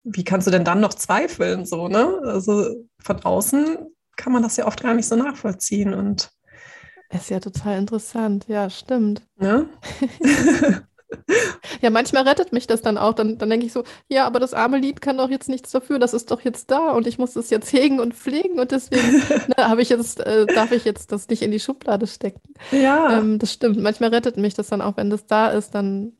wie 0.05 0.23
kannst 0.23 0.47
du 0.47 0.51
denn 0.51 0.63
dann 0.63 0.79
noch 0.79 0.93
zweifeln, 0.93 1.65
so, 1.65 1.89
ne? 1.89 2.21
Also 2.23 2.87
von 2.99 3.23
außen 3.23 3.77
kann 4.15 4.33
man 4.33 4.43
das 4.43 4.57
ja 4.57 4.67
oft 4.67 4.81
gar 4.81 4.93
nicht 4.93 5.07
so 5.07 5.15
nachvollziehen 5.15 5.93
und 5.93 6.31
Ist 7.09 7.29
ja 7.29 7.39
total 7.39 7.77
interessant, 7.77 8.45
ja, 8.49 8.69
stimmt. 8.69 9.21
ne? 9.37 9.69
Ja, 11.81 11.89
manchmal 11.89 12.23
rettet 12.27 12.51
mich 12.53 12.65
das 12.67 12.81
dann 12.81 12.97
auch. 12.97 13.13
Dann, 13.13 13.37
dann 13.37 13.49
denke 13.49 13.65
ich 13.65 13.73
so, 13.73 13.83
ja, 14.07 14.25
aber 14.25 14.39
das 14.39 14.53
arme 14.53 14.77
Lied 14.79 15.01
kann 15.01 15.17
doch 15.17 15.29
jetzt 15.29 15.49
nichts 15.49 15.71
dafür, 15.71 15.99
das 15.99 16.13
ist 16.13 16.31
doch 16.31 16.41
jetzt 16.41 16.71
da 16.71 16.91
und 16.91 17.07
ich 17.07 17.17
muss 17.19 17.35
es 17.35 17.49
jetzt 17.49 17.71
hegen 17.71 17.99
und 17.99 18.15
pflegen 18.15 18.59
und 18.59 18.71
deswegen 18.71 19.11
ne, 19.57 19.69
habe 19.69 19.81
ich 19.81 19.89
jetzt, 19.89 20.19
äh, 20.21 20.47
darf 20.47 20.71
ich 20.71 20.85
jetzt 20.85 21.11
das 21.11 21.27
nicht 21.29 21.41
in 21.41 21.51
die 21.51 21.59
Schublade 21.59 22.07
stecken. 22.07 22.41
ja. 22.71 23.19
Ähm, 23.19 23.39
das 23.39 23.53
stimmt. 23.53 23.79
Manchmal 23.79 24.09
rettet 24.09 24.37
mich 24.37 24.53
das 24.55 24.67
dann 24.67 24.81
auch, 24.81 24.97
wenn 24.97 25.09
das 25.09 25.25
da 25.27 25.49
ist, 25.49 25.75
dann, 25.75 26.13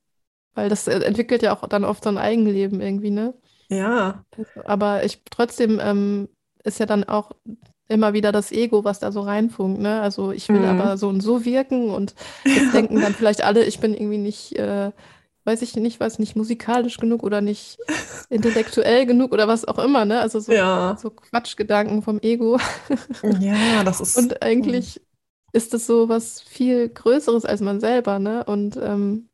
weil 0.55 0.69
das 0.69 0.87
äh, 0.87 0.99
entwickelt 0.99 1.41
ja 1.43 1.55
auch 1.55 1.67
dann 1.67 1.85
oft 1.85 2.03
so 2.03 2.09
ein 2.09 2.17
Eigenleben 2.17 2.81
irgendwie, 2.81 3.11
ne? 3.11 3.33
Ja, 3.69 4.23
Also, 4.37 4.61
aber 4.65 5.03
ich 5.03 5.23
trotzdem 5.29 5.79
ähm, 5.81 6.29
ist 6.63 6.79
ja 6.79 6.85
dann 6.85 7.03
auch 7.03 7.31
immer 7.93 8.13
wieder 8.13 8.31
das 8.33 8.51
Ego, 8.51 8.83
was 8.85 8.99
da 8.99 9.11
so 9.13 9.21
reinfunkt, 9.21 9.81
ne? 9.81 10.01
Also 10.01 10.31
ich 10.33 10.53
will 10.53 10.65
Mhm. 10.65 10.65
aber 10.65 10.97
so 10.97 11.09
und 11.09 11.21
so 11.21 11.45
wirken 11.45 11.91
und 11.91 12.15
jetzt 12.53 12.73
denken 12.73 13.01
dann 13.01 13.15
vielleicht 13.15 13.43
alle, 13.45 13.65
ich 13.65 13.79
bin 13.79 13.93
irgendwie 13.93 14.17
nicht, 14.19 14.57
äh, 14.57 14.91
weiß 15.45 15.61
ich 15.63 15.75
nicht, 15.77 15.99
was, 16.01 16.19
nicht 16.19 16.35
musikalisch 16.35 16.97
genug 16.97 17.23
oder 17.23 17.41
nicht 17.41 17.79
intellektuell 18.29 19.05
genug 19.05 19.33
oder 19.33 19.47
was 19.47 19.65
auch 19.65 19.79
immer, 19.79 20.05
ne? 20.05 20.21
Also 20.21 20.39
so, 20.41 20.57
ja, 20.57 20.95
so 20.95 21.11
Quatschgedanken 21.11 22.01
vom 22.03 22.19
Ego. 22.21 22.59
ja, 23.21 23.83
das 23.83 23.99
ist. 24.01 24.33
Und 24.33 24.41
eigentlich 24.43 25.01
ist 25.53 25.73
das 25.73 25.85
so 25.87 26.09
was 26.09 26.41
viel 26.41 26.89
Größeres 26.89 27.45
als 27.45 27.61
man 27.61 27.79
selber, 27.79 28.19
ne? 28.19 28.43
Und 28.45 28.77
ähm, 28.77 29.29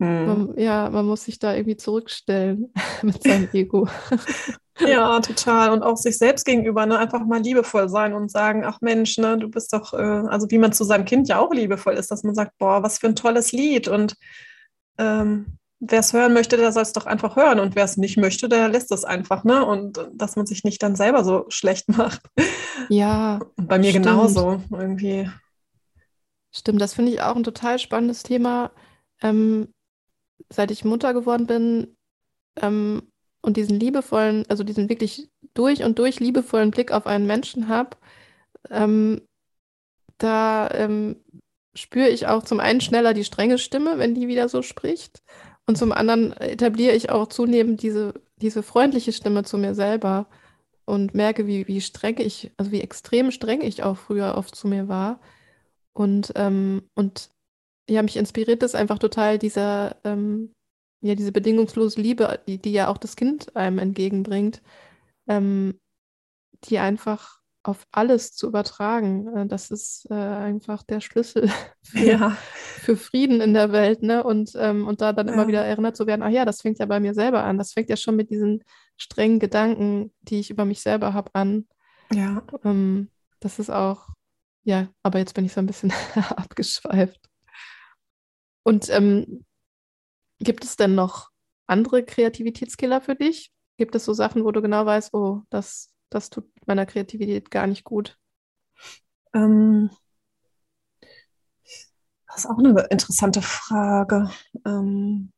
Hm. 0.00 0.20
man, 0.24 0.56
ja, 0.58 0.90
man 0.90 1.06
muss 1.06 1.24
sich 1.24 1.38
da 1.38 1.54
irgendwie 1.54 1.76
zurückstellen 1.76 2.72
mit 3.02 3.22
seinem 3.22 3.48
Ego. 3.52 3.88
Ja, 4.86 5.20
total. 5.20 5.70
Und 5.70 5.82
auch 5.82 5.96
sich 5.96 6.18
selbst 6.18 6.44
gegenüber, 6.44 6.86
ne, 6.86 6.98
einfach 6.98 7.24
mal 7.24 7.40
liebevoll 7.40 7.88
sein 7.88 8.14
und 8.14 8.30
sagen, 8.30 8.64
ach 8.64 8.80
Mensch, 8.80 9.18
ne, 9.18 9.38
du 9.38 9.48
bist 9.48 9.72
doch, 9.72 9.92
äh, 9.92 9.96
also 9.96 10.50
wie 10.50 10.58
man 10.58 10.72
zu 10.72 10.84
seinem 10.84 11.04
Kind 11.04 11.28
ja 11.28 11.38
auch 11.38 11.52
liebevoll 11.52 11.94
ist, 11.94 12.10
dass 12.10 12.22
man 12.22 12.34
sagt, 12.34 12.56
boah, 12.58 12.82
was 12.82 12.98
für 12.98 13.08
ein 13.08 13.16
tolles 13.16 13.52
Lied. 13.52 13.88
Und 13.88 14.16
ähm, 14.98 15.58
wer 15.80 16.00
es 16.00 16.12
hören 16.12 16.32
möchte, 16.32 16.56
der 16.56 16.72
soll 16.72 16.82
es 16.82 16.92
doch 16.92 17.06
einfach 17.06 17.36
hören. 17.36 17.60
Und 17.60 17.74
wer 17.74 17.84
es 17.84 17.96
nicht 17.96 18.16
möchte, 18.16 18.48
der 18.48 18.68
lässt 18.68 18.92
es 18.92 19.04
einfach, 19.04 19.44
ne? 19.44 19.64
Und 19.64 20.08
dass 20.12 20.36
man 20.36 20.46
sich 20.46 20.64
nicht 20.64 20.82
dann 20.82 20.96
selber 20.96 21.24
so 21.24 21.46
schlecht 21.48 21.88
macht. 21.96 22.22
Ja, 22.88 23.40
Und 23.56 23.68
bei 23.68 23.78
mir 23.78 23.90
Stimmt. 23.90 24.06
genauso 24.06 24.62
irgendwie. 24.70 25.30
Stimmt, 26.52 26.80
das 26.80 26.94
finde 26.94 27.12
ich 27.12 27.22
auch 27.22 27.36
ein 27.36 27.44
total 27.44 27.78
spannendes 27.78 28.22
Thema. 28.22 28.72
Ähm, 29.22 29.72
seit 30.48 30.70
ich 30.70 30.84
Mutter 30.84 31.14
geworden 31.14 31.46
bin 31.46 31.96
ähm, 32.56 33.09
und 33.42 33.56
diesen 33.56 33.78
liebevollen, 33.78 34.44
also 34.48 34.64
diesen 34.64 34.88
wirklich 34.88 35.30
durch 35.54 35.82
und 35.84 35.98
durch 35.98 36.20
liebevollen 36.20 36.70
Blick 36.70 36.92
auf 36.92 37.06
einen 37.06 37.26
Menschen 37.26 37.68
habe, 37.68 37.96
ähm, 38.70 39.22
da 40.18 40.70
ähm, 40.72 41.16
spüre 41.74 42.08
ich 42.08 42.26
auch 42.26 42.42
zum 42.42 42.60
einen 42.60 42.80
schneller 42.80 43.14
die 43.14 43.24
strenge 43.24 43.58
Stimme, 43.58 43.98
wenn 43.98 44.14
die 44.14 44.28
wieder 44.28 44.48
so 44.48 44.62
spricht, 44.62 45.22
und 45.70 45.76
zum 45.76 45.92
anderen 45.92 46.32
etabliere 46.32 46.96
ich 46.96 47.10
auch 47.10 47.28
zunehmend 47.28 47.82
diese, 47.82 48.14
diese 48.42 48.64
freundliche 48.64 49.12
Stimme 49.12 49.44
zu 49.44 49.56
mir 49.56 49.76
selber 49.76 50.26
und 50.84 51.14
merke, 51.14 51.46
wie, 51.46 51.68
wie 51.68 51.80
streng 51.80 52.18
ich, 52.18 52.50
also 52.56 52.72
wie 52.72 52.80
extrem 52.80 53.30
streng 53.30 53.60
ich 53.60 53.84
auch 53.84 53.96
früher 53.96 54.34
oft 54.36 54.56
zu 54.56 54.66
mir 54.66 54.88
war. 54.88 55.20
Und, 55.92 56.32
ähm, 56.34 56.82
und 56.96 57.30
ja, 57.88 58.02
mich 58.02 58.16
inspiriert 58.16 58.62
das 58.62 58.74
einfach 58.74 58.98
total, 58.98 59.38
dieser, 59.38 59.94
ähm, 60.02 60.52
ja, 61.00 61.14
diese 61.14 61.32
bedingungslose 61.32 62.00
Liebe, 62.00 62.40
die, 62.46 62.58
die 62.58 62.72
ja 62.72 62.88
auch 62.88 62.98
das 62.98 63.16
Kind 63.16 63.56
einem 63.56 63.78
entgegenbringt, 63.78 64.62
ähm, 65.28 65.80
die 66.64 66.78
einfach 66.78 67.40
auf 67.62 67.86
alles 67.92 68.34
zu 68.34 68.48
übertragen. 68.48 69.28
Äh, 69.36 69.46
Das 69.46 69.70
ist 69.70 70.06
äh, 70.10 70.14
einfach 70.14 70.82
der 70.82 71.00
Schlüssel 71.00 71.50
für, 71.82 71.98
Ja, 72.04 72.36
für 72.78 72.96
Frieden 72.96 73.40
in 73.40 73.54
der 73.54 73.72
Welt, 73.72 74.02
ne? 74.02 74.24
Und, 74.24 74.52
ähm, 74.56 74.86
und 74.88 75.00
da 75.00 75.12
dann 75.12 75.28
immer 75.28 75.42
Ja. 75.42 75.48
wieder 75.48 75.64
erinnert 75.64 75.96
zu 75.96 76.06
werden, 76.06 76.22
ach 76.22 76.30
ja, 76.30 76.44
das 76.44 76.62
fängt 76.62 76.78
ja 76.78 76.86
bei 76.86 77.00
mir 77.00 77.14
selber 77.14 77.44
an. 77.44 77.58
Das 77.58 77.72
fängt 77.72 77.90
ja 77.90 77.96
schon 77.96 78.16
mit 78.16 78.30
diesen 78.30 78.64
strengen 78.96 79.38
Gedanken, 79.40 80.12
die 80.22 80.40
ich 80.40 80.50
über 80.50 80.64
mich 80.64 80.80
selber 80.80 81.14
habe, 81.14 81.34
an. 81.34 81.66
ja. 82.14 82.42
Ähm, 82.64 83.10
das 83.40 83.58
ist 83.58 83.70
auch, 83.70 84.08
ja, 84.64 84.88
aber 85.02 85.18
jetzt 85.18 85.34
bin 85.34 85.44
ich 85.44 85.52
so 85.52 85.60
ein 85.60 85.66
bisschen 85.66 85.92
abgeschweift. 86.36 87.20
Und 88.62 88.88
ähm, 88.90 89.44
gibt 90.40 90.64
es 90.64 90.76
denn 90.76 90.94
noch 90.94 91.30
andere 91.66 92.04
Kreativitätskiller 92.04 93.00
für 93.00 93.14
dich? 93.14 93.52
Gibt 93.76 93.94
es 93.94 94.04
so 94.04 94.12
Sachen, 94.12 94.44
wo 94.44 94.50
du 94.50 94.60
genau 94.60 94.84
weißt, 94.84 95.14
oh, 95.14 95.42
das, 95.50 95.94
das 96.10 96.30
tut 96.30 96.44
meiner 96.66 96.86
Kreativität 96.86 97.50
gar 97.50 97.66
nicht 97.66 97.84
gut? 97.84 98.18
Ähm, 99.32 99.90
das 102.26 102.38
ist 102.38 102.46
auch 102.46 102.58
eine 102.58 102.80
interessante 102.90 103.42
Frage. 103.42 104.30
Ähm, 104.66 105.32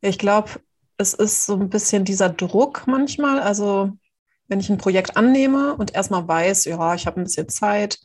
ich 0.00 0.18
glaube, 0.18 0.50
es 0.98 1.14
ist 1.14 1.46
so 1.46 1.54
ein 1.54 1.68
bisschen 1.70 2.04
dieser 2.04 2.30
Druck 2.30 2.86
manchmal. 2.86 3.40
Also, 3.40 3.92
wenn 4.48 4.60
ich 4.60 4.70
ein 4.70 4.78
Projekt 4.78 5.16
annehme 5.16 5.74
und 5.76 5.94
erstmal 5.94 6.26
weiß, 6.26 6.64
ja, 6.66 6.94
ich 6.94 7.06
habe 7.06 7.20
ein 7.20 7.24
bisschen 7.24 7.48
Zeit 7.48 7.98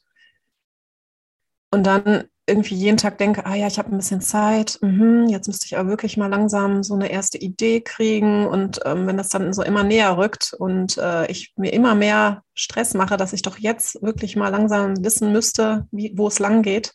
und 1.72 1.84
dann 1.86 2.26
irgendwie 2.48 2.76
jeden 2.76 2.98
Tag 2.98 3.18
denke, 3.18 3.46
ah 3.46 3.56
ja, 3.56 3.68
ich 3.68 3.78
habe 3.78 3.92
ein 3.92 3.98
bisschen 3.98 4.22
Zeit, 4.22 4.80
mhm, 4.82 5.28
jetzt 5.30 5.48
müsste 5.48 5.68
ich 5.68 5.78
aber 5.78 5.90
wirklich 5.90 6.18
mal 6.18 6.28
langsam 6.28 6.84
so 6.84 6.96
eine 6.96 7.12
erste 7.12 7.38
Idee 7.38 7.82
kriegen. 7.82 8.48
Und 8.48 8.80
ähm, 8.86 9.08
wenn 9.08 9.18
das 9.18 9.30
dann 9.30 9.54
so 9.54 9.64
immer 9.64 9.84
näher 9.84 10.18
rückt 10.18 10.54
und 10.58 10.98
äh, 10.98 11.30
ich 11.32 11.54
mir 11.56 11.72
immer 11.74 11.96
mehr 11.96 12.44
Stress 12.54 12.94
mache, 12.94 13.18
dass 13.18 13.34
ich 13.34 13.42
doch 13.44 13.58
jetzt 13.58 14.02
wirklich 14.02 14.36
mal 14.36 14.50
langsam 14.50 15.04
wissen 15.04 15.32
müsste, 15.32 15.88
wo 15.92 16.28
es 16.28 16.40
lang 16.40 16.64
geht, 16.64 16.94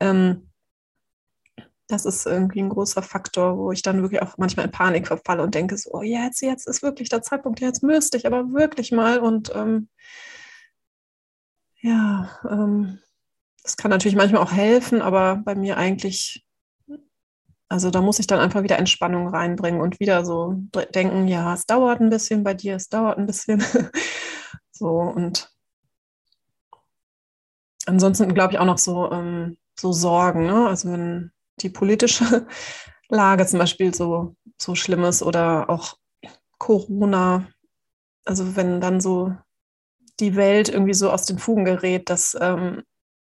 ähm, 0.00 0.50
das 1.90 2.04
ist 2.04 2.26
irgendwie 2.26 2.60
ein 2.60 2.68
großer 2.68 3.02
Faktor, 3.02 3.58
wo 3.58 3.72
ich 3.72 3.82
dann 3.82 4.02
wirklich 4.02 4.22
auch 4.22 4.38
manchmal 4.38 4.66
in 4.66 4.72
Panik 4.72 5.08
verfalle 5.08 5.42
und 5.42 5.54
denke 5.54 5.76
so, 5.76 5.90
oh, 5.92 6.02
jetzt, 6.02 6.40
jetzt 6.40 6.68
ist 6.68 6.82
wirklich 6.82 7.08
der 7.08 7.22
Zeitpunkt, 7.22 7.60
jetzt 7.60 7.82
müsste 7.82 8.16
ich 8.16 8.26
aber 8.26 8.52
wirklich 8.52 8.92
mal. 8.92 9.18
Und 9.18 9.52
ähm, 9.54 9.88
ja, 11.80 12.30
ähm, 12.48 13.00
das 13.62 13.76
kann 13.76 13.90
natürlich 13.90 14.16
manchmal 14.16 14.42
auch 14.42 14.52
helfen, 14.52 15.02
aber 15.02 15.36
bei 15.44 15.54
mir 15.54 15.76
eigentlich, 15.76 16.46
also 17.68 17.90
da 17.90 18.00
muss 18.00 18.18
ich 18.18 18.26
dann 18.26 18.40
einfach 18.40 18.62
wieder 18.62 18.78
Entspannung 18.78 19.28
reinbringen 19.28 19.80
und 19.80 20.00
wieder 20.00 20.24
so 20.24 20.54
denken, 20.94 21.28
ja, 21.28 21.54
es 21.54 21.66
dauert 21.66 22.00
ein 22.00 22.10
bisschen 22.10 22.42
bei 22.42 22.54
dir, 22.54 22.76
es 22.76 22.88
dauert 22.88 23.18
ein 23.18 23.26
bisschen. 23.26 23.62
so 24.72 24.88
und 24.88 25.50
ansonsten 27.86 28.34
glaube 28.34 28.54
ich 28.54 28.58
auch 28.58 28.64
noch 28.64 28.78
so, 28.78 29.10
ähm, 29.10 29.56
so 29.78 29.92
Sorgen, 29.92 30.46
ne? 30.46 30.68
Also 30.68 30.90
wenn 30.92 31.32
die 31.60 31.70
politische 31.70 32.46
Lage 33.08 33.46
zum 33.46 33.58
Beispiel 33.58 33.94
so, 33.94 34.36
so 34.58 34.74
schlimm 34.74 35.04
ist 35.04 35.22
oder 35.22 35.68
auch 35.68 35.96
Corona, 36.58 37.48
also 38.24 38.56
wenn 38.56 38.80
dann 38.80 39.00
so 39.00 39.34
die 40.20 40.36
Welt 40.36 40.68
irgendwie 40.68 40.94
so 40.94 41.10
aus 41.10 41.24
den 41.24 41.38
Fugen 41.38 41.64
gerät, 41.64 42.10
das, 42.10 42.36
ähm, 42.40 42.82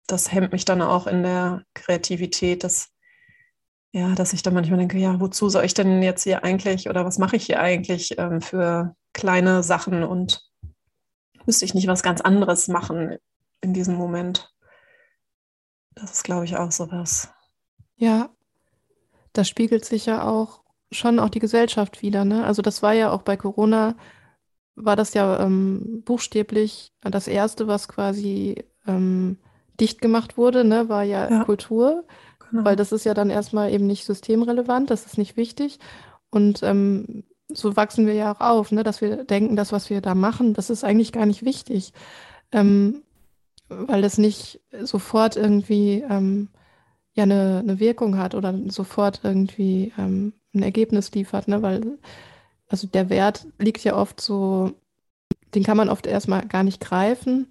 das 0.07 0.31
hemmt 0.31 0.51
mich 0.51 0.65
dann 0.65 0.81
auch 0.81 1.07
in 1.07 1.23
der 1.23 1.63
Kreativität. 1.73 2.63
Das, 2.63 2.89
ja, 3.91 4.13
dass 4.15 4.33
ich 4.33 4.43
dann 4.43 4.53
manchmal 4.53 4.79
denke, 4.79 4.97
ja, 4.97 5.19
wozu 5.19 5.49
soll 5.49 5.65
ich 5.65 5.73
denn 5.73 6.01
jetzt 6.03 6.23
hier 6.23 6.43
eigentlich 6.43 6.89
oder 6.89 7.05
was 7.05 7.17
mache 7.17 7.35
ich 7.35 7.45
hier 7.45 7.59
eigentlich 7.59 8.17
ähm, 8.17 8.41
für 8.41 8.95
kleine 9.13 9.63
Sachen 9.63 10.03
und 10.03 10.41
müsste 11.45 11.65
ich 11.65 11.73
nicht 11.73 11.87
was 11.87 12.03
ganz 12.03 12.21
anderes 12.21 12.67
machen 12.67 13.17
in 13.61 13.73
diesem 13.73 13.95
Moment. 13.95 14.51
Das 15.93 16.11
ist, 16.11 16.23
glaube 16.23 16.45
ich, 16.45 16.57
auch 16.57 16.71
sowas. 16.71 17.29
Ja, 17.95 18.29
das 19.33 19.47
spiegelt 19.47 19.85
sich 19.85 20.05
ja 20.05 20.27
auch 20.27 20.63
schon 20.91 21.19
auch 21.19 21.29
die 21.29 21.39
Gesellschaft 21.39 22.01
wieder, 22.01 22.25
ne? 22.25 22.45
Also 22.45 22.61
das 22.61 22.81
war 22.83 22.93
ja 22.93 23.11
auch 23.11 23.21
bei 23.21 23.37
Corona, 23.37 23.95
war 24.75 24.95
das 24.95 25.13
ja 25.13 25.39
ähm, 25.39 26.03
buchstäblich 26.03 26.93
das 27.01 27.27
Erste, 27.27 27.67
was 27.67 27.87
quasi 27.87 28.65
ähm, 28.85 29.37
dicht 29.79 30.01
gemacht 30.01 30.37
wurde, 30.37 30.63
ne? 30.63 30.89
War 30.89 31.03
ja, 31.03 31.29
Ja. 31.29 31.43
Kultur. 31.43 32.03
Genau. 32.51 32.65
weil 32.65 32.75
das 32.75 32.91
ist 32.91 33.05
ja 33.05 33.13
dann 33.13 33.29
erstmal 33.29 33.73
eben 33.73 33.87
nicht 33.87 34.05
systemrelevant, 34.05 34.89
das 34.89 35.05
ist 35.05 35.17
nicht 35.17 35.35
wichtig. 35.35 35.79
Und 36.29 36.61
ähm, 36.63 37.23
so 37.49 37.75
wachsen 37.75 38.05
wir 38.07 38.13
ja 38.13 38.33
auch 38.33 38.39
auf, 38.39 38.71
ne? 38.71 38.83
Dass 38.83 39.01
wir 39.01 39.23
denken, 39.23 39.55
das, 39.55 39.71
was 39.71 39.89
wir 39.89 40.01
da 40.01 40.15
machen, 40.15 40.53
das 40.53 40.69
ist 40.69 40.83
eigentlich 40.83 41.11
gar 41.11 41.25
nicht 41.25 41.43
wichtig, 41.43 41.93
ähm, 42.51 43.03
weil 43.69 44.01
das 44.01 44.17
nicht 44.17 44.61
sofort 44.81 45.35
irgendwie 45.35 46.03
ähm, 46.09 46.49
ja 47.13 47.23
eine, 47.23 47.59
eine 47.63 47.79
Wirkung 47.79 48.17
hat 48.17 48.35
oder 48.35 48.53
sofort 48.67 49.21
irgendwie 49.23 49.93
ähm, 49.97 50.33
ein 50.53 50.63
Ergebnis 50.63 51.11
liefert, 51.11 51.47
ne? 51.47 51.61
Weil 51.61 51.97
also 52.67 52.87
der 52.87 53.09
Wert 53.09 53.47
liegt 53.59 53.83
ja 53.83 53.95
oft 53.95 54.19
so, 54.21 54.71
den 55.53 55.63
kann 55.63 55.77
man 55.77 55.89
oft 55.89 56.07
erstmal 56.07 56.47
gar 56.47 56.63
nicht 56.63 56.81
greifen, 56.81 57.47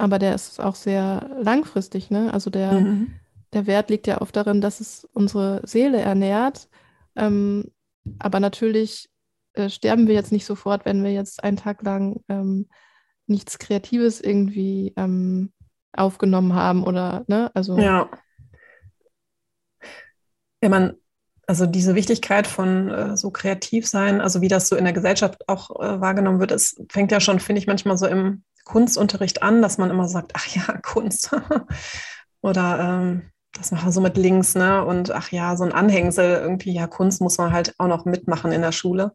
aber 0.00 0.18
der 0.18 0.34
ist 0.34 0.60
auch 0.60 0.74
sehr 0.74 1.30
langfristig, 1.40 2.10
ne? 2.10 2.32
Also 2.32 2.50
der 2.50 2.72
Mhm. 2.80 3.14
der 3.52 3.66
Wert 3.66 3.90
liegt 3.90 4.06
ja 4.06 4.20
oft 4.20 4.36
darin, 4.36 4.60
dass 4.60 4.80
es 4.80 5.04
unsere 5.12 5.60
Seele 5.66 6.00
ernährt. 6.00 6.68
Ähm, 7.16 7.70
aber 8.18 8.38
natürlich 8.40 9.10
äh, 9.54 9.68
sterben 9.68 10.06
wir 10.06 10.14
jetzt 10.14 10.32
nicht 10.32 10.46
sofort, 10.46 10.84
wenn 10.84 11.02
wir 11.02 11.12
jetzt 11.12 11.42
einen 11.42 11.56
Tag 11.56 11.82
lang 11.82 12.22
ähm, 12.28 12.68
nichts 13.26 13.58
Kreatives 13.58 14.20
irgendwie 14.20 14.92
ähm, 14.96 15.52
aufgenommen 15.92 16.54
haben 16.54 16.84
oder, 16.84 17.24
ne? 17.26 17.50
Also, 17.54 17.76
Ja. 17.78 18.08
Ja, 20.62 20.68
man, 20.68 20.94
also 21.46 21.66
diese 21.66 21.94
Wichtigkeit 21.94 22.46
von 22.46 22.88
äh, 22.90 23.16
so 23.16 23.30
kreativ 23.30 23.86
sein, 23.86 24.20
also 24.20 24.40
wie 24.40 24.48
das 24.48 24.68
so 24.68 24.76
in 24.76 24.84
der 24.84 24.92
Gesellschaft 24.92 25.48
auch 25.48 25.70
äh, 25.80 26.00
wahrgenommen 26.00 26.38
wird, 26.38 26.52
es 26.52 26.80
fängt 26.88 27.10
ja 27.10 27.20
schon, 27.20 27.40
finde 27.40 27.58
ich, 27.60 27.66
manchmal 27.66 27.98
so 27.98 28.06
im 28.06 28.44
Kunstunterricht 28.70 29.42
an, 29.42 29.62
dass 29.62 29.78
man 29.78 29.90
immer 29.90 30.06
sagt, 30.08 30.32
ach 30.34 30.46
ja, 30.46 30.62
Kunst. 30.82 31.30
Oder 32.40 32.78
ähm, 32.80 33.22
das 33.52 33.72
machen 33.72 33.86
wir 33.86 33.92
so 33.92 34.00
mit 34.00 34.16
Links, 34.16 34.54
ne? 34.54 34.84
Und 34.84 35.10
ach 35.10 35.32
ja, 35.32 35.56
so 35.56 35.64
ein 35.64 35.72
Anhängsel 35.72 36.36
irgendwie, 36.40 36.72
ja, 36.72 36.86
Kunst 36.86 37.20
muss 37.20 37.36
man 37.38 37.52
halt 37.52 37.74
auch 37.78 37.88
noch 37.88 38.04
mitmachen 38.04 38.52
in 38.52 38.62
der 38.62 38.72
Schule. 38.72 39.12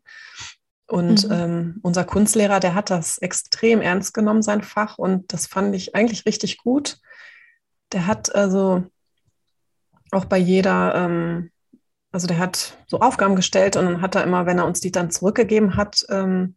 Und 0.88 1.24
Mhm. 1.24 1.32
ähm, 1.34 1.80
unser 1.84 2.04
Kunstlehrer, 2.04 2.60
der 2.60 2.76
hat 2.76 2.90
das 2.90 3.18
extrem 3.18 3.82
ernst 3.82 4.14
genommen, 4.14 4.44
sein 4.44 4.62
Fach, 4.62 4.98
und 4.98 5.32
das 5.32 5.48
fand 5.48 5.74
ich 5.74 5.96
eigentlich 5.96 6.26
richtig 6.26 6.58
gut. 6.58 6.98
Der 7.94 8.08
hat 8.08 8.36
also 8.36 8.84
auch 10.12 10.26
bei 10.26 10.38
jeder, 10.38 10.94
ähm, 10.96 11.50
also 12.12 12.28
der 12.28 12.40
hat 12.40 12.78
so 12.88 13.00
Aufgaben 13.00 13.36
gestellt 13.38 13.78
und 13.78 13.86
dann 13.86 14.02
hat 14.02 14.16
er 14.16 14.24
immer, 14.24 14.46
wenn 14.46 14.60
er 14.60 14.68
uns 14.68 14.82
die 14.82 14.92
dann 14.92 15.12
zurückgegeben 15.12 15.76
hat, 15.78 16.06
ähm, 16.10 16.56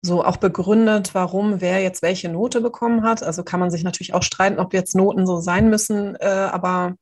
so 0.00 0.24
auch 0.24 0.36
begründet, 0.36 1.14
warum 1.14 1.60
wer 1.60 1.80
jetzt 1.82 2.02
welche 2.02 2.28
Note 2.28 2.60
bekommen 2.60 3.02
hat. 3.02 3.22
Also 3.22 3.42
kann 3.42 3.60
man 3.60 3.70
sich 3.70 3.82
natürlich 3.82 4.14
auch 4.14 4.22
streiten, 4.22 4.60
ob 4.60 4.72
jetzt 4.72 4.94
Noten 4.94 5.26
so 5.26 5.40
sein 5.40 5.68
müssen, 5.70 6.14
äh, 6.16 6.26
aber 6.26 6.94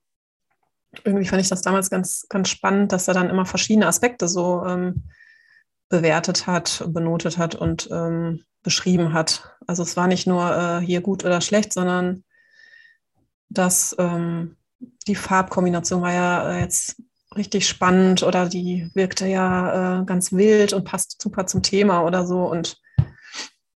irgendwie 1.05 1.27
fand 1.27 1.43
ich 1.43 1.49
das 1.49 1.63
damals 1.63 1.91
ganz, 1.91 2.27
ganz 2.29 2.49
spannend, 2.49 2.93
dass 2.93 3.09
er 3.09 3.15
dann 3.15 3.29
immer 3.29 3.45
verschiedene 3.45 3.87
Aspekte 3.87 4.29
so 4.29 4.65
ähm, 4.65 5.05
bewertet 5.89 6.47
hat, 6.47 6.85
benotet 6.89 7.39
hat 7.39 7.55
und 7.55 7.89
ähm, 7.93 8.45
beschrieben 8.63 9.13
hat. 9.13 9.57
Also 9.67 9.83
es 9.83 9.97
war 9.97 10.07
nicht 10.07 10.27
nur 10.27 10.57
äh, 10.57 10.81
hier 10.85 11.01
gut 11.01 11.25
oder 11.25 11.41
schlecht, 11.41 11.73
sondern 11.73 12.25
dass 13.49 13.95
ähm, 13.99 14.57
die 15.07 15.15
Farbkombination 15.15 16.03
war 16.03 16.13
ja 16.13 16.51
äh, 16.51 16.61
jetzt 16.61 17.01
richtig 17.37 17.69
spannend 17.69 18.23
oder 18.23 18.49
die 18.49 18.91
wirkte 18.95 19.27
ja 19.27 20.01
äh, 20.01 20.05
ganz 20.05 20.33
wild 20.33 20.73
und 20.73 20.85
passt 20.85 21.21
super 21.21 21.47
zum 21.47 21.63
Thema 21.63 22.03
oder 22.05 22.27
so. 22.27 22.45
Und 22.45 22.81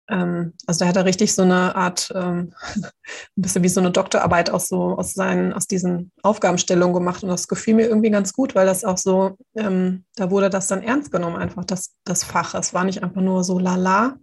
also 0.09 0.85
da 0.85 0.87
hat 0.87 0.97
er 0.97 1.05
richtig 1.05 1.35
so 1.35 1.43
eine 1.43 1.75
Art, 1.75 2.13
ähm, 2.15 2.53
ein 2.77 2.93
bisschen 3.35 3.63
wie 3.65 3.69
so 3.69 3.81
eine 3.81 3.91
Doktorarbeit 3.91 4.51
aus 4.51 4.69
so 4.69 4.97
aus 4.97 5.15
seinen, 5.15 5.53
aus 5.53 5.67
diesen 5.67 6.13
Aufgabenstellungen 6.23 6.95
gemacht. 6.95 7.23
Und 7.23 7.29
das 7.31 7.49
gefiel 7.49 7.75
mir 7.75 7.89
irgendwie 7.89 8.11
ganz 8.11 8.33
gut, 8.33 8.55
weil 8.55 8.67
das 8.67 8.85
auch 8.85 8.99
so, 8.99 9.37
ähm, 9.57 10.05
da 10.15 10.31
wurde 10.31 10.49
das 10.49 10.69
dann 10.69 10.83
ernst 10.83 11.11
genommen, 11.11 11.37
einfach 11.37 11.65
das, 11.65 11.97
das 12.05 12.23
Fach. 12.23 12.55
Es 12.55 12.73
war 12.73 12.85
nicht 12.85 13.03
einfach 13.03 13.21
nur 13.21 13.43
so 13.43 13.59
lala. 13.59 14.17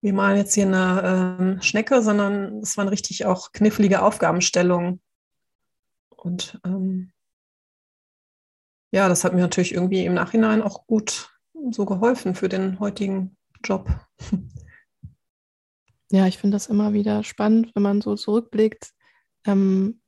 Wir 0.00 0.14
malen 0.14 0.38
jetzt 0.38 0.54
hier 0.54 0.66
eine 0.66 1.36
ähm, 1.40 1.62
Schnecke, 1.62 2.02
sondern 2.02 2.60
es 2.62 2.76
waren 2.76 2.88
richtig 2.88 3.26
auch 3.26 3.52
knifflige 3.52 4.02
Aufgabenstellungen. 4.02 5.00
Und 6.08 6.58
ähm, 6.64 7.12
ja, 8.92 9.08
das 9.08 9.24
hat 9.24 9.34
mir 9.34 9.40
natürlich 9.40 9.74
irgendwie 9.74 10.04
im 10.06 10.14
Nachhinein 10.14 10.62
auch 10.62 10.86
gut 10.86 11.38
so 11.70 11.84
geholfen 11.84 12.34
für 12.34 12.48
den 12.48 12.78
heutigen 12.80 13.37
Job. 13.64 13.88
ja, 16.10 16.26
ich 16.26 16.38
finde 16.38 16.54
das 16.56 16.66
immer 16.66 16.92
wieder 16.92 17.24
spannend, 17.24 17.74
wenn 17.74 17.82
man 17.82 18.00
so 18.00 18.14
zurückblickt, 18.16 18.92
ähm, 19.46 20.00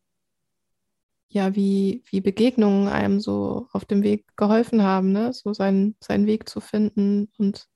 ja, 1.28 1.54
wie, 1.54 2.02
wie 2.10 2.20
Begegnungen 2.20 2.88
einem 2.88 3.20
so 3.20 3.68
auf 3.72 3.84
dem 3.84 4.02
Weg 4.02 4.26
geholfen 4.36 4.82
haben, 4.82 5.12
ne? 5.12 5.32
So 5.32 5.52
seinen, 5.52 5.96
seinen 6.00 6.26
Weg 6.26 6.48
zu 6.48 6.60
finden 6.60 7.30
und 7.38 7.68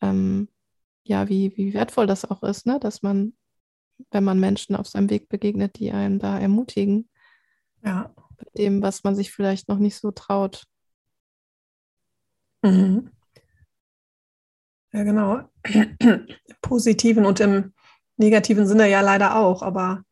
ähm, 0.00 0.48
ja, 1.04 1.28
wie, 1.28 1.56
wie 1.56 1.74
wertvoll 1.74 2.06
das 2.06 2.24
auch 2.24 2.42
ist, 2.42 2.66
ne? 2.66 2.80
Dass 2.80 3.02
man, 3.02 3.34
wenn 4.10 4.24
man 4.24 4.40
Menschen 4.40 4.74
auf 4.76 4.88
seinem 4.88 5.10
Weg 5.10 5.28
begegnet, 5.28 5.78
die 5.78 5.92
einen 5.92 6.18
da 6.18 6.38
ermutigen, 6.38 7.10
Ja. 7.84 8.14
mit 8.38 8.56
dem, 8.58 8.82
was 8.82 9.04
man 9.04 9.14
sich 9.14 9.32
vielleicht 9.32 9.68
noch 9.68 9.78
nicht 9.78 9.96
so 9.96 10.10
traut. 10.10 10.64
Mhm. 12.62 13.10
Ja, 14.92 15.04
genau. 15.04 15.48
Im 15.64 16.26
positiven 16.62 17.24
und 17.24 17.40
im 17.40 17.72
negativen 18.16 18.66
Sinne 18.66 18.88
ja 18.88 19.00
leider 19.00 19.36
auch, 19.36 19.62
aber 19.62 20.04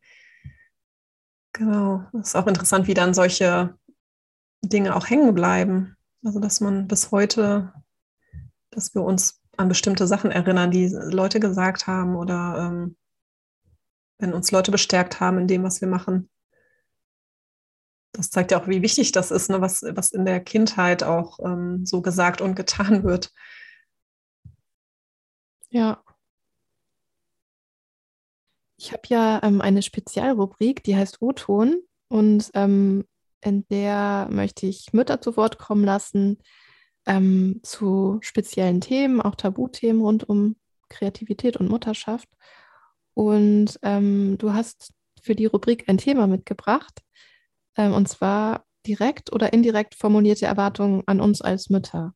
genau, 1.53 2.05
es 2.15 2.29
ist 2.29 2.37
auch 2.37 2.47
interessant, 2.47 2.87
wie 2.87 2.95
dann 2.95 3.15
solche 3.15 3.75
Dinge 4.63 4.97
auch 4.97 5.09
hängen 5.09 5.35
bleiben. 5.35 5.97
Also, 6.25 6.41
dass 6.41 6.61
man 6.61 6.87
bis 6.89 7.11
heute, 7.11 7.73
dass 8.71 8.95
wir 8.95 9.03
uns 9.03 9.41
an 9.57 9.69
bestimmte 9.69 10.07
Sachen 10.07 10.31
erinnern, 10.31 10.71
die 10.71 10.89
Leute 10.89 11.41
gesagt 11.41 11.87
haben 11.87 12.17
oder 12.17 12.71
ähm, 12.71 12.97
wenn 14.19 14.33
uns 14.33 14.51
Leute 14.51 14.71
bestärkt 14.71 15.21
haben 15.21 15.39
in 15.39 15.47
dem, 15.47 15.63
was 15.63 15.81
wir 15.81 15.89
machen. 15.89 16.31
Das 18.13 18.31
zeigt 18.31 18.51
ja 18.51 18.61
auch, 18.61 18.69
wie 18.69 18.83
wichtig 18.83 19.13
das 19.13 19.31
ist, 19.31 19.51
ne, 19.51 19.61
was, 19.61 19.83
was 19.83 20.13
in 20.13 20.25
der 20.25 20.41
Kindheit 20.41 21.03
auch 21.03 21.39
ähm, 21.45 21.87
so 21.87 22.03
gesagt 22.03 22.41
und 22.41 22.55
getan 22.55 23.05
wird. 23.05 23.33
Ja. 25.71 26.03
Ich 28.77 28.93
habe 28.93 29.03
ja 29.09 29.41
ähm, 29.43 29.61
eine 29.61 29.83
Spezialrubrik, 29.83 30.83
die 30.85 30.97
heißt 30.97 31.21
O-Ton 31.21 31.83
und 32.09 32.51
ähm, 32.55 33.05
in 33.43 33.67
der 33.69 34.29
möchte 34.31 34.67
ich 34.67 34.93
Mütter 34.93 35.21
zu 35.21 35.37
Wort 35.37 35.59
kommen 35.59 35.85
lassen 35.85 36.39
ähm, 37.07 37.61
zu 37.63 38.19
speziellen 38.23 38.81
Themen, 38.81 39.21
auch 39.21 39.35
Tabuthemen 39.35 40.03
rund 40.03 40.29
um 40.29 40.57
Kreativität 40.89 41.57
und 41.57 41.69
Mutterschaft. 41.69 42.29
Und 43.15 43.79
ähm, 43.83 44.37
du 44.39 44.53
hast 44.53 44.93
für 45.23 45.35
die 45.35 45.47
Rubrik 45.47 45.89
ein 45.89 45.99
Thema 45.99 46.27
mitgebracht, 46.27 47.03
ähm, 47.77 47.93
und 47.93 48.09
zwar 48.09 48.65
direkt 48.87 49.33
oder 49.33 49.53
indirekt 49.53 49.95
formulierte 49.95 50.47
Erwartungen 50.47 51.03
an 51.07 51.21
uns 51.21 51.43
als 51.43 51.71
Mütter. 51.71 52.15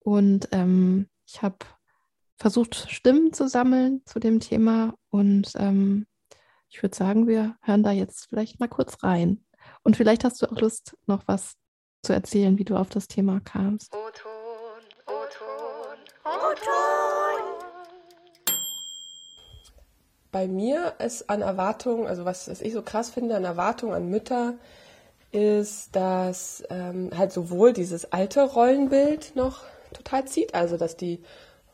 Und 0.00 0.48
ähm, 0.52 1.08
ich 1.26 1.42
habe 1.42 1.58
versucht, 2.40 2.90
Stimmen 2.90 3.32
zu 3.32 3.48
sammeln 3.48 4.02
zu 4.06 4.18
dem 4.18 4.40
Thema. 4.40 4.94
Und 5.10 5.52
ähm, 5.56 6.06
ich 6.70 6.82
würde 6.82 6.96
sagen, 6.96 7.28
wir 7.28 7.56
hören 7.60 7.82
da 7.82 7.92
jetzt 7.92 8.28
vielleicht 8.30 8.58
mal 8.58 8.68
kurz 8.68 9.02
rein. 9.02 9.44
Und 9.82 9.96
vielleicht 9.96 10.24
hast 10.24 10.40
du 10.40 10.46
auch 10.46 10.58
Lust, 10.58 10.96
noch 11.06 11.22
was 11.26 11.54
zu 12.02 12.14
erzählen, 12.14 12.58
wie 12.58 12.64
du 12.64 12.76
auf 12.76 12.88
das 12.88 13.08
Thema 13.08 13.40
kamst. 13.40 13.94
O-Ton, 13.94 14.32
O-Ton, 15.06 15.98
O-Ton. 16.24 17.20
Bei 20.32 20.48
mir 20.48 20.94
ist 20.98 21.28
an 21.28 21.42
Erwartungen, 21.42 22.06
also 22.06 22.24
was, 22.24 22.48
was 22.48 22.62
ich 22.62 22.72
so 22.72 22.82
krass 22.82 23.10
finde 23.10 23.36
an 23.36 23.44
Erwartungen 23.44 23.92
an 23.92 24.08
Mütter, 24.08 24.54
ist, 25.32 25.94
dass 25.94 26.62
ähm, 26.70 27.10
halt 27.16 27.32
sowohl 27.32 27.72
dieses 27.72 28.12
alte 28.12 28.42
Rollenbild 28.44 29.36
noch 29.36 29.62
total 29.92 30.24
zieht, 30.26 30.54
also 30.54 30.76
dass 30.76 30.96
die 30.96 31.22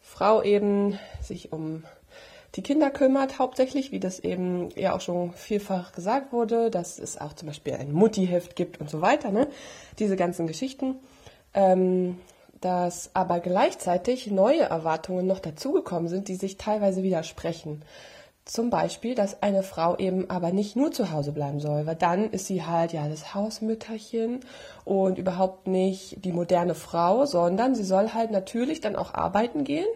Frau 0.07 0.41
eben 0.43 0.99
sich 1.21 1.53
um 1.53 1.83
die 2.55 2.63
Kinder 2.63 2.91
kümmert, 2.91 3.39
hauptsächlich, 3.39 3.91
wie 3.91 4.01
das 4.01 4.21
eben 4.21 4.71
ja 4.77 4.95
auch 4.95 5.01
schon 5.01 5.33
vielfach 5.33 5.93
gesagt 5.93 6.33
wurde, 6.33 6.71
dass 6.71 6.99
es 6.99 7.21
auch 7.21 7.35
zum 7.35 7.49
Beispiel 7.49 7.75
ein 7.75 7.93
Muttiheft 7.93 8.57
gibt 8.57 8.81
und 8.81 8.89
so 8.89 9.03
weiter, 9.03 9.31
ne? 9.31 9.49
diese 9.99 10.17
ganzen 10.17 10.47
Geschichten. 10.47 11.01
Ähm, 11.53 12.19
dass 12.61 13.11
aber 13.15 13.41
gleichzeitig 13.41 14.29
neue 14.29 14.63
Erwartungen 14.63 15.27
noch 15.27 15.41
dazugekommen 15.41 16.09
sind, 16.09 16.29
die 16.29 16.37
sich 16.37 16.57
teilweise 16.57 17.03
widersprechen. 17.03 17.83
Zum 18.47 18.71
Beispiel, 18.71 19.17
dass 19.17 19.43
eine 19.43 19.65
Frau 19.65 19.97
eben 19.97 20.31
aber 20.31 20.53
nicht 20.53 20.77
nur 20.77 20.93
zu 20.93 21.11
Hause 21.11 21.33
bleiben 21.33 21.59
soll, 21.59 21.85
weil 21.85 21.97
dann 21.97 22.31
ist 22.31 22.47
sie 22.47 22.65
halt 22.65 22.93
ja 22.93 23.09
das 23.09 23.35
Hausmütterchen 23.35 24.39
und 24.85 25.19
überhaupt 25.19 25.67
nicht 25.67 26.25
die 26.25 26.31
moderne 26.31 26.77
Frau, 26.77 27.27
sondern 27.27 27.75
sie 27.75 27.83
soll 27.83 28.11
halt 28.15 28.31
natürlich 28.31 28.81
dann 28.81 28.95
auch 28.95 29.15
arbeiten 29.15 29.65
gehen. 29.65 29.89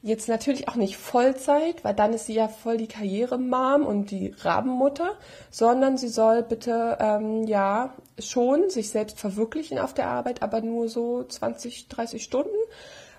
Jetzt 0.00 0.26
natürlich 0.26 0.70
auch 0.70 0.74
nicht 0.76 0.96
Vollzeit, 0.96 1.84
weil 1.84 1.92
dann 1.92 2.14
ist 2.14 2.24
sie 2.24 2.32
ja 2.32 2.48
voll 2.48 2.78
die 2.78 2.88
Karrieremam 2.88 3.84
und 3.84 4.10
die 4.10 4.34
Rabenmutter, 4.38 5.10
sondern 5.50 5.98
sie 5.98 6.08
soll 6.08 6.42
bitte 6.42 6.96
ähm, 6.98 7.46
ja 7.46 7.92
schon 8.18 8.70
sich 8.70 8.88
selbst 8.88 9.20
verwirklichen 9.20 9.78
auf 9.78 9.92
der 9.92 10.06
Arbeit, 10.08 10.42
aber 10.42 10.62
nur 10.62 10.88
so 10.88 11.24
20, 11.24 11.88
30 11.88 12.24
Stunden, 12.24 12.56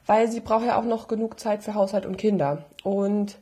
weil 0.08 0.32
sie 0.32 0.40
braucht 0.40 0.66
ja 0.66 0.80
auch 0.80 0.84
noch 0.84 1.08
genug 1.08 1.40
Zeit 1.40 1.62
für 1.62 1.76
Haushalt 1.76 2.08
und 2.08 2.18
Kinder. 2.18 2.66
Und 2.84 3.38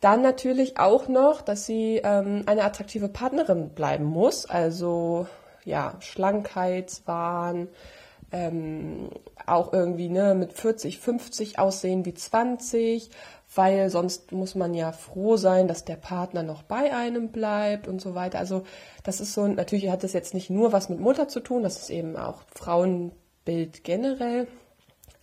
dann 0.00 0.22
natürlich 0.22 0.78
auch 0.78 1.08
noch, 1.08 1.42
dass 1.42 1.66
sie 1.66 2.00
ähm, 2.04 2.42
eine 2.46 2.64
attraktive 2.64 3.08
Partnerin 3.08 3.70
bleiben 3.70 4.04
muss, 4.04 4.46
also 4.46 5.26
ja, 5.64 5.94
Schlankheitswahn, 6.00 7.68
ähm, 8.32 9.10
auch 9.46 9.72
irgendwie 9.72 10.08
ne, 10.08 10.34
mit 10.34 10.52
40, 10.52 10.98
50 10.98 11.58
aussehen 11.58 12.04
wie 12.04 12.14
20, 12.14 13.10
weil 13.54 13.88
sonst 13.90 14.32
muss 14.32 14.54
man 14.54 14.74
ja 14.74 14.92
froh 14.92 15.36
sein, 15.36 15.68
dass 15.68 15.84
der 15.84 15.96
Partner 15.96 16.42
noch 16.42 16.62
bei 16.62 16.94
einem 16.94 17.30
bleibt 17.30 17.88
und 17.88 18.00
so 18.00 18.14
weiter. 18.14 18.38
Also 18.38 18.64
das 19.04 19.20
ist 19.20 19.32
so, 19.32 19.46
natürlich 19.46 19.88
hat 19.90 20.02
das 20.02 20.12
jetzt 20.12 20.34
nicht 20.34 20.50
nur 20.50 20.72
was 20.72 20.88
mit 20.88 21.00
Mutter 21.00 21.28
zu 21.28 21.40
tun, 21.40 21.62
das 21.62 21.80
ist 21.80 21.90
eben 21.90 22.16
auch 22.16 22.42
Frauenbild 22.54 23.84
generell. 23.84 24.48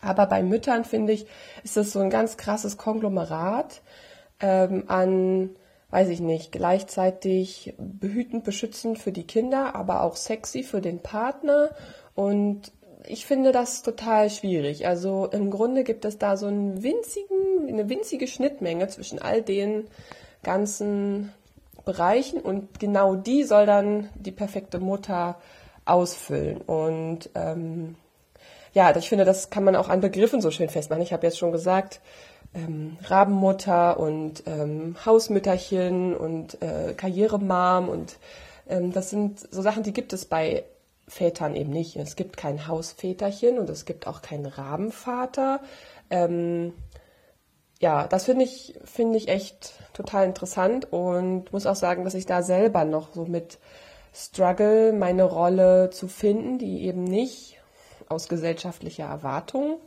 Aber 0.02 0.26
bei 0.26 0.44
Müttern, 0.44 0.84
finde 0.84 1.14
ich, 1.14 1.28
ist 1.64 1.78
das 1.78 1.92
so 1.92 2.00
ein 2.00 2.10
ganz 2.10 2.36
krasses 2.38 2.78
Konglomerat 2.78 3.82
ähm, 4.44 4.84
an, 4.88 5.52
weiß 5.90 6.10
ich 6.10 6.20
nicht, 6.20 6.52
gleichzeitig 6.52 7.74
behütend, 7.78 8.44
beschützend 8.44 9.00
für 9.00 9.14
die 9.14 9.26
Kinder, 9.26 9.74
aber 9.74 10.04
auch 10.04 10.18
sexy 10.18 10.64
für 10.64 10.82
den 10.82 11.00
Partner. 11.00 11.70
Und 12.14 12.74
ich 13.08 13.26
finde 13.26 13.54
das 13.54 13.84
total 13.84 14.30
schwierig. 14.30 14.86
Also 14.86 15.28
im 15.32 15.50
Grunde 15.50 15.86
gibt 15.86 16.04
es 16.04 16.18
da 16.18 16.36
so 16.36 16.48
einen 16.48 16.84
winzigen, 16.84 17.68
eine 17.68 17.88
winzige 17.88 18.28
Schnittmenge 18.28 18.90
zwischen 18.90 19.20
all 19.20 19.42
den 19.42 19.86
ganzen 20.44 21.32
Bereichen 21.86 22.40
und 22.40 22.80
genau 22.80 23.16
die 23.16 23.44
soll 23.44 23.66
dann 23.66 24.10
die 24.16 24.32
perfekte 24.32 24.80
Mutter 24.80 25.38
ausfüllen. 25.86 26.58
Und 26.62 27.30
ähm, 27.36 27.96
ja, 28.74 28.94
ich 28.96 29.08
finde, 29.08 29.24
das 29.24 29.50
kann 29.50 29.64
man 29.64 29.76
auch 29.78 29.88
an 29.88 30.02
Begriffen 30.02 30.42
so 30.42 30.52
schön 30.52 30.70
festmachen. 30.70 31.04
Ich 31.04 31.14
habe 31.14 31.26
jetzt 31.26 31.38
schon 31.38 31.52
gesagt, 31.52 32.02
ähm, 32.54 32.98
Rabenmutter 33.04 34.00
und 34.00 34.44
ähm, 34.46 34.96
Hausmütterchen 35.06 36.16
und 36.16 36.62
äh, 36.62 36.94
Karrieremam 36.96 37.90
und 37.90 38.18
ähm, 38.68 38.92
das 38.92 39.10
sind 39.10 39.40
so 39.40 39.62
Sachen, 39.62 39.84
die 39.84 39.94
gibt 39.94 40.14
es 40.14 40.26
bei 40.26 40.64
Vätern 41.08 41.56
eben 41.56 41.72
nicht. 41.72 41.96
Es 41.96 42.16
gibt 42.16 42.38
kein 42.38 42.68
Hausväterchen 42.68 43.60
und 43.60 43.70
es 43.70 43.86
gibt 43.86 44.08
auch 44.08 44.22
keinen 44.22 44.46
Rabenvater. 44.46 45.60
Ähm, 46.10 46.74
ja, 47.80 48.08
das 48.08 48.26
finde 48.26 48.46
ich, 48.46 48.80
finde 48.86 49.18
ich 49.18 49.28
echt 49.28 49.74
total 49.94 50.26
interessant 50.26 50.92
und 50.92 51.52
muss 51.52 51.66
auch 51.66 51.76
sagen, 51.76 52.06
dass 52.06 52.14
ich 52.14 52.26
da 52.26 52.42
selber 52.42 52.86
noch 52.86 53.14
so 53.14 53.26
mit 53.26 53.60
struggle, 54.14 54.94
meine 54.94 55.24
Rolle 55.24 55.90
zu 55.90 56.08
finden, 56.08 56.60
die 56.60 56.84
eben 56.86 57.04
nicht 57.04 57.58
aus 58.08 58.30
gesellschaftlicher 58.30 59.06
Erwartung 59.06 59.80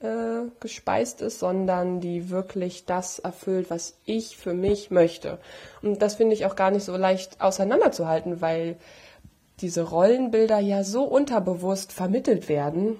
äh, 0.00 0.48
gespeist 0.60 1.22
ist, 1.22 1.40
sondern 1.40 2.00
die 2.00 2.30
wirklich 2.30 2.84
das 2.84 3.18
erfüllt, 3.18 3.70
was 3.70 3.96
ich 4.04 4.36
für 4.36 4.54
mich 4.54 4.90
möchte. 4.90 5.38
Und 5.82 6.02
das 6.02 6.14
finde 6.14 6.34
ich 6.34 6.46
auch 6.46 6.56
gar 6.56 6.70
nicht 6.70 6.84
so 6.84 6.96
leicht 6.96 7.40
auseinanderzuhalten, 7.40 8.40
weil 8.40 8.76
diese 9.60 9.82
Rollenbilder 9.82 10.60
ja 10.60 10.84
so 10.84 11.02
unterbewusst 11.02 11.92
vermittelt 11.92 12.48
werden 12.48 12.96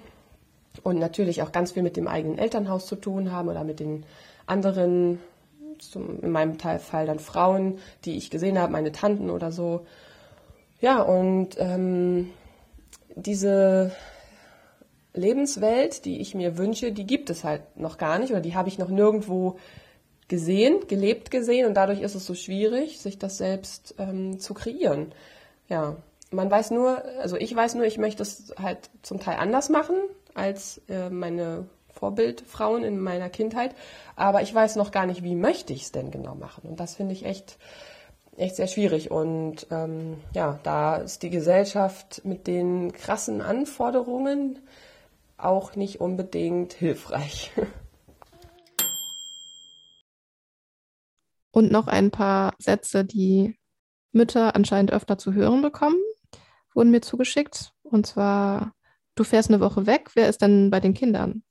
und 0.82 0.98
natürlich 0.98 1.42
auch 1.42 1.52
ganz 1.52 1.72
viel 1.72 1.82
mit 1.82 1.96
dem 1.96 2.08
eigenen 2.08 2.38
Elternhaus 2.38 2.86
zu 2.86 2.96
tun 2.96 3.30
haben 3.30 3.48
oder 3.48 3.64
mit 3.64 3.78
den 3.80 4.04
anderen, 4.46 5.20
in 5.94 6.30
meinem 6.30 6.58
Fall 6.58 7.06
dann 7.06 7.20
Frauen, 7.20 7.78
die 8.04 8.16
ich 8.16 8.30
gesehen 8.30 8.58
habe, 8.58 8.72
meine 8.72 8.90
Tanten 8.90 9.30
oder 9.30 9.52
so. 9.52 9.86
Ja, 10.80 11.00
und 11.00 11.50
ähm, 11.58 12.30
diese 13.14 13.92
Lebenswelt, 15.14 16.04
die 16.04 16.20
ich 16.20 16.34
mir 16.34 16.58
wünsche, 16.58 16.92
die 16.92 17.06
gibt 17.06 17.30
es 17.30 17.44
halt 17.44 17.62
noch 17.76 17.98
gar 17.98 18.18
nicht 18.18 18.30
oder 18.30 18.40
die 18.40 18.54
habe 18.54 18.68
ich 18.68 18.78
noch 18.78 18.88
nirgendwo 18.88 19.58
gesehen, 20.28 20.86
gelebt 20.86 21.30
gesehen 21.30 21.66
und 21.66 21.74
dadurch 21.74 22.00
ist 22.00 22.14
es 22.14 22.26
so 22.26 22.34
schwierig, 22.34 23.00
sich 23.00 23.18
das 23.18 23.38
selbst 23.38 23.94
ähm, 23.98 24.38
zu 24.38 24.54
kreieren. 24.54 25.12
Ja, 25.68 25.96
man 26.30 26.50
weiß 26.50 26.70
nur, 26.70 27.02
also 27.20 27.36
ich 27.36 27.54
weiß 27.54 27.74
nur, 27.74 27.86
ich 27.86 27.98
möchte 27.98 28.22
es 28.22 28.54
halt 28.60 28.90
zum 29.02 29.18
Teil 29.18 29.38
anders 29.38 29.70
machen 29.70 29.96
als 30.34 30.82
äh, 30.88 31.08
meine 31.08 31.66
Vorbildfrauen 31.88 32.84
in 32.84 33.00
meiner 33.00 33.30
Kindheit, 33.30 33.74
aber 34.14 34.42
ich 34.42 34.54
weiß 34.54 34.76
noch 34.76 34.92
gar 34.92 35.06
nicht, 35.06 35.24
wie 35.24 35.34
möchte 35.34 35.72
ich 35.72 35.82
es 35.84 35.92
denn 35.92 36.10
genau 36.10 36.34
machen 36.34 36.68
und 36.68 36.78
das 36.78 36.94
finde 36.94 37.14
ich 37.14 37.24
echt 37.24 37.58
echt 38.38 38.56
sehr 38.56 38.68
schwierig. 38.68 39.10
Und 39.10 39.66
ähm, 39.70 40.18
ja, 40.32 40.58
da 40.62 40.96
ist 40.96 41.22
die 41.22 41.30
Gesellschaft 41.30 42.22
mit 42.24 42.46
den 42.46 42.92
krassen 42.92 43.42
Anforderungen 43.42 44.60
auch 45.38 45.76
nicht 45.76 46.00
unbedingt 46.00 46.72
hilfreich. 46.72 47.52
Und 51.50 51.72
noch 51.72 51.86
ein 51.86 52.10
paar 52.10 52.54
Sätze, 52.58 53.04
die 53.04 53.58
Mütter 54.12 54.54
anscheinend 54.54 54.92
öfter 54.92 55.18
zu 55.18 55.32
hören 55.32 55.62
bekommen, 55.62 56.00
wurden 56.74 56.90
mir 56.90 57.00
zugeschickt. 57.00 57.72
Und 57.82 58.06
zwar, 58.06 58.72
du 59.14 59.24
fährst 59.24 59.48
eine 59.48 59.60
Woche 59.60 59.86
weg, 59.86 60.10
wer 60.14 60.28
ist 60.28 60.42
denn 60.42 60.70
bei 60.70 60.80
den 60.80 60.94
Kindern? 60.94 61.42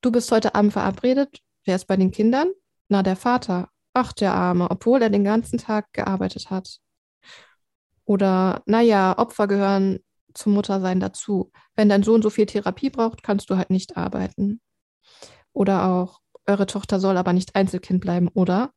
Du 0.00 0.10
bist 0.10 0.30
heute 0.32 0.54
Abend 0.54 0.72
verabredet, 0.72 1.40
wer 1.64 1.76
ist 1.76 1.86
bei 1.86 1.96
den 1.96 2.10
Kindern? 2.10 2.50
Na, 2.88 3.02
der 3.02 3.16
Vater. 3.16 3.68
Ach, 3.94 4.12
der 4.12 4.32
Arme, 4.32 4.70
obwohl 4.70 5.02
er 5.02 5.10
den 5.10 5.24
ganzen 5.24 5.58
Tag 5.58 5.92
gearbeitet 5.92 6.50
hat. 6.50 6.78
Oder, 8.04 8.62
naja, 8.66 9.16
Opfer 9.18 9.46
gehören 9.46 10.00
zum 10.34 10.54
Muttersein 10.54 11.00
dazu. 11.00 11.52
Wenn 11.74 11.88
dein 11.88 12.02
Sohn 12.02 12.22
so 12.22 12.30
viel 12.30 12.46
Therapie 12.46 12.90
braucht, 12.90 13.22
kannst 13.22 13.50
du 13.50 13.56
halt 13.56 13.70
nicht 13.70 13.96
arbeiten. 13.96 14.60
Oder 15.52 15.88
auch, 15.88 16.20
eure 16.46 16.66
Tochter 16.66 17.00
soll 17.00 17.16
aber 17.16 17.32
nicht 17.32 17.54
Einzelkind 17.54 18.00
bleiben, 18.00 18.28
oder? 18.28 18.72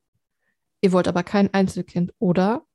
Ihr 0.82 0.92
wollt 0.92 1.08
aber 1.08 1.24
kein 1.24 1.54
Einzelkind, 1.54 2.14
oder? 2.20 2.66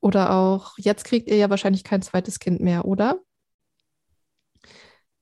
Oder 0.00 0.32
auch, 0.32 0.74
jetzt 0.78 1.04
kriegt 1.04 1.28
ihr 1.28 1.36
ja 1.36 1.50
wahrscheinlich 1.50 1.84
kein 1.84 2.02
zweites 2.02 2.38
Kind 2.38 2.60
mehr, 2.60 2.84
oder? 2.84 3.20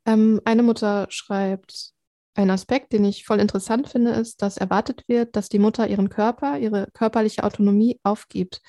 Ähm, 0.07 0.41
eine 0.45 0.63
Mutter 0.63 1.07
schreibt, 1.11 1.93
ein 2.35 2.51
Aspekt, 2.51 2.93
den 2.93 3.05
ich 3.05 3.25
voll 3.25 3.41
interessant 3.41 3.89
finde, 3.89 4.13
ist, 4.13 4.43
dass 4.43 4.57
erwartet 4.57 5.05
wird, 5.09 5.37
dass 5.37 5.49
die 5.49 5.59
Mutter 5.59 5.89
ihren 5.89 6.09
Körper, 6.09 6.59
ihre 6.59 6.89
körperliche 6.93 7.45
Autonomie 7.45 7.99
aufgibt, 8.03 8.63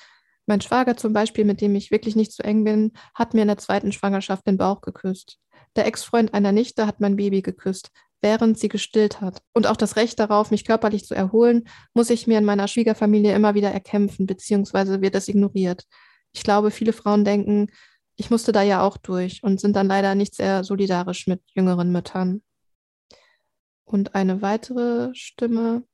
mein 0.46 0.60
Schwager 0.60 0.96
zum 0.96 1.12
Beispiel, 1.12 1.44
mit 1.44 1.60
dem 1.60 1.74
ich 1.74 1.90
wirklich 1.90 2.16
nicht 2.16 2.32
so 2.32 2.42
eng 2.42 2.64
bin, 2.64 2.92
hat 3.14 3.34
mir 3.34 3.42
in 3.42 3.48
der 3.48 3.58
zweiten 3.58 3.92
Schwangerschaft 3.92 4.46
den 4.46 4.58
Bauch 4.58 4.80
geküsst. 4.80 5.38
Der 5.76 5.86
Ex-Freund 5.86 6.34
einer 6.34 6.52
Nichte 6.52 6.86
hat 6.86 7.00
mein 7.00 7.16
Baby 7.16 7.42
geküsst, 7.42 7.90
während 8.20 8.58
sie 8.58 8.68
gestillt 8.68 9.20
hat. 9.20 9.42
Und 9.52 9.66
auch 9.66 9.76
das 9.76 9.96
Recht 9.96 10.18
darauf, 10.18 10.50
mich 10.50 10.64
körperlich 10.64 11.04
zu 11.04 11.14
erholen, 11.14 11.68
muss 11.94 12.10
ich 12.10 12.26
mir 12.26 12.38
in 12.38 12.44
meiner 12.44 12.68
Schwiegerfamilie 12.68 13.34
immer 13.34 13.54
wieder 13.54 13.70
erkämpfen, 13.70 14.26
beziehungsweise 14.26 15.00
wird 15.00 15.14
es 15.14 15.28
ignoriert. 15.28 15.84
Ich 16.32 16.42
glaube, 16.42 16.70
viele 16.70 16.92
Frauen 16.92 17.24
denken, 17.24 17.68
ich 18.16 18.30
musste 18.30 18.52
da 18.52 18.62
ja 18.62 18.82
auch 18.82 18.96
durch 18.96 19.42
und 19.42 19.60
sind 19.60 19.74
dann 19.76 19.88
leider 19.88 20.14
nicht 20.14 20.34
sehr 20.34 20.64
solidarisch 20.64 21.26
mit 21.26 21.42
jüngeren 21.54 21.90
Müttern. 21.92 22.42
Und 23.84 24.14
eine 24.14 24.42
weitere 24.42 25.14
Stimme 25.14 25.84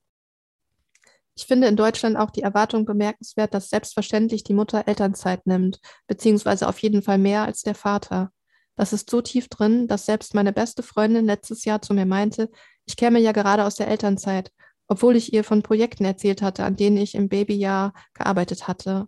ich 1.38 1.46
finde 1.46 1.68
in 1.68 1.76
Deutschland 1.76 2.16
auch 2.16 2.30
die 2.30 2.42
Erwartung 2.42 2.84
bemerkenswert, 2.84 3.54
dass 3.54 3.70
selbstverständlich 3.70 4.42
die 4.42 4.54
Mutter 4.54 4.88
Elternzeit 4.88 5.46
nimmt, 5.46 5.78
beziehungsweise 6.08 6.68
auf 6.68 6.80
jeden 6.80 7.00
Fall 7.00 7.18
mehr 7.18 7.44
als 7.44 7.62
der 7.62 7.76
Vater. 7.76 8.32
Das 8.74 8.92
ist 8.92 9.08
so 9.08 9.22
tief 9.22 9.46
drin, 9.46 9.86
dass 9.86 10.04
selbst 10.04 10.34
meine 10.34 10.52
beste 10.52 10.82
Freundin 10.82 11.26
letztes 11.26 11.64
Jahr 11.64 11.80
zu 11.80 11.94
mir 11.94 12.06
meinte, 12.06 12.50
ich 12.86 12.96
käme 12.96 13.20
ja 13.20 13.30
gerade 13.30 13.64
aus 13.64 13.76
der 13.76 13.86
Elternzeit, 13.86 14.50
obwohl 14.88 15.14
ich 15.14 15.32
ihr 15.32 15.44
von 15.44 15.62
Projekten 15.62 16.04
erzählt 16.04 16.42
hatte, 16.42 16.64
an 16.64 16.74
denen 16.74 16.96
ich 16.96 17.14
im 17.14 17.28
Babyjahr 17.28 17.92
gearbeitet 18.14 18.66
hatte. 18.66 19.06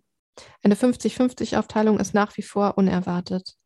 Eine 0.62 0.76
50-50-Aufteilung 0.76 1.98
ist 1.98 2.14
nach 2.14 2.36
wie 2.36 2.42
vor 2.42 2.78
unerwartet. 2.78 3.56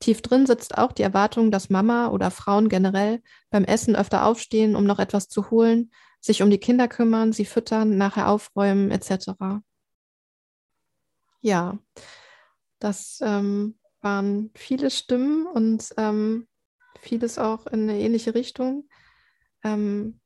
Tief 0.00 0.22
drin 0.22 0.44
sitzt 0.44 0.76
auch 0.76 0.90
die 0.90 1.02
Erwartung, 1.02 1.52
dass 1.52 1.70
Mama 1.70 2.08
oder 2.08 2.32
Frauen 2.32 2.68
generell 2.68 3.22
beim 3.50 3.62
Essen 3.62 3.94
öfter 3.94 4.26
aufstehen, 4.26 4.74
um 4.74 4.82
noch 4.82 4.98
etwas 4.98 5.28
zu 5.28 5.50
holen, 5.50 5.92
sich 6.28 6.42
um 6.42 6.50
die 6.50 6.58
Kinder 6.58 6.88
kümmern, 6.88 7.32
sie 7.32 7.46
füttern, 7.46 7.96
nachher 7.96 8.28
aufräumen 8.28 8.90
etc. 8.90 9.62
Ja, 11.40 11.78
das 12.78 13.20
ähm, 13.22 13.78
waren 14.00 14.50
viele 14.54 14.90
Stimmen 14.90 15.46
und 15.46 15.92
ähm, 15.96 16.46
vieles 17.00 17.38
auch 17.38 17.66
in 17.66 17.88
eine 17.88 17.98
ähnliche 17.98 18.34
Richtung. 18.34 18.88
Ähm, 19.64 20.20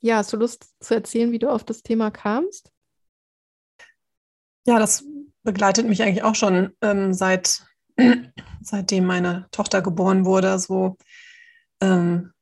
ja, 0.00 0.18
hast 0.18 0.32
du 0.32 0.36
Lust 0.36 0.70
zu 0.80 0.94
erzählen, 0.94 1.32
wie 1.32 1.40
du 1.40 1.50
auf 1.50 1.64
das 1.64 1.82
Thema 1.82 2.10
kamst? 2.10 2.72
Ja, 4.66 4.78
das 4.78 5.04
begleitet 5.42 5.86
mich 5.86 6.02
eigentlich 6.02 6.22
auch 6.22 6.36
schon 6.36 6.74
ähm, 6.80 7.12
seit 7.12 7.66
seitdem 8.62 9.04
meine 9.04 9.48
Tochter 9.50 9.82
geboren 9.82 10.24
wurde, 10.24 10.58
so 10.60 10.96
ähm, 11.80 12.32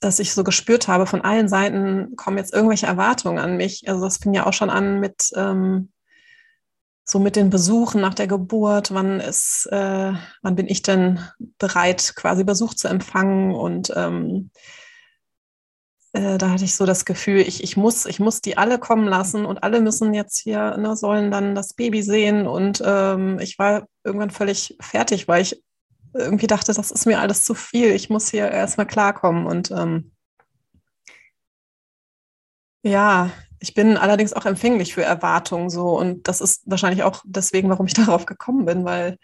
dass 0.00 0.18
ich 0.18 0.32
so 0.32 0.44
gespürt 0.44 0.88
habe, 0.88 1.06
von 1.06 1.22
allen 1.22 1.48
Seiten 1.48 2.16
kommen 2.16 2.38
jetzt 2.38 2.54
irgendwelche 2.54 2.86
Erwartungen 2.86 3.38
an 3.38 3.56
mich. 3.56 3.88
Also 3.88 4.02
das 4.02 4.18
fing 4.18 4.34
ja 4.34 4.46
auch 4.46 4.52
schon 4.52 4.70
an 4.70 5.00
mit 5.00 5.30
ähm, 5.36 5.90
so 7.10 7.18
mit 7.18 7.36
den 7.36 7.48
Besuchen 7.48 8.02
nach 8.02 8.12
der 8.12 8.26
Geburt, 8.26 8.92
wann 8.92 9.18
ist, 9.18 9.66
äh, 9.72 10.12
wann 10.42 10.54
bin 10.56 10.68
ich 10.68 10.82
denn 10.82 11.20
bereit, 11.56 12.12
quasi 12.16 12.44
Besuch 12.44 12.74
zu 12.74 12.86
empfangen? 12.86 13.54
Und 13.54 13.90
ähm, 13.96 14.50
äh, 16.12 16.36
da 16.36 16.50
hatte 16.50 16.64
ich 16.64 16.76
so 16.76 16.84
das 16.84 17.06
Gefühl, 17.06 17.40
ich, 17.40 17.62
ich, 17.62 17.78
muss, 17.78 18.04
ich 18.04 18.20
muss 18.20 18.42
die 18.42 18.58
alle 18.58 18.78
kommen 18.78 19.08
lassen 19.08 19.46
und 19.46 19.62
alle 19.62 19.80
müssen 19.80 20.12
jetzt 20.12 20.38
hier, 20.38 20.76
ne, 20.76 20.96
sollen 20.96 21.30
dann 21.30 21.54
das 21.54 21.72
Baby 21.72 22.02
sehen. 22.02 22.46
Und 22.46 22.82
ähm, 22.84 23.38
ich 23.40 23.58
war 23.58 23.86
irgendwann 24.04 24.30
völlig 24.30 24.76
fertig, 24.78 25.28
weil 25.28 25.40
ich 25.40 25.62
irgendwie 26.18 26.46
dachte, 26.46 26.72
das 26.72 26.90
ist 26.90 27.06
mir 27.06 27.20
alles 27.20 27.44
zu 27.44 27.54
viel. 27.54 27.92
Ich 27.92 28.10
muss 28.10 28.30
hier 28.30 28.50
erstmal 28.50 28.86
klarkommen. 28.86 29.46
Und 29.46 29.70
ähm, 29.70 30.12
ja, 32.82 33.30
ich 33.60 33.74
bin 33.74 33.96
allerdings 33.96 34.32
auch 34.32 34.46
empfänglich 34.46 34.94
für 34.94 35.02
Erwartungen 35.02 35.70
so 35.70 35.98
und 35.98 36.28
das 36.28 36.40
ist 36.40 36.62
wahrscheinlich 36.66 37.02
auch 37.02 37.22
deswegen, 37.24 37.68
warum 37.70 37.86
ich 37.86 37.94
darauf 37.94 38.26
gekommen 38.26 38.64
bin, 38.66 38.84
weil, 38.84 39.18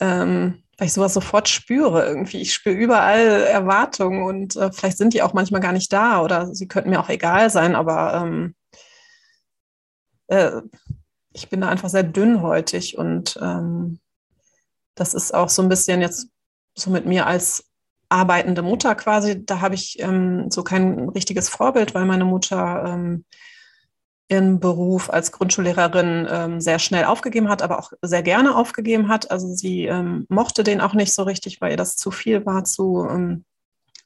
ähm, 0.00 0.62
weil 0.78 0.86
ich 0.86 0.92
sowas 0.92 1.14
sofort 1.14 1.48
spüre 1.48 2.06
irgendwie. 2.06 2.40
Ich 2.40 2.54
spüre 2.54 2.76
überall 2.76 3.42
Erwartungen 3.42 4.24
und 4.24 4.56
äh, 4.56 4.72
vielleicht 4.72 4.98
sind 4.98 5.14
die 5.14 5.22
auch 5.22 5.32
manchmal 5.34 5.60
gar 5.60 5.72
nicht 5.72 5.92
da 5.92 6.22
oder 6.22 6.54
sie 6.54 6.68
könnten 6.68 6.90
mir 6.90 7.00
auch 7.00 7.08
egal 7.08 7.50
sein, 7.50 7.74
aber 7.74 8.14
ähm, 8.14 8.54
äh, 10.28 10.62
ich 11.32 11.48
bin 11.48 11.60
da 11.60 11.68
einfach 11.68 11.88
sehr 11.88 12.04
dünnhäutig 12.04 12.96
und 12.96 13.38
ähm, 13.42 13.98
das 14.94 15.14
ist 15.14 15.34
auch 15.34 15.48
so 15.48 15.62
ein 15.62 15.68
bisschen 15.68 16.00
jetzt 16.00 16.28
so 16.74 16.90
mit 16.90 17.06
mir 17.06 17.26
als 17.26 17.64
arbeitende 18.08 18.62
Mutter 18.62 18.94
quasi. 18.94 19.44
Da 19.44 19.60
habe 19.60 19.74
ich 19.74 20.00
ähm, 20.00 20.50
so 20.50 20.62
kein 20.62 21.08
richtiges 21.10 21.48
Vorbild, 21.48 21.94
weil 21.94 22.04
meine 22.04 22.24
Mutter 22.24 22.84
ähm, 22.86 23.24
ihren 24.28 24.60
Beruf 24.60 25.10
als 25.10 25.32
Grundschullehrerin 25.32 26.26
ähm, 26.30 26.60
sehr 26.60 26.78
schnell 26.78 27.04
aufgegeben 27.04 27.48
hat, 27.48 27.62
aber 27.62 27.78
auch 27.78 27.92
sehr 28.02 28.22
gerne 28.22 28.56
aufgegeben 28.56 29.08
hat. 29.08 29.30
Also 29.30 29.54
sie 29.54 29.84
ähm, 29.84 30.26
mochte 30.28 30.64
den 30.64 30.80
auch 30.80 30.94
nicht 30.94 31.12
so 31.12 31.24
richtig, 31.24 31.60
weil 31.60 31.72
ihr 31.72 31.76
das 31.76 31.96
zu 31.96 32.10
viel 32.10 32.46
war, 32.46 32.64
zu, 32.64 33.06
ähm, 33.08 33.44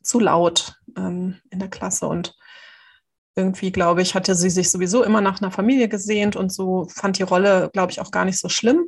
zu 0.03 0.19
laut 0.19 0.75
ähm, 0.97 1.37
in 1.51 1.61
der 1.61 1.69
Klasse. 1.69 2.07
Und 2.07 2.37
irgendwie, 3.37 3.71
glaube 3.71 4.03
ich, 4.03 4.15
hatte 4.15 4.35
sie 4.35 4.51
sich 4.51 4.71
sowieso 4.71 5.05
immer 5.05 5.21
nach 5.21 5.41
einer 5.41 5.53
Familie 5.53 5.89
gesehnt 5.89 6.35
und 6.35 6.53
so 6.53 6.89
fand 6.91 7.19
die 7.19 7.23
Rolle, 7.23 7.71
glaube 7.73 7.93
ich, 7.93 8.01
auch 8.01 8.11
gar 8.11 8.25
nicht 8.25 8.41
so 8.41 8.49
schlimm 8.49 8.85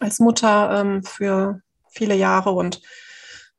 als 0.00 0.18
Mutter 0.18 0.80
ähm, 0.80 1.02
für 1.02 1.60
viele 1.90 2.14
Jahre 2.14 2.50
und 2.50 2.80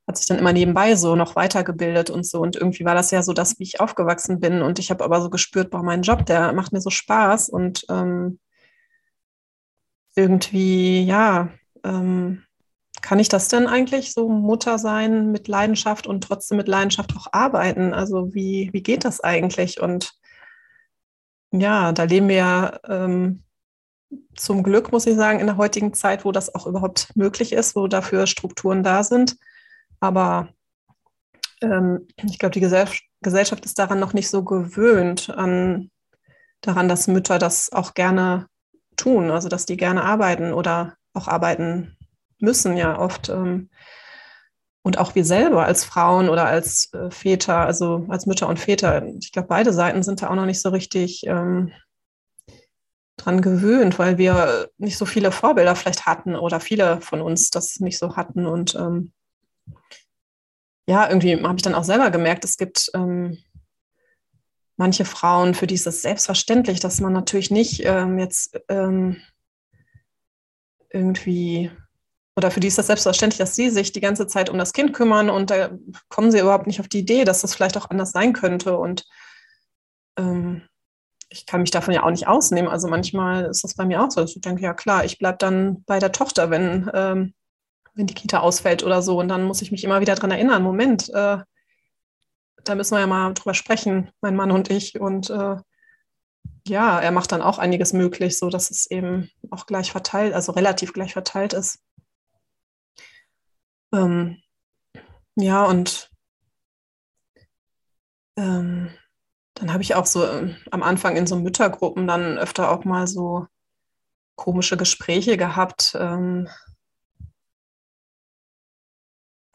hat 0.08 0.18
sich 0.18 0.28
dann 0.28 0.40
immer 0.40 0.54
nebenbei 0.54 0.96
so 0.96 1.16
noch 1.16 1.36
weitergebildet 1.36 2.10
und 2.10 2.26
so. 2.26 2.40
Und 2.40 2.56
irgendwie 2.56 2.86
war 2.86 2.96
das 2.96 3.12
ja 3.12 3.22
so 3.22 3.34
das, 3.34 3.60
wie 3.60 3.64
ich 3.64 3.82
aufgewachsen 3.82 4.40
bin. 4.40 4.62
Und 4.62 4.80
ich 4.80 4.90
habe 4.90 5.04
aber 5.04 5.22
so 5.22 5.30
gespürt, 5.30 5.70
boah, 5.70 5.84
mein 5.84 6.02
Job, 6.02 6.26
der 6.26 6.54
macht 6.54 6.72
mir 6.72 6.80
so 6.80 6.90
Spaß. 6.90 7.50
Und 7.50 7.86
ähm, 7.90 8.40
irgendwie, 10.16 11.04
ja, 11.04 11.50
ähm, 11.84 12.44
kann 13.02 13.20
ich 13.20 13.30
das 13.30 13.50
denn 13.50 13.68
eigentlich 13.68 14.14
so 14.14 14.30
Mutter 14.30 14.80
sein 14.80 15.32
mit 15.32 15.48
Leidenschaft 15.48 16.08
und 16.08 16.24
trotzdem 16.24 16.58
mit 16.58 16.68
Leidenschaft 16.70 17.16
auch 17.16 17.28
arbeiten? 17.32 17.94
Also 17.94 18.34
wie, 18.34 18.70
wie 18.72 18.82
geht 18.82 19.04
das 19.04 19.20
eigentlich? 19.20 19.82
Und 19.82 20.14
ja, 21.52 21.92
da 21.92 22.04
leben 22.04 22.30
wir 22.30 22.36
ja 22.36 22.80
ähm, 22.88 23.44
zum 24.36 24.64
Glück, 24.64 24.92
muss 24.92 25.06
ich 25.06 25.16
sagen, 25.16 25.40
in 25.40 25.48
der 25.48 25.58
heutigen 25.58 25.94
Zeit, 25.94 26.26
wo 26.26 26.32
das 26.32 26.54
auch 26.54 26.66
überhaupt 26.68 27.16
möglich 27.16 27.54
ist, 27.54 27.76
wo 27.76 27.88
dafür 27.88 28.28
Strukturen 28.28 28.84
da 28.84 29.04
sind. 29.04 29.38
Aber 30.00 30.50
ähm, 31.62 32.08
ich 32.24 32.40
glaube, 32.40 32.54
die 32.54 32.60
Gesell 32.60 32.88
Gesellschaft 33.22 33.66
ist 33.66 33.80
daran 33.80 34.00
noch 34.00 34.14
nicht 34.14 34.30
so 34.30 34.44
gewöhnt, 34.44 35.32
an, 35.32 35.90
daran, 36.62 36.88
dass 36.88 37.08
Mütter 37.08 37.40
das 37.40 37.72
auch 37.72 37.96
gerne 37.96 38.48
tun, 38.96 39.32
also 39.32 39.50
dass 39.50 39.66
die 39.66 39.76
gerne 39.76 40.04
arbeiten 40.04 40.54
oder 40.54 40.94
auch 41.14 41.28
arbeiten 41.28 41.98
müssen, 42.40 42.78
ja 42.78 43.00
oft. 43.00 43.30
Ähm, 43.30 43.70
und 44.84 45.00
auch 45.00 45.16
wir 45.16 45.26
selber 45.26 45.66
als 45.66 45.84
Frauen 45.84 46.30
oder 46.30 46.46
als 46.46 46.94
äh, 46.94 47.12
Väter, 47.12 47.58
also 47.58 48.06
als 48.08 48.26
Mütter 48.26 48.48
und 48.48 48.60
Väter, 48.60 49.06
ich 49.06 49.32
glaube, 49.32 49.48
beide 49.50 49.74
Seiten 49.74 50.04
sind 50.04 50.22
da 50.22 50.30
auch 50.30 50.36
noch 50.36 50.46
nicht 50.46 50.62
so 50.62 50.70
richtig 50.70 51.24
ähm, 51.26 51.72
dran 53.18 53.42
gewöhnt, 53.42 54.00
weil 54.00 54.18
wir 54.18 54.70
nicht 54.78 54.98
so 54.98 55.06
viele 55.06 55.32
Vorbilder 55.32 55.76
vielleicht 55.76 56.06
hatten 56.06 56.36
oder 56.36 56.60
viele 56.60 57.02
von 57.02 57.22
uns 57.22 57.50
das 57.50 57.80
nicht 57.80 57.98
so 57.98 58.16
hatten. 58.16 58.46
Und 58.46 58.76
ähm, 58.76 59.12
ja, 60.88 61.08
irgendwie 61.10 61.42
habe 61.44 61.56
ich 61.58 61.64
dann 61.64 61.76
auch 61.76 61.84
selber 61.84 62.12
gemerkt, 62.12 62.46
es 62.46 62.58
gibt 62.58 62.90
ähm, 62.94 63.38
manche 64.78 65.04
Frauen, 65.04 65.56
für 65.56 65.68
die 65.68 65.76
ist 65.76 65.88
es 65.88 66.02
selbstverständlich, 66.02 66.80
dass 66.80 67.02
man 67.02 67.12
natürlich 67.12 67.52
nicht 67.52 67.84
ähm, 67.84 68.20
jetzt 68.20 68.60
ähm, 68.70 69.18
irgendwie, 70.92 71.72
oder 72.36 72.52
für 72.52 72.60
die 72.60 72.68
ist 72.68 72.78
das 72.78 72.88
selbstverständlich, 72.88 73.40
dass 73.40 73.56
sie 73.56 73.70
sich 73.72 73.92
die 73.92 74.00
ganze 74.00 74.28
Zeit 74.28 74.50
um 74.50 74.58
das 74.58 74.74
Kind 74.74 74.94
kümmern 74.94 75.30
und 75.30 75.50
da 75.50 75.72
kommen 76.08 76.32
sie 76.32 76.40
überhaupt 76.40 76.68
nicht 76.68 76.80
auf 76.80 76.88
die 76.88 77.00
Idee, 77.00 77.26
dass 77.26 77.42
das 77.42 77.56
vielleicht 77.56 77.78
auch 77.78 77.90
anders 77.90 78.12
sein 78.12 78.34
könnte. 78.34 78.78
Und 78.78 79.06
ähm, 80.18 80.62
ich 81.30 81.46
kann 81.46 81.62
mich 81.62 81.72
davon 81.72 81.94
ja 81.94 82.04
auch 82.04 82.10
nicht 82.10 82.28
ausnehmen. 82.28 82.70
Also 82.70 82.88
manchmal 82.88 83.46
ist 83.46 83.64
das 83.64 83.76
bei 83.76 83.86
mir 83.86 84.04
auch 84.04 84.12
so, 84.12 84.22
dass 84.22 84.36
ich 84.36 84.42
denke, 84.42 84.62
ja 84.62 84.74
klar, 84.74 85.06
ich 85.06 85.20
bleibe 85.20 85.38
dann 85.38 85.84
bei 85.86 86.00
der 86.00 86.12
Tochter, 86.12 86.50
wenn 86.50 86.90
ähm, 86.94 87.34
wenn 87.98 88.08
die 88.08 88.14
Kita 88.14 88.40
ausfällt 88.40 88.84
oder 88.84 89.02
so. 89.02 89.20
Und 89.20 89.28
dann 89.28 89.44
muss 89.44 89.62
ich 89.62 89.72
mich 89.72 89.84
immer 89.84 90.00
wieder 90.00 90.16
daran 90.16 90.32
erinnern, 90.32 90.64
Moment, 90.64 91.10
äh, 91.10 91.40
da 92.64 92.76
müssen 92.76 92.96
wir 92.96 93.00
ja 93.00 93.08
mal 93.08 93.34
drüber 93.34 93.54
sprechen, 93.54 94.12
mein 94.22 94.36
Mann 94.36 94.52
und 94.52 94.70
ich. 94.70 95.00
Und 95.00 95.30
äh, 95.30 95.58
ja, 96.68 97.00
er 97.00 97.12
macht 97.12 97.32
dann 97.32 97.42
auch 97.42 97.58
einiges 97.58 97.94
möglich, 97.94 98.38
so 98.38 98.50
dass 98.50 98.70
es 98.70 98.90
eben 98.92 99.32
auch 99.50 99.66
gleich 99.66 99.92
verteilt, 99.92 100.34
also 100.34 100.52
relativ 100.52 100.94
gleich 100.94 101.14
verteilt 101.14 101.54
ist. 101.54 101.80
Ähm, 103.94 104.42
ja, 105.36 105.64
und 105.66 106.12
ähm, 108.36 108.92
dann 109.60 109.74
habe 109.74 109.82
ich 109.84 109.96
auch 109.96 110.06
so 110.06 110.24
äh, 110.24 110.54
am 110.72 110.84
Anfang 110.84 111.16
in 111.16 111.28
so 111.28 111.36
Müttergruppen 111.38 112.08
dann 112.08 112.38
öfter 112.38 112.72
auch 112.72 112.86
mal 112.86 113.08
so 113.08 113.48
komische 114.36 114.78
Gespräche 114.78 115.38
gehabt. 115.38 115.96
Ähm, 116.00 116.48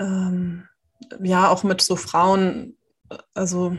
ähm, 0.00 0.68
ja 1.22 1.48
auch 1.48 1.62
mit 1.62 1.80
so 1.80 1.96
Frauen, 1.96 2.76
also 3.34 3.76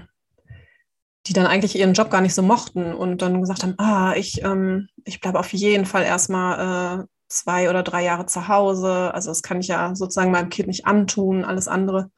die 1.27 1.33
dann 1.33 1.45
eigentlich 1.45 1.75
ihren 1.77 1.93
Job 1.93 2.09
gar 2.09 2.21
nicht 2.21 2.33
so 2.33 2.41
mochten 2.41 2.93
und 2.93 3.21
dann 3.21 3.41
gesagt 3.41 3.63
haben, 3.63 3.75
ah, 3.77 4.13
ich, 4.15 4.43
ähm, 4.43 4.89
ich 5.05 5.21
bleibe 5.21 5.39
auf 5.39 5.53
jeden 5.53 5.85
Fall 5.85 6.03
erstmal 6.03 7.03
äh, 7.03 7.05
zwei 7.29 7.69
oder 7.69 7.83
drei 7.83 8.03
Jahre 8.03 8.25
zu 8.25 8.47
Hause. 8.47 9.13
Also 9.13 9.31
das 9.31 9.41
kann 9.41 9.59
ich 9.59 9.67
ja 9.67 9.95
sozusagen 9.95 10.31
meinem 10.31 10.49
Kind 10.49 10.67
nicht 10.67 10.85
antun, 10.85 11.45
alles 11.45 11.67
andere. 11.67 12.11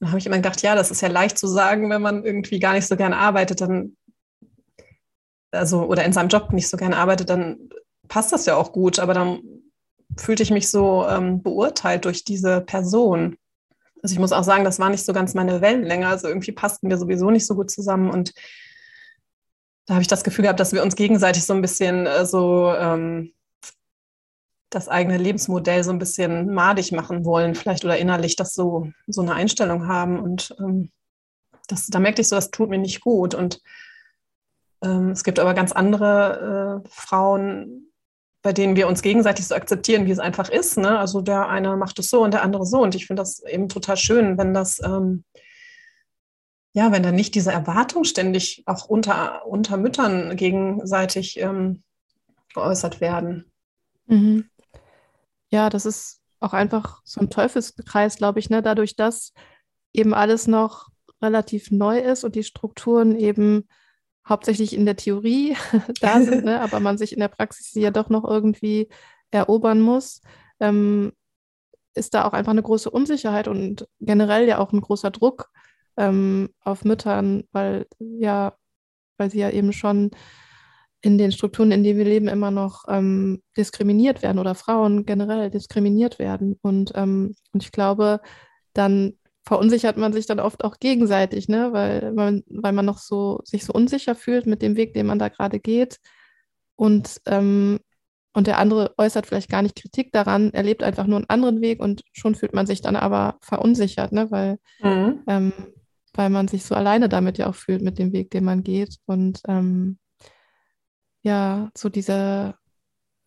Dann 0.00 0.08
habe 0.08 0.18
ich 0.18 0.26
immer 0.26 0.36
gedacht, 0.36 0.62
ja, 0.62 0.74
das 0.74 0.90
ist 0.90 1.02
ja 1.02 1.08
leicht 1.08 1.38
zu 1.38 1.46
sagen, 1.46 1.90
wenn 1.90 2.02
man 2.02 2.24
irgendwie 2.24 2.58
gar 2.58 2.72
nicht 2.72 2.86
so 2.86 2.96
gerne 2.96 3.16
arbeitet, 3.16 3.60
dann, 3.60 3.96
also, 5.50 5.84
oder 5.84 6.04
in 6.04 6.12
seinem 6.12 6.28
Job 6.28 6.52
nicht 6.52 6.68
so 6.68 6.76
gerne 6.76 6.96
arbeitet, 6.96 7.30
dann 7.30 7.70
passt 8.08 8.32
das 8.32 8.46
ja 8.46 8.56
auch 8.56 8.72
gut, 8.72 8.98
aber 8.98 9.14
dann 9.14 9.40
fühlte 10.16 10.42
ich 10.42 10.50
mich 10.50 10.68
so 10.68 11.06
ähm, 11.06 11.42
beurteilt 11.42 12.04
durch 12.04 12.24
diese 12.24 12.60
Person. 12.60 13.36
Also 14.02 14.14
ich 14.14 14.18
muss 14.18 14.32
auch 14.32 14.44
sagen, 14.44 14.64
das 14.64 14.78
war 14.78 14.90
nicht 14.90 15.04
so 15.04 15.12
ganz 15.12 15.34
meine 15.34 15.60
Wellenlänge. 15.60 16.08
Also 16.08 16.28
irgendwie 16.28 16.52
passten 16.52 16.88
wir 16.88 16.98
sowieso 16.98 17.30
nicht 17.30 17.46
so 17.46 17.54
gut 17.54 17.70
zusammen. 17.70 18.10
Und 18.10 18.32
da 19.86 19.94
habe 19.94 20.02
ich 20.02 20.08
das 20.08 20.24
Gefühl 20.24 20.42
gehabt, 20.44 20.60
dass 20.60 20.72
wir 20.72 20.82
uns 20.82 20.96
gegenseitig 20.96 21.44
so 21.44 21.52
ein 21.52 21.62
bisschen 21.62 22.06
äh, 22.06 22.24
so 22.24 22.72
ähm, 22.76 23.32
das 24.70 24.88
eigene 24.88 25.18
Lebensmodell 25.18 25.82
so 25.84 25.90
ein 25.90 25.98
bisschen 25.98 26.54
madig 26.54 26.92
machen 26.92 27.24
wollen, 27.24 27.54
vielleicht 27.54 27.84
oder 27.84 27.98
innerlich 27.98 28.36
das 28.36 28.54
so, 28.54 28.90
so 29.08 29.20
eine 29.20 29.34
Einstellung 29.34 29.88
haben. 29.88 30.18
Und 30.20 30.54
ähm, 30.60 30.90
das, 31.66 31.88
da 31.88 31.98
merkte 31.98 32.22
ich 32.22 32.28
so, 32.28 32.36
das 32.36 32.50
tut 32.50 32.70
mir 32.70 32.78
nicht 32.78 33.00
gut. 33.00 33.34
Und 33.34 33.60
ähm, 34.82 35.10
es 35.10 35.24
gibt 35.24 35.38
aber 35.40 35.54
ganz 35.54 35.72
andere 35.72 36.82
äh, 36.84 36.88
Frauen, 36.88 37.90
bei 38.42 38.52
denen 38.52 38.76
wir 38.76 38.88
uns 38.88 39.02
gegenseitig 39.02 39.46
so 39.46 39.54
akzeptieren, 39.54 40.06
wie 40.06 40.12
es 40.12 40.18
einfach 40.18 40.48
ist. 40.48 40.78
Ne? 40.78 40.98
Also 40.98 41.20
der 41.20 41.48
eine 41.48 41.76
macht 41.76 41.98
es 41.98 42.08
so 42.08 42.22
und 42.22 42.32
der 42.32 42.42
andere 42.42 42.64
so. 42.64 42.80
Und 42.80 42.94
ich 42.94 43.06
finde 43.06 43.22
das 43.22 43.42
eben 43.44 43.68
total 43.68 43.96
schön, 43.96 44.38
wenn 44.38 44.54
das, 44.54 44.80
ähm, 44.82 45.24
ja, 46.72 46.92
wenn 46.92 47.02
dann 47.02 47.16
nicht 47.16 47.34
diese 47.34 47.50
Erwartung 47.50 48.04
ständig 48.04 48.62
auch 48.66 48.86
unter, 48.86 49.44
unter 49.46 49.76
Müttern 49.76 50.36
gegenseitig 50.36 51.40
ähm, 51.40 51.82
geäußert 52.54 53.00
werden. 53.00 53.50
Mhm. 54.06 54.48
Ja, 55.50 55.70
das 55.70 55.86
ist 55.86 56.20
auch 56.40 56.52
einfach 56.52 57.02
so 57.04 57.20
ein 57.20 57.30
Teufelskreis, 57.30 58.16
glaube 58.16 58.38
ich, 58.38 58.50
ne? 58.50 58.62
Dadurch, 58.62 58.96
dass 58.96 59.32
eben 59.92 60.14
alles 60.14 60.46
noch 60.46 60.88
relativ 61.22 61.70
neu 61.70 61.98
ist 61.98 62.24
und 62.24 62.34
die 62.34 62.44
Strukturen 62.44 63.16
eben 63.16 63.68
hauptsächlich 64.28 64.74
in 64.74 64.86
der 64.86 64.96
Theorie 64.96 65.56
da 66.00 66.20
sind, 66.22 66.44
ne? 66.44 66.60
aber 66.62 66.80
man 66.80 66.98
sich 66.98 67.12
in 67.12 67.20
der 67.20 67.28
Praxis 67.28 67.72
ja 67.74 67.90
doch 67.90 68.08
noch 68.08 68.24
irgendwie 68.24 68.88
erobern 69.30 69.80
muss, 69.80 70.22
ähm, 70.60 71.12
ist 71.94 72.14
da 72.14 72.24
auch 72.24 72.32
einfach 72.32 72.52
eine 72.52 72.62
große 72.62 72.90
Unsicherheit 72.90 73.48
und 73.48 73.88
generell 74.00 74.46
ja 74.46 74.58
auch 74.58 74.72
ein 74.72 74.80
großer 74.80 75.10
Druck 75.10 75.50
ähm, 75.96 76.50
auf 76.60 76.84
Müttern, 76.84 77.44
weil 77.52 77.86
ja, 77.98 78.54
weil 79.18 79.30
sie 79.30 79.40
ja 79.40 79.50
eben 79.50 79.72
schon 79.72 80.12
in 81.02 81.18
den 81.18 81.32
Strukturen, 81.32 81.72
in 81.72 81.82
denen 81.82 81.98
wir 81.98 82.04
leben, 82.04 82.28
immer 82.28 82.50
noch 82.50 82.84
ähm, 82.88 83.42
diskriminiert 83.56 84.22
werden 84.22 84.38
oder 84.38 84.54
Frauen 84.54 85.06
generell 85.06 85.50
diskriminiert 85.50 86.18
werden. 86.18 86.58
Und, 86.62 86.92
ähm, 86.94 87.34
und 87.52 87.62
ich 87.62 87.72
glaube, 87.72 88.20
dann 88.74 89.14
verunsichert 89.46 89.96
man 89.96 90.12
sich 90.12 90.26
dann 90.26 90.40
oft 90.40 90.62
auch 90.62 90.78
gegenseitig, 90.78 91.48
ne? 91.48 91.72
weil, 91.72 92.12
man, 92.12 92.42
weil 92.48 92.72
man 92.72 92.84
noch 92.84 92.98
so 92.98 93.40
sich 93.44 93.64
so 93.64 93.72
unsicher 93.72 94.14
fühlt 94.14 94.46
mit 94.46 94.62
dem 94.62 94.76
Weg, 94.76 94.92
den 94.94 95.06
man 95.06 95.18
da 95.18 95.28
gerade 95.28 95.58
geht. 95.58 95.98
Und, 96.76 97.20
ähm, 97.26 97.80
und 98.32 98.46
der 98.46 98.58
andere 98.58 98.94
äußert 98.96 99.26
vielleicht 99.26 99.50
gar 99.50 99.62
nicht 99.62 99.76
Kritik 99.76 100.12
daran, 100.12 100.52
er 100.52 100.62
lebt 100.62 100.82
einfach 100.82 101.06
nur 101.06 101.16
einen 101.16 101.28
anderen 101.28 101.60
Weg 101.62 101.80
und 101.80 102.02
schon 102.12 102.34
fühlt 102.34 102.54
man 102.54 102.66
sich 102.66 102.80
dann 102.80 102.94
aber 102.94 103.38
verunsichert, 103.40 104.12
ne? 104.12 104.30
weil, 104.30 104.58
mhm. 104.82 105.22
ähm, 105.26 105.52
weil 106.12 106.30
man 106.30 106.46
sich 106.46 106.64
so 106.64 106.74
alleine 106.74 107.08
damit 107.08 107.38
ja 107.38 107.48
auch 107.48 107.54
fühlt 107.54 107.82
mit 107.82 107.98
dem 107.98 108.12
Weg, 108.12 108.30
den 108.30 108.44
man 108.44 108.62
geht. 108.62 108.98
Und 109.06 109.40
ähm, 109.48 109.98
ja, 111.22 111.70
so 111.76 111.88
diese, 111.88 112.54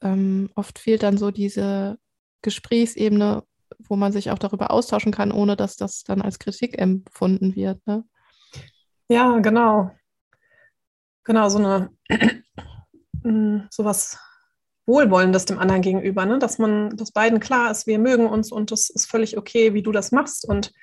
ähm, 0.01 0.49
oft 0.55 0.79
fehlt 0.79 1.03
dann 1.03 1.17
so 1.17 1.31
diese 1.31 1.97
Gesprächsebene, 2.41 3.43
wo 3.79 3.95
man 3.95 4.11
sich 4.11 4.31
auch 4.31 4.39
darüber 4.39 4.71
austauschen 4.71 5.11
kann, 5.11 5.31
ohne 5.31 5.55
dass 5.55 5.75
das 5.75 6.03
dann 6.03 6.21
als 6.21 6.39
Kritik 6.39 6.79
empfunden 6.79 7.55
wird. 7.55 7.85
Ne? 7.87 8.03
Ja, 9.09 9.39
genau. 9.39 9.91
Genau, 11.23 11.49
so 11.49 11.57
eine 11.57 11.89
mm, 13.23 13.67
sowas 13.69 14.17
Wohlwollendes 14.85 15.45
dem 15.45 15.59
anderen 15.59 15.81
gegenüber, 15.81 16.25
ne? 16.25 16.39
dass 16.39 16.57
man, 16.57 16.89
dass 16.97 17.11
beiden 17.11 17.39
klar 17.39 17.71
ist, 17.71 17.87
wir 17.87 17.99
mögen 17.99 18.27
uns 18.27 18.51
und 18.51 18.71
es 18.71 18.89
ist 18.89 19.09
völlig 19.09 19.37
okay, 19.37 19.73
wie 19.73 19.83
du 19.83 19.91
das 19.91 20.11
machst 20.11 20.45
und 20.47 20.73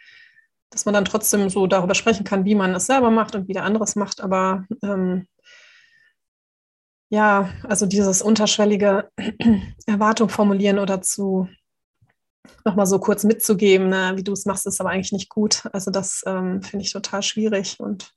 dass 0.70 0.84
man 0.84 0.94
dann 0.94 1.04
trotzdem 1.04 1.50
so 1.50 1.66
darüber 1.66 1.94
sprechen 1.94 2.24
kann, 2.24 2.44
wie 2.44 2.54
man 2.54 2.74
es 2.74 2.86
selber 2.86 3.11
macht 3.11 3.34
und 3.34 3.48
wie 3.48 3.52
der 3.52 3.64
andere 3.64 3.84
es 3.84 3.96
macht, 3.96 4.20
aber 4.20 4.64
ähm, 4.82 5.26
ja, 7.11 7.50
also 7.64 7.86
dieses 7.86 8.22
unterschwellige 8.22 9.11
Erwartung 9.86 10.28
formulieren 10.28 10.78
oder 10.78 11.02
zu 11.02 11.48
nochmal 12.64 12.86
so 12.86 12.98
kurz 12.98 13.24
mitzugeben, 13.24 13.88
ne, 13.88 14.12
wie 14.16 14.22
du 14.22 14.32
es 14.32 14.46
machst, 14.46 14.66
ist 14.66 14.80
aber 14.80 14.90
eigentlich 14.90 15.12
nicht 15.12 15.28
gut. 15.28 15.66
Also 15.72 15.90
das 15.90 16.22
ähm, 16.26 16.62
finde 16.62 16.84
ich 16.84 16.92
total 16.92 17.22
schwierig 17.22 17.78
und 17.80 18.12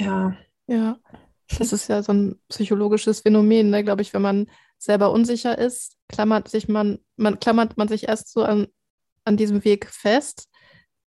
ja. 0.00 0.36
Ja, 0.66 0.98
das 1.58 1.72
ist 1.72 1.88
ja 1.88 2.02
so 2.02 2.12
ein 2.12 2.40
psychologisches 2.48 3.20
Phänomen, 3.20 3.70
ne, 3.70 3.84
glaube 3.84 4.02
ich, 4.02 4.12
wenn 4.12 4.22
man 4.22 4.50
selber 4.78 5.12
unsicher 5.12 5.56
ist, 5.56 5.96
klammert 6.08 6.48
sich 6.48 6.68
man, 6.68 6.98
man 7.16 7.38
klammert 7.38 7.76
man 7.76 7.88
sich 7.88 8.08
erst 8.08 8.32
so 8.32 8.42
an, 8.42 8.66
an 9.24 9.36
diesem 9.36 9.64
Weg 9.64 9.86
fest 9.86 10.48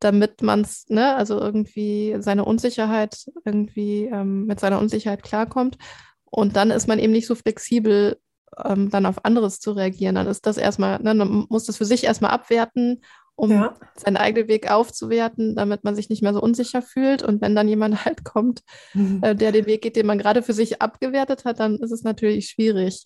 damit 0.03 0.43
man 0.43 0.63
es, 0.63 0.87
ne, 0.89 1.15
also 1.15 1.39
irgendwie 1.39 2.17
seine 2.21 2.45
Unsicherheit, 2.45 3.27
irgendwie 3.45 4.07
ähm, 4.07 4.47
mit 4.47 4.61
seiner 4.61 4.79
Unsicherheit 4.79 5.23
klarkommt. 5.23 5.79
Und 6.25 6.57
dann 6.57 6.71
ist 6.71 6.89
man 6.89 6.99
eben 6.99 7.13
nicht 7.13 7.27
so 7.27 7.35
flexibel, 7.35 8.19
ähm, 8.65 8.91
dann 8.91 9.07
auf 9.07 9.25
anderes 9.25 9.61
zu 9.61 9.73
reagieren. 9.73 10.15
Dann 10.15 10.27
ist 10.27 10.47
das 10.47 10.57
erstmal, 10.57 11.01
ne, 11.03 11.15
man 11.15 11.47
muss 11.49 11.65
das 11.67 11.77
für 11.77 11.85
sich 11.85 12.05
erstmal 12.05 12.33
abwerten, 12.33 13.03
um 13.35 13.51
ja. 13.51 13.75
seinen 13.97 14.17
eigenen 14.17 14.49
Weg 14.49 14.71
aufzuwerten, 14.71 15.57
damit 15.57 15.85
man 15.85 15.95
sich 15.95 16.09
nicht 16.09 16.23
mehr 16.23 16.35
so 16.35 16.41
unsicher 16.41 16.83
fühlt. 16.83 17.23
Und 17.23 17.41
wenn 17.41 17.55
dann 17.55 17.69
jemand 17.69 17.95
halt 18.05 18.25
kommt, 18.25 18.63
mhm. 18.95 19.21
äh, 19.23 19.35
der 19.35 19.53
den 19.53 19.67
Weg 19.67 19.83
geht, 19.83 19.97
den 19.97 20.07
man 20.07 20.19
gerade 20.19 20.43
für 20.43 20.53
sich 20.53 20.83
abgewertet 20.83 21.45
hat, 21.45 21.61
dann 21.61 21.77
ist 21.77 21.93
es 21.93 22.03
natürlich 22.03 22.49
schwierig. 22.49 23.05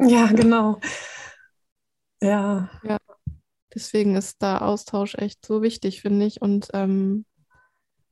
Ja, 0.00 0.26
genau. 0.32 0.80
Ja. 2.22 2.68
ja. 2.84 2.98
Deswegen 3.74 4.16
ist 4.16 4.42
da 4.42 4.58
Austausch 4.58 5.14
echt 5.14 5.44
so 5.44 5.62
wichtig, 5.62 6.02
finde 6.02 6.26
ich. 6.26 6.42
Und 6.42 6.68
ähm, 6.72 7.24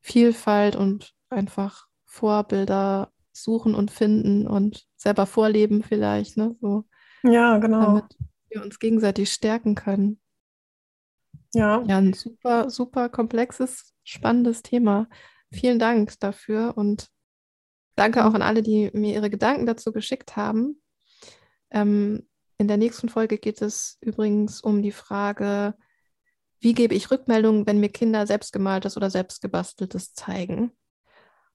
Vielfalt 0.01 0.77
und 0.77 1.15
einfach 1.29 1.87
Vorbilder 2.05 3.13
suchen 3.33 3.75
und 3.75 3.91
finden 3.91 4.47
und 4.47 4.87
selber 4.97 5.27
vorleben 5.27 5.83
vielleicht, 5.83 6.37
ne? 6.37 6.57
So, 6.61 6.85
ja, 7.23 7.59
genau. 7.59 7.81
Damit 7.81 8.05
wir 8.49 8.63
uns 8.63 8.79
gegenseitig 8.79 9.33
stärken 9.33 9.75
können. 9.75 10.21
Ja. 11.55 11.83
Ja, 11.87 11.99
ein 11.99 12.13
super, 12.13 12.71
super 12.71 13.09
komplexes, 13.09 13.95
spannendes 14.05 14.63
Thema. 14.63 15.09
Vielen 15.51 15.79
Dank 15.79 16.19
dafür 16.21 16.77
und 16.77 17.09
danke 17.97 18.25
auch 18.25 18.35
an 18.35 18.43
alle, 18.43 18.63
die 18.63 18.91
mir 18.93 19.15
ihre 19.15 19.31
Gedanken 19.31 19.67
dazu 19.67 19.93
geschickt 19.93 20.37
haben. 20.37 20.81
Ähm, 21.71 22.28
in 22.59 22.69
der 22.69 22.77
nächsten 22.77 23.09
Folge 23.09 23.39
geht 23.39 23.63
es 23.63 23.99
übrigens 24.01 24.61
um 24.61 24.83
die 24.83 24.93
Frage, 24.93 25.75
wie 26.61 26.75
gebe 26.75 26.95
ich 26.95 27.11
Rückmeldungen, 27.11 27.67
wenn 27.67 27.79
mir 27.79 27.89
Kinder 27.89 28.27
selbstgemaltes 28.27 28.97
oder 28.97 29.11
selbstgebasteltes 29.11 30.13
zeigen? 30.13 30.73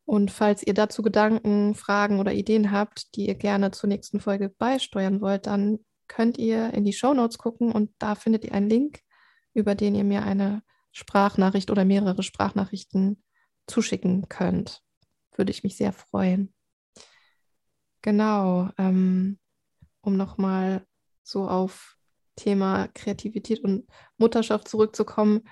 Und 0.06 0.32
falls 0.32 0.64
ihr 0.64 0.74
dazu 0.74 1.02
Gedanken, 1.02 1.76
Fragen 1.76 2.20
oder 2.20 2.34
Ideen 2.34 2.72
habt, 2.72 3.16
die 3.16 3.28
ihr 3.28 3.36
gerne 3.36 3.72
zur 3.72 3.90
nächsten 3.90 4.22
Folge 4.22 4.50
beisteuern 4.50 5.22
wollt, 5.22 5.46
dann 5.48 5.80
könnt 6.08 6.38
ihr 6.38 6.74
in 6.74 6.86
die 6.86 6.94
Show 6.94 7.14
Notes 7.14 7.38
gucken 7.38 7.72
und 7.72 7.92
da 8.00 8.16
findet 8.16 8.46
ihr 8.46 8.54
einen 8.54 8.70
Link, 8.70 9.00
über 9.54 9.76
den 9.76 9.96
ihr 9.96 10.04
mir 10.04 10.24
eine 10.24 10.64
Sprachnachricht 10.92 11.70
oder 11.70 11.86
mehrere 11.86 12.24
Sprachnachrichten 12.24 13.24
zuschicken 13.68 14.30
könnt. 14.30 14.82
Würde 15.36 15.52
ich 15.52 15.64
mich 15.64 15.76
sehr 15.76 15.92
freuen. 15.92 16.54
Genau, 18.02 18.70
ähm, 18.78 19.40
um 20.02 20.18
nochmal 20.18 20.86
so 21.24 21.48
auf 21.48 21.98
Thema 22.36 22.88
Kreativität 22.94 23.64
und 23.64 23.88
Mutterschaft 24.18 24.68
zurückzukommen. 24.68 25.48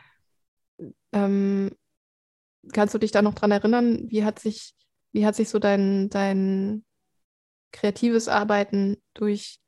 Ähm, 1.12 1.72
kannst 2.74 2.94
du 2.94 2.98
dich 2.98 3.12
da 3.12 3.22
noch 3.22 3.34
dran 3.34 3.52
erinnern? 3.52 4.06
Wie 4.10 4.24
hat 4.24 4.40
sich, 4.40 4.74
wie 5.12 5.26
hat 5.26 5.36
sich 5.36 5.50
so 5.50 5.60
dein, 5.60 6.10
dein 6.10 6.84
kreatives 7.72 8.28
Arbeiten 8.28 9.02
durch, 9.14 9.60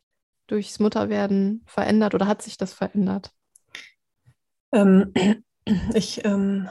durchs 0.48 0.80
Mutterwerden 0.80 1.64
verändert 1.66 2.16
oder 2.16 2.28
hat 2.28 2.42
sich 2.42 2.58
das 2.58 2.74
verändert? 2.74 3.32
Ähm, 4.72 5.14
ich, 5.94 6.26
ähm, 6.26 6.70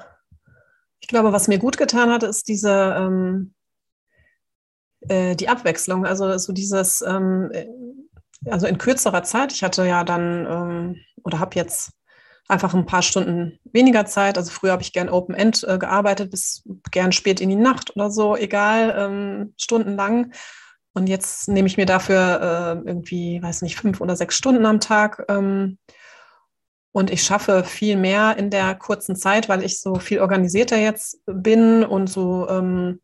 ich 1.00 1.08
glaube, 1.08 1.32
was 1.32 1.48
mir 1.48 1.58
gut 1.58 1.78
getan 1.78 2.10
hat, 2.10 2.22
ist 2.22 2.48
diese 2.48 2.94
ähm, 2.98 3.54
äh, 5.08 5.34
die 5.36 5.48
Abwechslung. 5.48 6.06
Also 6.06 6.36
so 6.38 6.52
dieses 6.52 7.02
ähm, 7.02 7.50
also 8.48 8.66
in 8.66 8.78
kürzerer 8.78 9.22
Zeit. 9.22 9.52
Ich 9.52 9.62
hatte 9.62 9.86
ja 9.86 10.04
dann 10.04 10.46
ähm, 10.46 10.96
oder 11.24 11.38
habe 11.38 11.56
jetzt 11.56 11.92
einfach 12.48 12.74
ein 12.74 12.86
paar 12.86 13.02
Stunden 13.02 13.58
weniger 13.64 14.06
Zeit. 14.06 14.36
Also 14.36 14.50
früher 14.50 14.72
habe 14.72 14.82
ich 14.82 14.92
gern 14.92 15.08
Open 15.08 15.34
End 15.34 15.64
äh, 15.64 15.78
gearbeitet, 15.78 16.30
bis 16.30 16.62
gern 16.90 17.12
spät 17.12 17.40
in 17.40 17.48
die 17.48 17.56
Nacht 17.56 17.94
oder 17.96 18.10
so, 18.10 18.36
egal, 18.36 18.94
ähm, 18.96 19.54
stundenlang. 19.56 20.32
Und 20.94 21.08
jetzt 21.08 21.48
nehme 21.48 21.66
ich 21.66 21.78
mir 21.78 21.86
dafür 21.86 22.82
äh, 22.84 22.88
irgendwie, 22.88 23.42
weiß 23.42 23.62
nicht, 23.62 23.76
fünf 23.76 24.00
oder 24.00 24.16
sechs 24.16 24.36
Stunden 24.36 24.66
am 24.66 24.80
Tag. 24.80 25.24
Ähm, 25.28 25.78
und 26.92 27.10
ich 27.10 27.22
schaffe 27.22 27.64
viel 27.64 27.96
mehr 27.96 28.36
in 28.36 28.50
der 28.50 28.74
kurzen 28.74 29.16
Zeit, 29.16 29.48
weil 29.48 29.64
ich 29.64 29.80
so 29.80 29.94
viel 29.94 30.20
organisierter 30.20 30.76
jetzt 30.76 31.22
bin 31.24 31.84
und 31.84 32.08
so 32.08 32.46
ähm, 32.50 33.00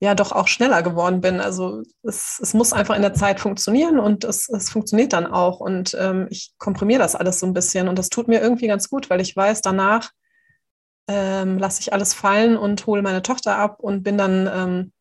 ja 0.00 0.14
doch 0.14 0.32
auch 0.32 0.48
schneller 0.48 0.82
geworden 0.82 1.20
bin. 1.20 1.40
Also 1.40 1.82
es, 2.02 2.38
es 2.42 2.54
muss 2.54 2.72
einfach 2.72 2.96
in 2.96 3.02
der 3.02 3.14
Zeit 3.14 3.40
funktionieren 3.40 3.98
und 3.98 4.24
es, 4.24 4.48
es 4.48 4.70
funktioniert 4.70 5.12
dann 5.12 5.26
auch. 5.26 5.60
Und 5.60 5.96
ähm, 5.98 6.26
ich 6.30 6.54
komprimiere 6.58 7.00
das 7.00 7.14
alles 7.14 7.40
so 7.40 7.46
ein 7.46 7.54
bisschen 7.54 7.88
und 7.88 7.98
das 7.98 8.10
tut 8.10 8.28
mir 8.28 8.40
irgendwie 8.40 8.66
ganz 8.66 8.88
gut, 8.88 9.10
weil 9.10 9.20
ich 9.20 9.34
weiß, 9.34 9.62
danach 9.62 10.10
ähm, 11.08 11.58
lasse 11.58 11.80
ich 11.80 11.92
alles 11.92 12.14
fallen 12.14 12.56
und 12.56 12.86
hole 12.86 13.02
meine 13.02 13.22
Tochter 13.22 13.56
ab 13.56 13.80
und 13.80 14.02
bin 14.02 14.18
dann 14.18 14.48
ähm, 14.52 14.92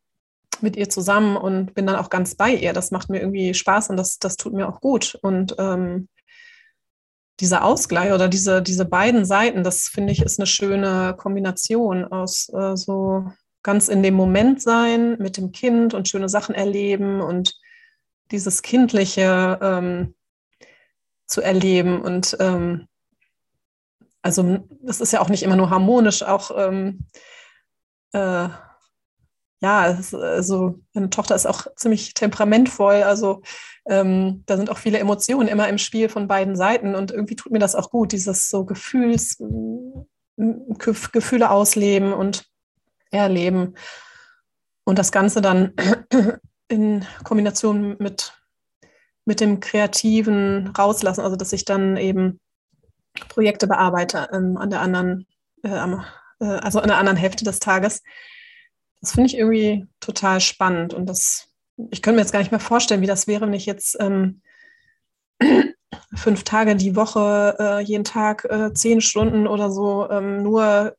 mit 0.61 0.75
ihr 0.75 0.89
zusammen 0.89 1.37
und 1.37 1.73
bin 1.73 1.85
dann 1.85 1.95
auch 1.95 2.09
ganz 2.09 2.35
bei 2.35 2.53
ihr. 2.53 2.73
Das 2.73 2.91
macht 2.91 3.09
mir 3.09 3.19
irgendwie 3.19 3.53
Spaß 3.53 3.89
und 3.89 3.97
das, 3.97 4.19
das 4.19 4.37
tut 4.37 4.53
mir 4.53 4.67
auch 4.67 4.79
gut. 4.81 5.17
Und 5.21 5.55
ähm, 5.59 6.07
dieser 7.39 7.63
Ausgleich 7.63 8.13
oder 8.13 8.29
diese, 8.29 8.61
diese 8.61 8.85
beiden 8.85 9.25
Seiten, 9.25 9.63
das 9.63 9.87
finde 9.87 10.13
ich, 10.13 10.21
ist 10.21 10.39
eine 10.39 10.47
schöne 10.47 11.15
Kombination 11.17 12.05
aus 12.05 12.49
äh, 12.53 12.75
so 12.77 13.25
ganz 13.63 13.87
in 13.87 14.03
dem 14.03 14.13
Moment 14.13 14.61
sein 14.61 15.17
mit 15.19 15.37
dem 15.37 15.51
Kind 15.51 15.93
und 15.93 16.07
schöne 16.07 16.29
Sachen 16.29 16.53
erleben 16.53 17.21
und 17.21 17.57
dieses 18.31 18.61
Kindliche 18.61 19.59
ähm, 19.61 20.15
zu 21.25 21.41
erleben. 21.41 22.01
Und 22.01 22.37
ähm, 22.39 22.87
also 24.21 24.59
das 24.81 25.01
ist 25.01 25.13
ja 25.13 25.21
auch 25.21 25.29
nicht 25.29 25.43
immer 25.43 25.55
nur 25.55 25.69
harmonisch, 25.69 26.23
auch 26.23 26.51
ähm, 26.55 27.05
äh, 28.13 28.49
ja, 29.63 29.85
ist, 29.87 30.13
also 30.13 30.81
meine 30.93 31.09
Tochter 31.09 31.35
ist 31.35 31.45
auch 31.45 31.67
ziemlich 31.77 32.13
temperamentvoll, 32.13 33.03
also 33.03 33.41
ähm, 33.85 34.43
da 34.45 34.57
sind 34.57 34.69
auch 34.69 34.77
viele 34.77 34.99
Emotionen 34.99 35.47
immer 35.47 35.69
im 35.69 35.77
Spiel 35.77 36.09
von 36.09 36.27
beiden 36.27 36.57
Seiten 36.57 36.95
und 36.95 37.11
irgendwie 37.11 37.37
tut 37.37 37.53
mir 37.53 37.59
das 37.59 37.73
auch 37.73 37.89
gut, 37.89 38.11
dieses 38.11 38.49
so 38.49 38.65
Gefühls, 38.65 39.41
Gefühle 40.35 41.49
ausleben 41.49 42.11
und 42.11 42.45
erleben 43.19 43.75
und 44.83 44.99
das 44.99 45.11
Ganze 45.11 45.41
dann 45.41 45.73
in 46.67 47.05
Kombination 47.23 47.95
mit, 47.99 48.33
mit 49.25 49.39
dem 49.39 49.59
Kreativen 49.59 50.67
rauslassen, 50.67 51.21
also 51.21 51.35
dass 51.35 51.53
ich 51.53 51.65
dann 51.65 51.97
eben 51.97 52.39
Projekte 53.29 53.67
bearbeite 53.67 54.29
ähm, 54.33 54.57
an 54.57 54.69
der 54.69 54.81
anderen, 54.81 55.27
äh, 55.63 55.69
äh, 55.69 56.45
also 56.45 56.79
an 56.79 56.87
der 56.87 56.97
anderen 56.97 57.17
Hälfte 57.17 57.43
des 57.43 57.59
Tages. 57.59 58.01
Das 59.01 59.11
finde 59.11 59.27
ich 59.27 59.37
irgendwie 59.37 59.85
total 59.99 60.41
spannend 60.41 60.93
und 60.93 61.05
das, 61.07 61.49
ich 61.91 62.01
könnte 62.01 62.15
mir 62.15 62.21
jetzt 62.21 62.31
gar 62.31 62.39
nicht 62.39 62.51
mehr 62.51 62.59
vorstellen, 62.59 63.01
wie 63.01 63.07
das 63.07 63.27
wäre, 63.27 63.45
wenn 63.45 63.53
ich 63.53 63.65
jetzt 63.65 63.97
ähm, 63.99 64.41
fünf 66.15 66.43
Tage 66.43 66.75
die 66.75 66.95
Woche, 66.95 67.55
äh, 67.59 67.79
jeden 67.81 68.03
Tag 68.03 68.45
äh, 68.45 68.73
zehn 68.73 69.01
Stunden 69.01 69.47
oder 69.47 69.69
so 69.69 70.09
ähm, 70.09 70.41
nur 70.41 70.95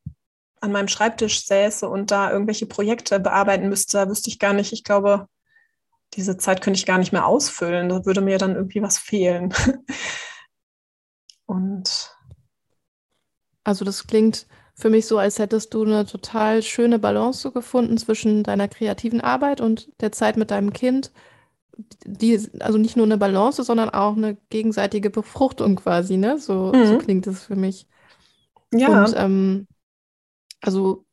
an 0.65 0.73
meinem 0.73 0.89
Schreibtisch 0.89 1.47
säße 1.47 1.89
und 1.89 2.11
da 2.11 2.33
irgendwelche 2.33 2.67
Projekte 2.67 3.21
bearbeiten 3.21 3.69
müsste, 3.69 3.99
da 3.99 4.09
wüsste 4.09 4.31
ich 4.31 4.39
gar 4.39 4.55
nicht, 4.55 4.73
ich 4.73 4.83
glaube, 4.83 5.29
diese 6.15 6.37
Zeit 6.37 6.63
könnte 6.63 6.79
ich 6.79 6.87
gar 6.87 6.99
nicht 6.99 7.13
mehr 7.13 7.27
ausfüllen. 7.27 7.89
Da 7.89 8.05
würde 8.07 8.21
mir 8.21 8.39
dann 8.39 8.55
irgendwie 8.57 8.83
was 8.83 8.99
fehlen. 8.99 9.53
Und 11.47 12.15
also 13.65 13.85
das 13.85 14.07
klingt 14.07 14.47
für 14.75 14.91
mich 14.91 15.07
so, 15.07 15.19
als 15.19 15.39
hättest 15.39 15.73
du 15.75 15.85
eine 15.85 16.05
total 16.05 16.63
schöne 16.63 16.99
Balance 16.99 17.51
gefunden 17.53 17.97
zwischen 17.97 18.43
deiner 18.43 18.67
kreativen 18.69 19.21
Arbeit 19.21 19.61
und 19.61 19.89
der 20.01 20.11
Zeit 20.11 20.37
mit 20.37 20.51
deinem 20.51 20.73
Kind. 20.73 21.13
Die, 22.05 22.41
also 22.61 22.79
nicht 22.79 22.97
nur 22.97 23.07
eine 23.07 23.19
Balance, 23.19 23.63
sondern 23.63 23.91
auch 23.91 24.17
eine 24.17 24.37
gegenseitige 24.51 25.11
Befruchtung 25.11 25.77
quasi, 25.77 26.17
ne? 26.17 26.39
So, 26.39 26.73
mhm. 26.75 26.87
so 26.87 26.99
klingt 26.99 27.27
es 27.27 27.45
für 27.45 27.57
mich. 27.57 27.87
Ja. 28.73 29.05
Und 29.05 29.15
ähm, 29.17 29.67
also 30.61 31.05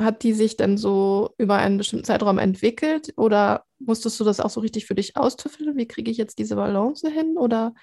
hat 0.00 0.22
die 0.22 0.32
sich 0.32 0.56
denn 0.56 0.78
so 0.78 1.34
über 1.38 1.56
einen 1.56 1.76
bestimmten 1.76 2.04
Zeitraum 2.04 2.38
entwickelt 2.38 3.12
oder 3.16 3.64
musstest 3.80 4.18
du 4.20 4.24
das 4.24 4.38
auch 4.38 4.50
so 4.50 4.60
richtig 4.60 4.86
für 4.86 4.94
dich 4.94 5.16
austüffeln? 5.16 5.76
Wie 5.76 5.88
kriege 5.88 6.10
ich 6.10 6.16
jetzt 6.16 6.38
diese 6.38 6.54
Balance 6.54 7.08
hin? 7.10 7.36
Oder 7.36 7.74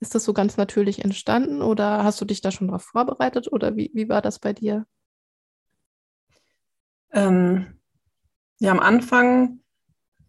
ist 0.00 0.14
das 0.14 0.24
so 0.24 0.32
ganz 0.32 0.56
natürlich 0.56 1.04
entstanden 1.04 1.60
oder 1.60 2.02
hast 2.02 2.20
du 2.20 2.24
dich 2.24 2.40
da 2.40 2.50
schon 2.50 2.68
darauf 2.68 2.82
vorbereitet 2.82 3.52
oder 3.52 3.76
wie, 3.76 3.90
wie 3.92 4.08
war 4.08 4.22
das 4.22 4.38
bei 4.38 4.54
dir? 4.54 4.86
Ähm, 7.12 7.78
ja, 8.58 8.70
am 8.70 8.80
Anfang 8.80 9.60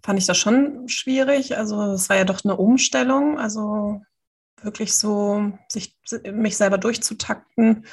fand 0.03 0.19
ich 0.19 0.25
das 0.25 0.37
schon 0.37 0.89
schwierig. 0.89 1.57
Also 1.57 1.81
es 1.93 2.09
war 2.09 2.17
ja 2.17 2.25
doch 2.25 2.43
eine 2.43 2.57
Umstellung, 2.57 3.39
also 3.39 4.01
wirklich 4.61 4.93
so 4.93 5.53
sich, 5.69 5.97
mich 6.33 6.57
selber 6.57 6.77
durchzutakten 6.77 7.85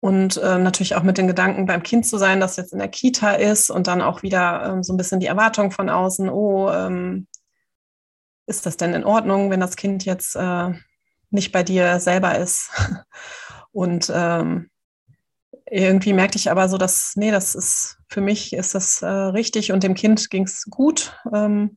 und 0.00 0.36
äh, 0.36 0.58
natürlich 0.58 0.94
auch 0.94 1.02
mit 1.02 1.18
den 1.18 1.26
Gedanken 1.26 1.66
beim 1.66 1.82
Kind 1.82 2.06
zu 2.06 2.18
sein, 2.18 2.40
das 2.40 2.56
jetzt 2.56 2.72
in 2.72 2.78
der 2.78 2.88
Kita 2.88 3.32
ist 3.32 3.70
und 3.70 3.86
dann 3.86 4.00
auch 4.00 4.22
wieder 4.22 4.64
ähm, 4.64 4.82
so 4.82 4.92
ein 4.92 4.96
bisschen 4.96 5.20
die 5.20 5.26
Erwartung 5.26 5.70
von 5.70 5.88
außen, 5.88 6.28
oh, 6.28 6.70
ähm, 6.70 7.26
ist 8.46 8.64
das 8.64 8.76
denn 8.76 8.94
in 8.94 9.04
Ordnung, 9.04 9.50
wenn 9.50 9.60
das 9.60 9.76
Kind 9.76 10.04
jetzt 10.04 10.36
äh, 10.36 10.72
nicht 11.30 11.52
bei 11.52 11.62
dir 11.62 12.00
selber 12.00 12.38
ist. 12.38 12.70
Und 13.72 14.10
ähm, 14.14 14.70
irgendwie 15.70 16.14
merkte 16.14 16.38
ich 16.38 16.50
aber 16.50 16.68
so, 16.68 16.78
dass, 16.78 17.12
nee, 17.16 17.30
das 17.30 17.54
ist 17.54 17.98
für 18.08 18.20
mich 18.20 18.54
ist 18.54 18.74
das 18.74 19.02
äh, 19.02 19.06
richtig 19.06 19.70
und 19.70 19.82
dem 19.82 19.94
Kind 19.94 20.30
ging 20.30 20.44
es 20.44 20.64
gut. 20.70 21.14
Ähm, 21.32 21.76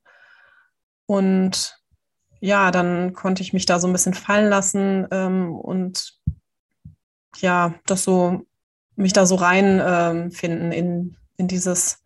und 1.05 1.77
ja, 2.39 2.71
dann 2.71 3.13
konnte 3.13 3.43
ich 3.43 3.51
mich 3.53 3.65
da 3.65 3.79
so 3.79 3.87
ein 3.87 3.93
bisschen 3.93 4.13
fallen 4.13 4.49
lassen 4.49 5.07
ähm, 5.11 5.53
und 5.53 6.17
ja, 7.37 7.75
das 7.85 8.03
so, 8.03 8.45
mich 8.95 9.13
da 9.13 9.25
so 9.25 9.35
reinfinden 9.35 10.71
ähm, 10.71 10.71
in, 10.71 11.17
in 11.37 11.47
dieses 11.47 12.03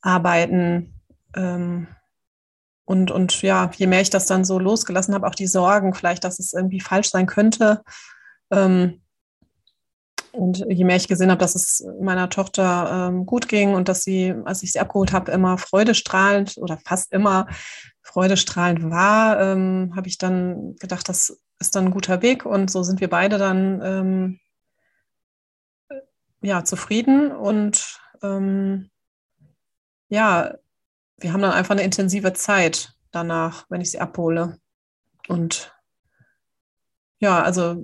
Arbeiten. 0.00 1.00
Ähm, 1.34 1.88
und, 2.84 3.10
und 3.10 3.40
ja, 3.42 3.70
je 3.76 3.86
mehr 3.86 4.02
ich 4.02 4.10
das 4.10 4.26
dann 4.26 4.44
so 4.44 4.58
losgelassen 4.58 5.14
habe, 5.14 5.26
auch 5.26 5.34
die 5.34 5.46
Sorgen 5.46 5.94
vielleicht, 5.94 6.24
dass 6.24 6.38
es 6.38 6.52
irgendwie 6.52 6.80
falsch 6.80 7.10
sein 7.10 7.26
könnte. 7.26 7.82
Ähm, 8.50 9.00
und 10.32 10.64
je 10.68 10.84
mehr 10.84 10.96
ich 10.96 11.06
gesehen 11.06 11.30
habe, 11.30 11.38
dass 11.38 11.54
es 11.54 11.86
meiner 12.00 12.28
Tochter 12.28 13.08
ähm, 13.08 13.24
gut 13.24 13.48
ging 13.48 13.74
und 13.74 13.88
dass 13.88 14.02
sie, 14.02 14.34
als 14.44 14.64
ich 14.64 14.72
sie 14.72 14.80
abgeholt 14.80 15.12
habe, 15.12 15.30
immer 15.30 15.58
freudestrahlend 15.58 16.56
oder 16.58 16.76
fast 16.84 17.12
immer 17.12 17.46
freudestrahlend 18.02 18.90
war, 18.90 19.40
ähm, 19.40 19.92
habe 19.94 20.08
ich 20.08 20.18
dann 20.18 20.74
gedacht, 20.76 21.08
das 21.08 21.40
ist 21.60 21.76
dann 21.76 21.86
ein 21.86 21.90
guter 21.92 22.20
Weg. 22.20 22.44
Und 22.44 22.68
so 22.70 22.82
sind 22.82 23.00
wir 23.00 23.08
beide 23.08 23.38
dann 23.38 23.80
ähm, 23.82 24.40
ja, 26.44 26.62
zufrieden 26.64 27.32
und 27.32 28.00
ähm, 28.22 28.90
ja, 30.08 30.54
wir 31.16 31.32
haben 31.32 31.40
dann 31.40 31.52
einfach 31.52 31.72
eine 31.72 31.82
intensive 31.82 32.34
Zeit 32.34 32.94
danach, 33.10 33.64
wenn 33.70 33.80
ich 33.80 33.90
sie 33.90 34.00
abhole. 34.00 34.58
Und 35.28 35.74
ja, 37.18 37.42
also 37.42 37.82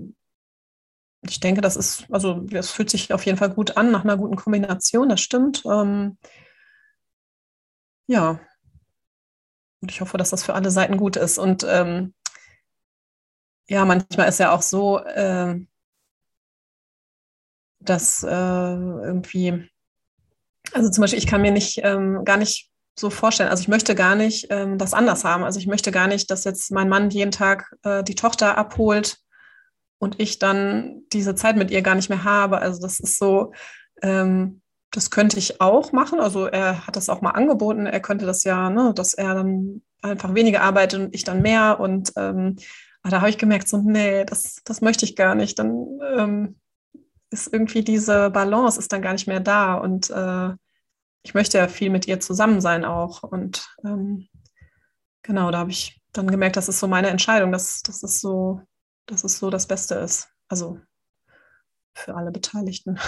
ich 1.22 1.40
denke, 1.40 1.62
das 1.62 1.76
ist, 1.76 2.04
also 2.10 2.46
es 2.52 2.70
fühlt 2.70 2.90
sich 2.90 3.12
auf 3.14 3.24
jeden 3.24 3.38
Fall 3.38 3.50
gut 3.50 3.76
an, 3.76 3.90
nach 3.90 4.04
einer 4.04 4.18
guten 4.18 4.36
Kombination, 4.36 5.08
das 5.08 5.20
stimmt. 5.22 5.62
Ähm, 5.64 6.18
ja. 8.08 8.40
Und 9.80 9.90
ich 9.90 10.02
hoffe, 10.02 10.18
dass 10.18 10.30
das 10.30 10.44
für 10.44 10.54
alle 10.54 10.70
Seiten 10.70 10.98
gut 10.98 11.16
ist. 11.16 11.38
Und 11.38 11.64
ähm, 11.66 12.12
ja, 13.68 13.86
manchmal 13.86 14.28
ist 14.28 14.38
ja 14.38 14.52
auch 14.52 14.62
so, 14.62 14.98
äh, 14.98 15.58
dass 17.80 18.22
äh, 18.22 18.28
irgendwie, 18.28 19.68
also 20.72 20.90
zum 20.90 21.02
Beispiel, 21.02 21.18
ich 21.18 21.26
kann 21.26 21.42
mir 21.42 21.50
nicht 21.50 21.80
ähm, 21.82 22.24
gar 22.24 22.36
nicht 22.36 22.70
so 22.98 23.10
vorstellen. 23.10 23.48
Also 23.48 23.62
ich 23.62 23.68
möchte 23.68 23.94
gar 23.94 24.14
nicht 24.14 24.46
ähm, 24.50 24.78
das 24.78 24.94
anders 24.94 25.24
haben. 25.24 25.42
Also 25.42 25.58
ich 25.58 25.66
möchte 25.66 25.90
gar 25.90 26.06
nicht, 26.06 26.30
dass 26.30 26.44
jetzt 26.44 26.70
mein 26.70 26.88
Mann 26.88 27.10
jeden 27.10 27.30
Tag 27.30 27.74
äh, 27.82 28.04
die 28.04 28.14
Tochter 28.14 28.58
abholt 28.58 29.18
und 29.98 30.20
ich 30.20 30.38
dann 30.38 31.02
diese 31.12 31.34
Zeit 31.34 31.56
mit 31.56 31.70
ihr 31.70 31.82
gar 31.82 31.94
nicht 31.94 32.10
mehr 32.10 32.24
habe. 32.24 32.58
Also 32.58 32.80
das 32.80 33.00
ist 33.00 33.18
so, 33.18 33.52
ähm, 34.02 34.60
das 34.90 35.10
könnte 35.10 35.38
ich 35.38 35.60
auch 35.60 35.92
machen. 35.92 36.20
Also 36.20 36.46
er 36.46 36.86
hat 36.86 36.96
das 36.96 37.08
auch 37.08 37.20
mal 37.20 37.30
angeboten. 37.30 37.86
Er 37.86 38.00
könnte 38.00 38.26
das 38.26 38.44
ja, 38.44 38.70
ne, 38.70 38.92
dass 38.94 39.14
er 39.14 39.34
dann 39.34 39.82
einfach 40.02 40.34
weniger 40.34 40.62
arbeitet 40.62 41.00
und 41.00 41.14
ich 41.14 41.24
dann 41.24 41.42
mehr. 41.42 41.80
Und 41.80 42.12
ähm, 42.16 42.56
da 43.02 43.20
habe 43.20 43.30
ich 43.30 43.38
gemerkt, 43.38 43.68
so, 43.68 43.78
nee, 43.78 44.24
das, 44.24 44.56
das 44.64 44.80
möchte 44.80 45.04
ich 45.04 45.16
gar 45.16 45.34
nicht. 45.34 45.58
Dann 45.58 45.86
ähm, 46.16 46.56
ist 47.30 47.52
irgendwie 47.52 47.82
diese 47.82 48.30
Balance 48.30 48.78
ist 48.78 48.92
dann 48.92 49.02
gar 49.02 49.12
nicht 49.12 49.26
mehr 49.26 49.40
da. 49.40 49.74
Und 49.74 50.10
äh, 50.10 50.50
ich 51.22 51.34
möchte 51.34 51.58
ja 51.58 51.68
viel 51.68 51.90
mit 51.90 52.06
ihr 52.06 52.20
zusammen 52.20 52.60
sein 52.60 52.84
auch. 52.84 53.22
Und 53.22 53.68
ähm, 53.84 54.28
genau, 55.22 55.50
da 55.50 55.58
habe 55.58 55.70
ich 55.70 56.02
dann 56.12 56.28
gemerkt, 56.28 56.56
das 56.56 56.68
ist 56.68 56.80
so 56.80 56.88
meine 56.88 57.08
Entscheidung, 57.08 57.52
dass, 57.52 57.82
dass, 57.82 58.02
es 58.02 58.20
so, 58.20 58.62
dass 59.06 59.24
es 59.24 59.38
so 59.38 59.50
das 59.50 59.66
Beste 59.66 59.94
ist. 59.96 60.28
Also 60.48 60.80
für 61.94 62.14
alle 62.16 62.32
Beteiligten. 62.32 62.98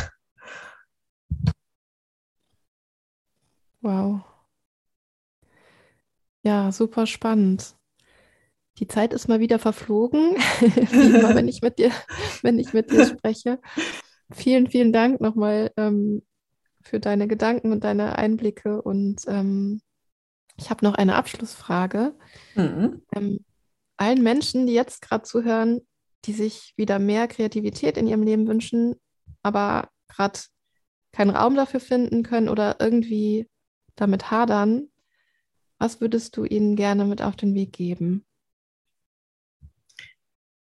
Wow. 3.80 4.20
Ja, 6.44 6.70
super 6.70 7.06
spannend. 7.06 7.76
Die 8.78 8.86
Zeit 8.86 9.12
ist 9.12 9.28
mal 9.28 9.40
wieder 9.40 9.58
verflogen, 9.58 10.36
immer, 10.92 11.34
wenn 11.34 11.48
ich 11.48 11.62
mit 11.62 11.78
dir, 11.78 11.90
wenn 12.42 12.58
ich 12.58 12.72
mit 12.72 12.90
dir 12.90 13.06
spreche. 13.06 13.60
Vielen, 14.32 14.68
vielen 14.68 14.92
Dank 14.92 15.20
nochmal 15.20 15.70
ähm, 15.76 16.22
für 16.82 17.00
deine 17.00 17.28
Gedanken 17.28 17.72
und 17.72 17.84
deine 17.84 18.18
Einblicke. 18.18 18.82
Und 18.82 19.22
ähm, 19.26 19.80
ich 20.56 20.70
habe 20.70 20.84
noch 20.84 20.94
eine 20.94 21.16
Abschlussfrage. 21.16 22.14
Mhm. 22.54 23.02
Ähm, 23.14 23.44
allen 23.96 24.22
Menschen, 24.22 24.66
die 24.66 24.74
jetzt 24.74 25.02
gerade 25.02 25.22
zuhören, 25.22 25.80
die 26.24 26.32
sich 26.32 26.74
wieder 26.76 26.98
mehr 26.98 27.28
Kreativität 27.28 27.96
in 27.96 28.06
ihrem 28.06 28.22
Leben 28.22 28.46
wünschen, 28.46 28.94
aber 29.42 29.88
gerade 30.08 30.40
keinen 31.12 31.30
Raum 31.30 31.54
dafür 31.54 31.80
finden 31.80 32.22
können 32.22 32.48
oder 32.48 32.76
irgendwie 32.80 33.48
damit 33.96 34.30
hadern, 34.30 34.88
was 35.78 36.00
würdest 36.00 36.36
du 36.36 36.44
ihnen 36.44 36.76
gerne 36.76 37.04
mit 37.04 37.22
auf 37.22 37.36
den 37.36 37.54
Weg 37.54 37.72
geben? 37.72 38.24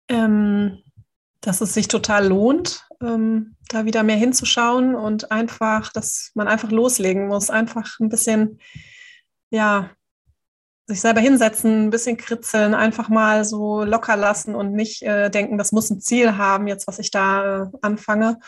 Ähm, 0.07 0.82
dass 1.41 1.61
es 1.61 1.73
sich 1.73 1.87
total 1.87 2.27
lohnt, 2.27 2.87
ähm, 3.01 3.55
da 3.69 3.85
wieder 3.85 4.03
mehr 4.03 4.17
hinzuschauen 4.17 4.95
und 4.95 5.31
einfach, 5.31 5.91
dass 5.91 6.31
man 6.33 6.47
einfach 6.47 6.71
loslegen 6.71 7.27
muss, 7.27 7.49
einfach 7.49 7.99
ein 7.99 8.09
bisschen, 8.09 8.59
ja, 9.49 9.89
sich 10.87 11.01
selber 11.01 11.21
hinsetzen, 11.21 11.85
ein 11.85 11.89
bisschen 11.91 12.17
kritzeln, 12.17 12.73
einfach 12.73 13.09
mal 13.09 13.45
so 13.45 13.83
locker 13.83 14.17
lassen 14.17 14.55
und 14.55 14.73
nicht 14.73 15.03
äh, 15.03 15.29
denken, 15.29 15.57
das 15.57 15.71
muss 15.71 15.89
ein 15.89 16.01
Ziel 16.01 16.35
haben, 16.37 16.67
jetzt 16.67 16.87
was 16.87 16.97
ich 16.99 17.11
da 17.11 17.63
äh, 17.63 17.67
anfange. 17.81 18.39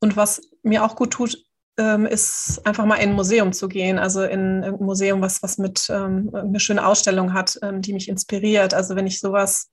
Und 0.00 0.16
was 0.16 0.40
mir 0.62 0.84
auch 0.84 0.94
gut 0.94 1.10
tut, 1.10 1.44
ähm, 1.76 2.06
ist 2.06 2.60
einfach 2.64 2.84
mal 2.84 2.96
in 2.96 3.10
ein 3.10 3.16
Museum 3.16 3.52
zu 3.52 3.68
gehen, 3.68 3.98
also 3.98 4.22
in 4.22 4.62
ein 4.62 4.74
Museum, 4.74 5.20
was, 5.22 5.42
was 5.42 5.58
mit 5.58 5.88
ähm, 5.90 6.30
eine 6.32 6.60
schöne 6.60 6.86
Ausstellung 6.86 7.34
hat, 7.34 7.58
ähm, 7.62 7.82
die 7.82 7.92
mich 7.92 8.08
inspiriert. 8.08 8.74
Also 8.74 8.94
wenn 8.94 9.06
ich 9.06 9.18
sowas, 9.18 9.70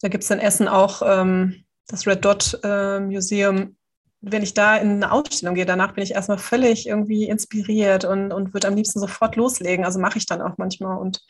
da 0.00 0.08
gibt 0.08 0.22
es 0.22 0.30
in 0.30 0.38
Essen 0.38 0.68
auch 0.68 1.02
ähm, 1.04 1.61
das 1.88 2.06
Red 2.06 2.24
Dot 2.24 2.60
äh, 2.62 3.00
Museum, 3.00 3.76
wenn 4.22 4.42
ich 4.42 4.54
da 4.54 4.76
in 4.76 4.90
eine 5.02 5.12
Ausstellung 5.12 5.56
gehe, 5.56 5.66
danach 5.66 5.94
bin 5.94 6.04
ich 6.04 6.12
erstmal 6.12 6.38
völlig 6.38 6.86
irgendwie 6.86 7.24
inspiriert 7.24 8.04
und, 8.04 8.32
und 8.32 8.54
würde 8.54 8.68
am 8.68 8.76
liebsten 8.76 9.00
sofort 9.00 9.34
loslegen. 9.36 9.84
Also 9.84 9.98
mache 9.98 10.18
ich 10.18 10.26
dann 10.26 10.40
auch 10.40 10.58
manchmal. 10.58 10.96
Und 10.98 11.24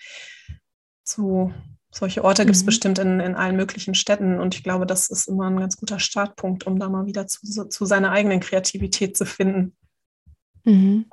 zu 1.02 1.52
solche 1.90 2.22
Orte 2.22 2.44
gibt 2.44 2.56
es 2.56 2.62
mhm. 2.62 2.66
bestimmt 2.66 2.98
in, 2.98 3.20
in 3.20 3.34
allen 3.34 3.56
möglichen 3.56 3.94
Städten. 3.94 4.38
Und 4.38 4.54
ich 4.54 4.62
glaube, 4.62 4.86
das 4.86 5.08
ist 5.08 5.26
immer 5.26 5.48
ein 5.48 5.58
ganz 5.58 5.78
guter 5.78 5.98
Startpunkt, 5.98 6.66
um 6.66 6.78
da 6.78 6.88
mal 6.90 7.06
wieder 7.06 7.26
zu, 7.26 7.68
zu 7.68 7.84
seiner 7.86 8.12
eigenen 8.12 8.40
Kreativität 8.40 9.16
zu 9.16 9.24
finden. 9.24 9.74
Mhm. 10.64 11.06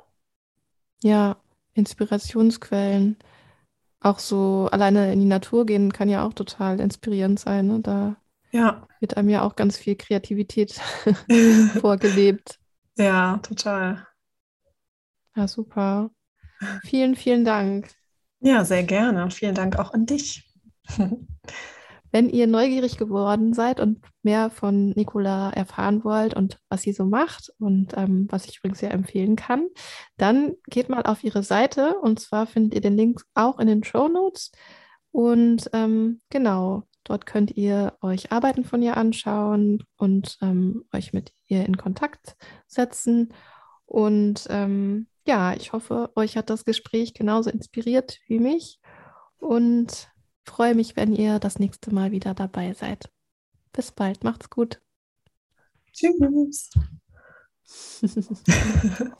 Ja, 1.02 1.38
Inspirationsquellen. 1.72 3.16
Auch 4.00 4.18
so 4.18 4.68
alleine 4.70 5.12
in 5.12 5.20
die 5.20 5.26
Natur 5.26 5.64
gehen 5.66 5.92
kann 5.92 6.08
ja 6.08 6.26
auch 6.26 6.34
total 6.34 6.80
inspirierend 6.80 7.40
sein. 7.40 7.66
Ne? 7.66 7.80
Da 7.80 8.16
ja. 8.52 8.86
wird 9.00 9.16
einem 9.16 9.28
ja 9.28 9.42
auch 9.42 9.56
ganz 9.56 9.76
viel 9.76 9.96
Kreativität 9.96 10.72
vorgelebt. 11.80 12.58
Ja, 12.96 13.38
total. 13.38 14.06
Ja, 15.36 15.48
super. 15.48 16.10
Vielen, 16.84 17.16
vielen 17.16 17.44
Dank. 17.44 17.90
Ja, 18.40 18.64
sehr 18.64 18.82
gerne. 18.82 19.30
Vielen 19.30 19.54
Dank 19.54 19.78
auch 19.78 19.92
an 19.92 20.06
dich. 20.06 20.50
Wenn 22.12 22.28
ihr 22.28 22.48
neugierig 22.48 22.98
geworden 22.98 23.54
seid 23.54 23.78
und 23.78 24.04
mehr 24.22 24.50
von 24.50 24.90
Nicola 24.90 25.50
erfahren 25.50 26.02
wollt 26.02 26.34
und 26.34 26.58
was 26.68 26.82
sie 26.82 26.92
so 26.92 27.04
macht 27.04 27.52
und 27.60 27.96
ähm, 27.96 28.26
was 28.30 28.46
ich 28.46 28.58
übrigens 28.58 28.80
sehr 28.80 28.90
empfehlen 28.90 29.36
kann, 29.36 29.68
dann 30.16 30.54
geht 30.66 30.88
mal 30.88 31.04
auf 31.04 31.22
ihre 31.22 31.44
Seite 31.44 31.94
und 32.00 32.18
zwar 32.18 32.46
findet 32.46 32.74
ihr 32.74 32.80
den 32.80 32.96
Link 32.96 33.22
auch 33.34 33.60
in 33.60 33.68
den 33.68 33.84
Show 33.84 34.08
Notes. 34.08 34.50
Und 35.12 35.70
ähm, 35.72 36.20
genau, 36.30 36.82
dort 37.04 37.26
könnt 37.26 37.56
ihr 37.56 37.96
euch 38.00 38.32
Arbeiten 38.32 38.64
von 38.64 38.82
ihr 38.82 38.96
anschauen 38.96 39.84
und 39.96 40.38
ähm, 40.42 40.84
euch 40.92 41.12
mit 41.12 41.32
ihr 41.46 41.64
in 41.66 41.76
Kontakt 41.76 42.36
setzen. 42.66 43.32
Und 43.86 44.46
ähm, 44.50 45.06
ja, 45.26 45.54
ich 45.54 45.72
hoffe, 45.72 46.10
euch 46.14 46.36
hat 46.36 46.50
das 46.50 46.64
Gespräch 46.64 47.14
genauso 47.14 47.50
inspiriert 47.50 48.18
wie 48.26 48.38
mich. 48.38 48.80
Und 49.38 50.10
freue 50.44 50.74
mich, 50.74 50.96
wenn 50.96 51.14
ihr 51.14 51.38
das 51.38 51.58
nächste 51.58 51.94
Mal 51.94 52.10
wieder 52.10 52.34
dabei 52.34 52.74
seid. 52.74 53.10
Bis 53.72 53.92
bald, 53.92 54.24
macht's 54.24 54.50
gut. 54.50 54.80
Tschüss. 55.92 56.70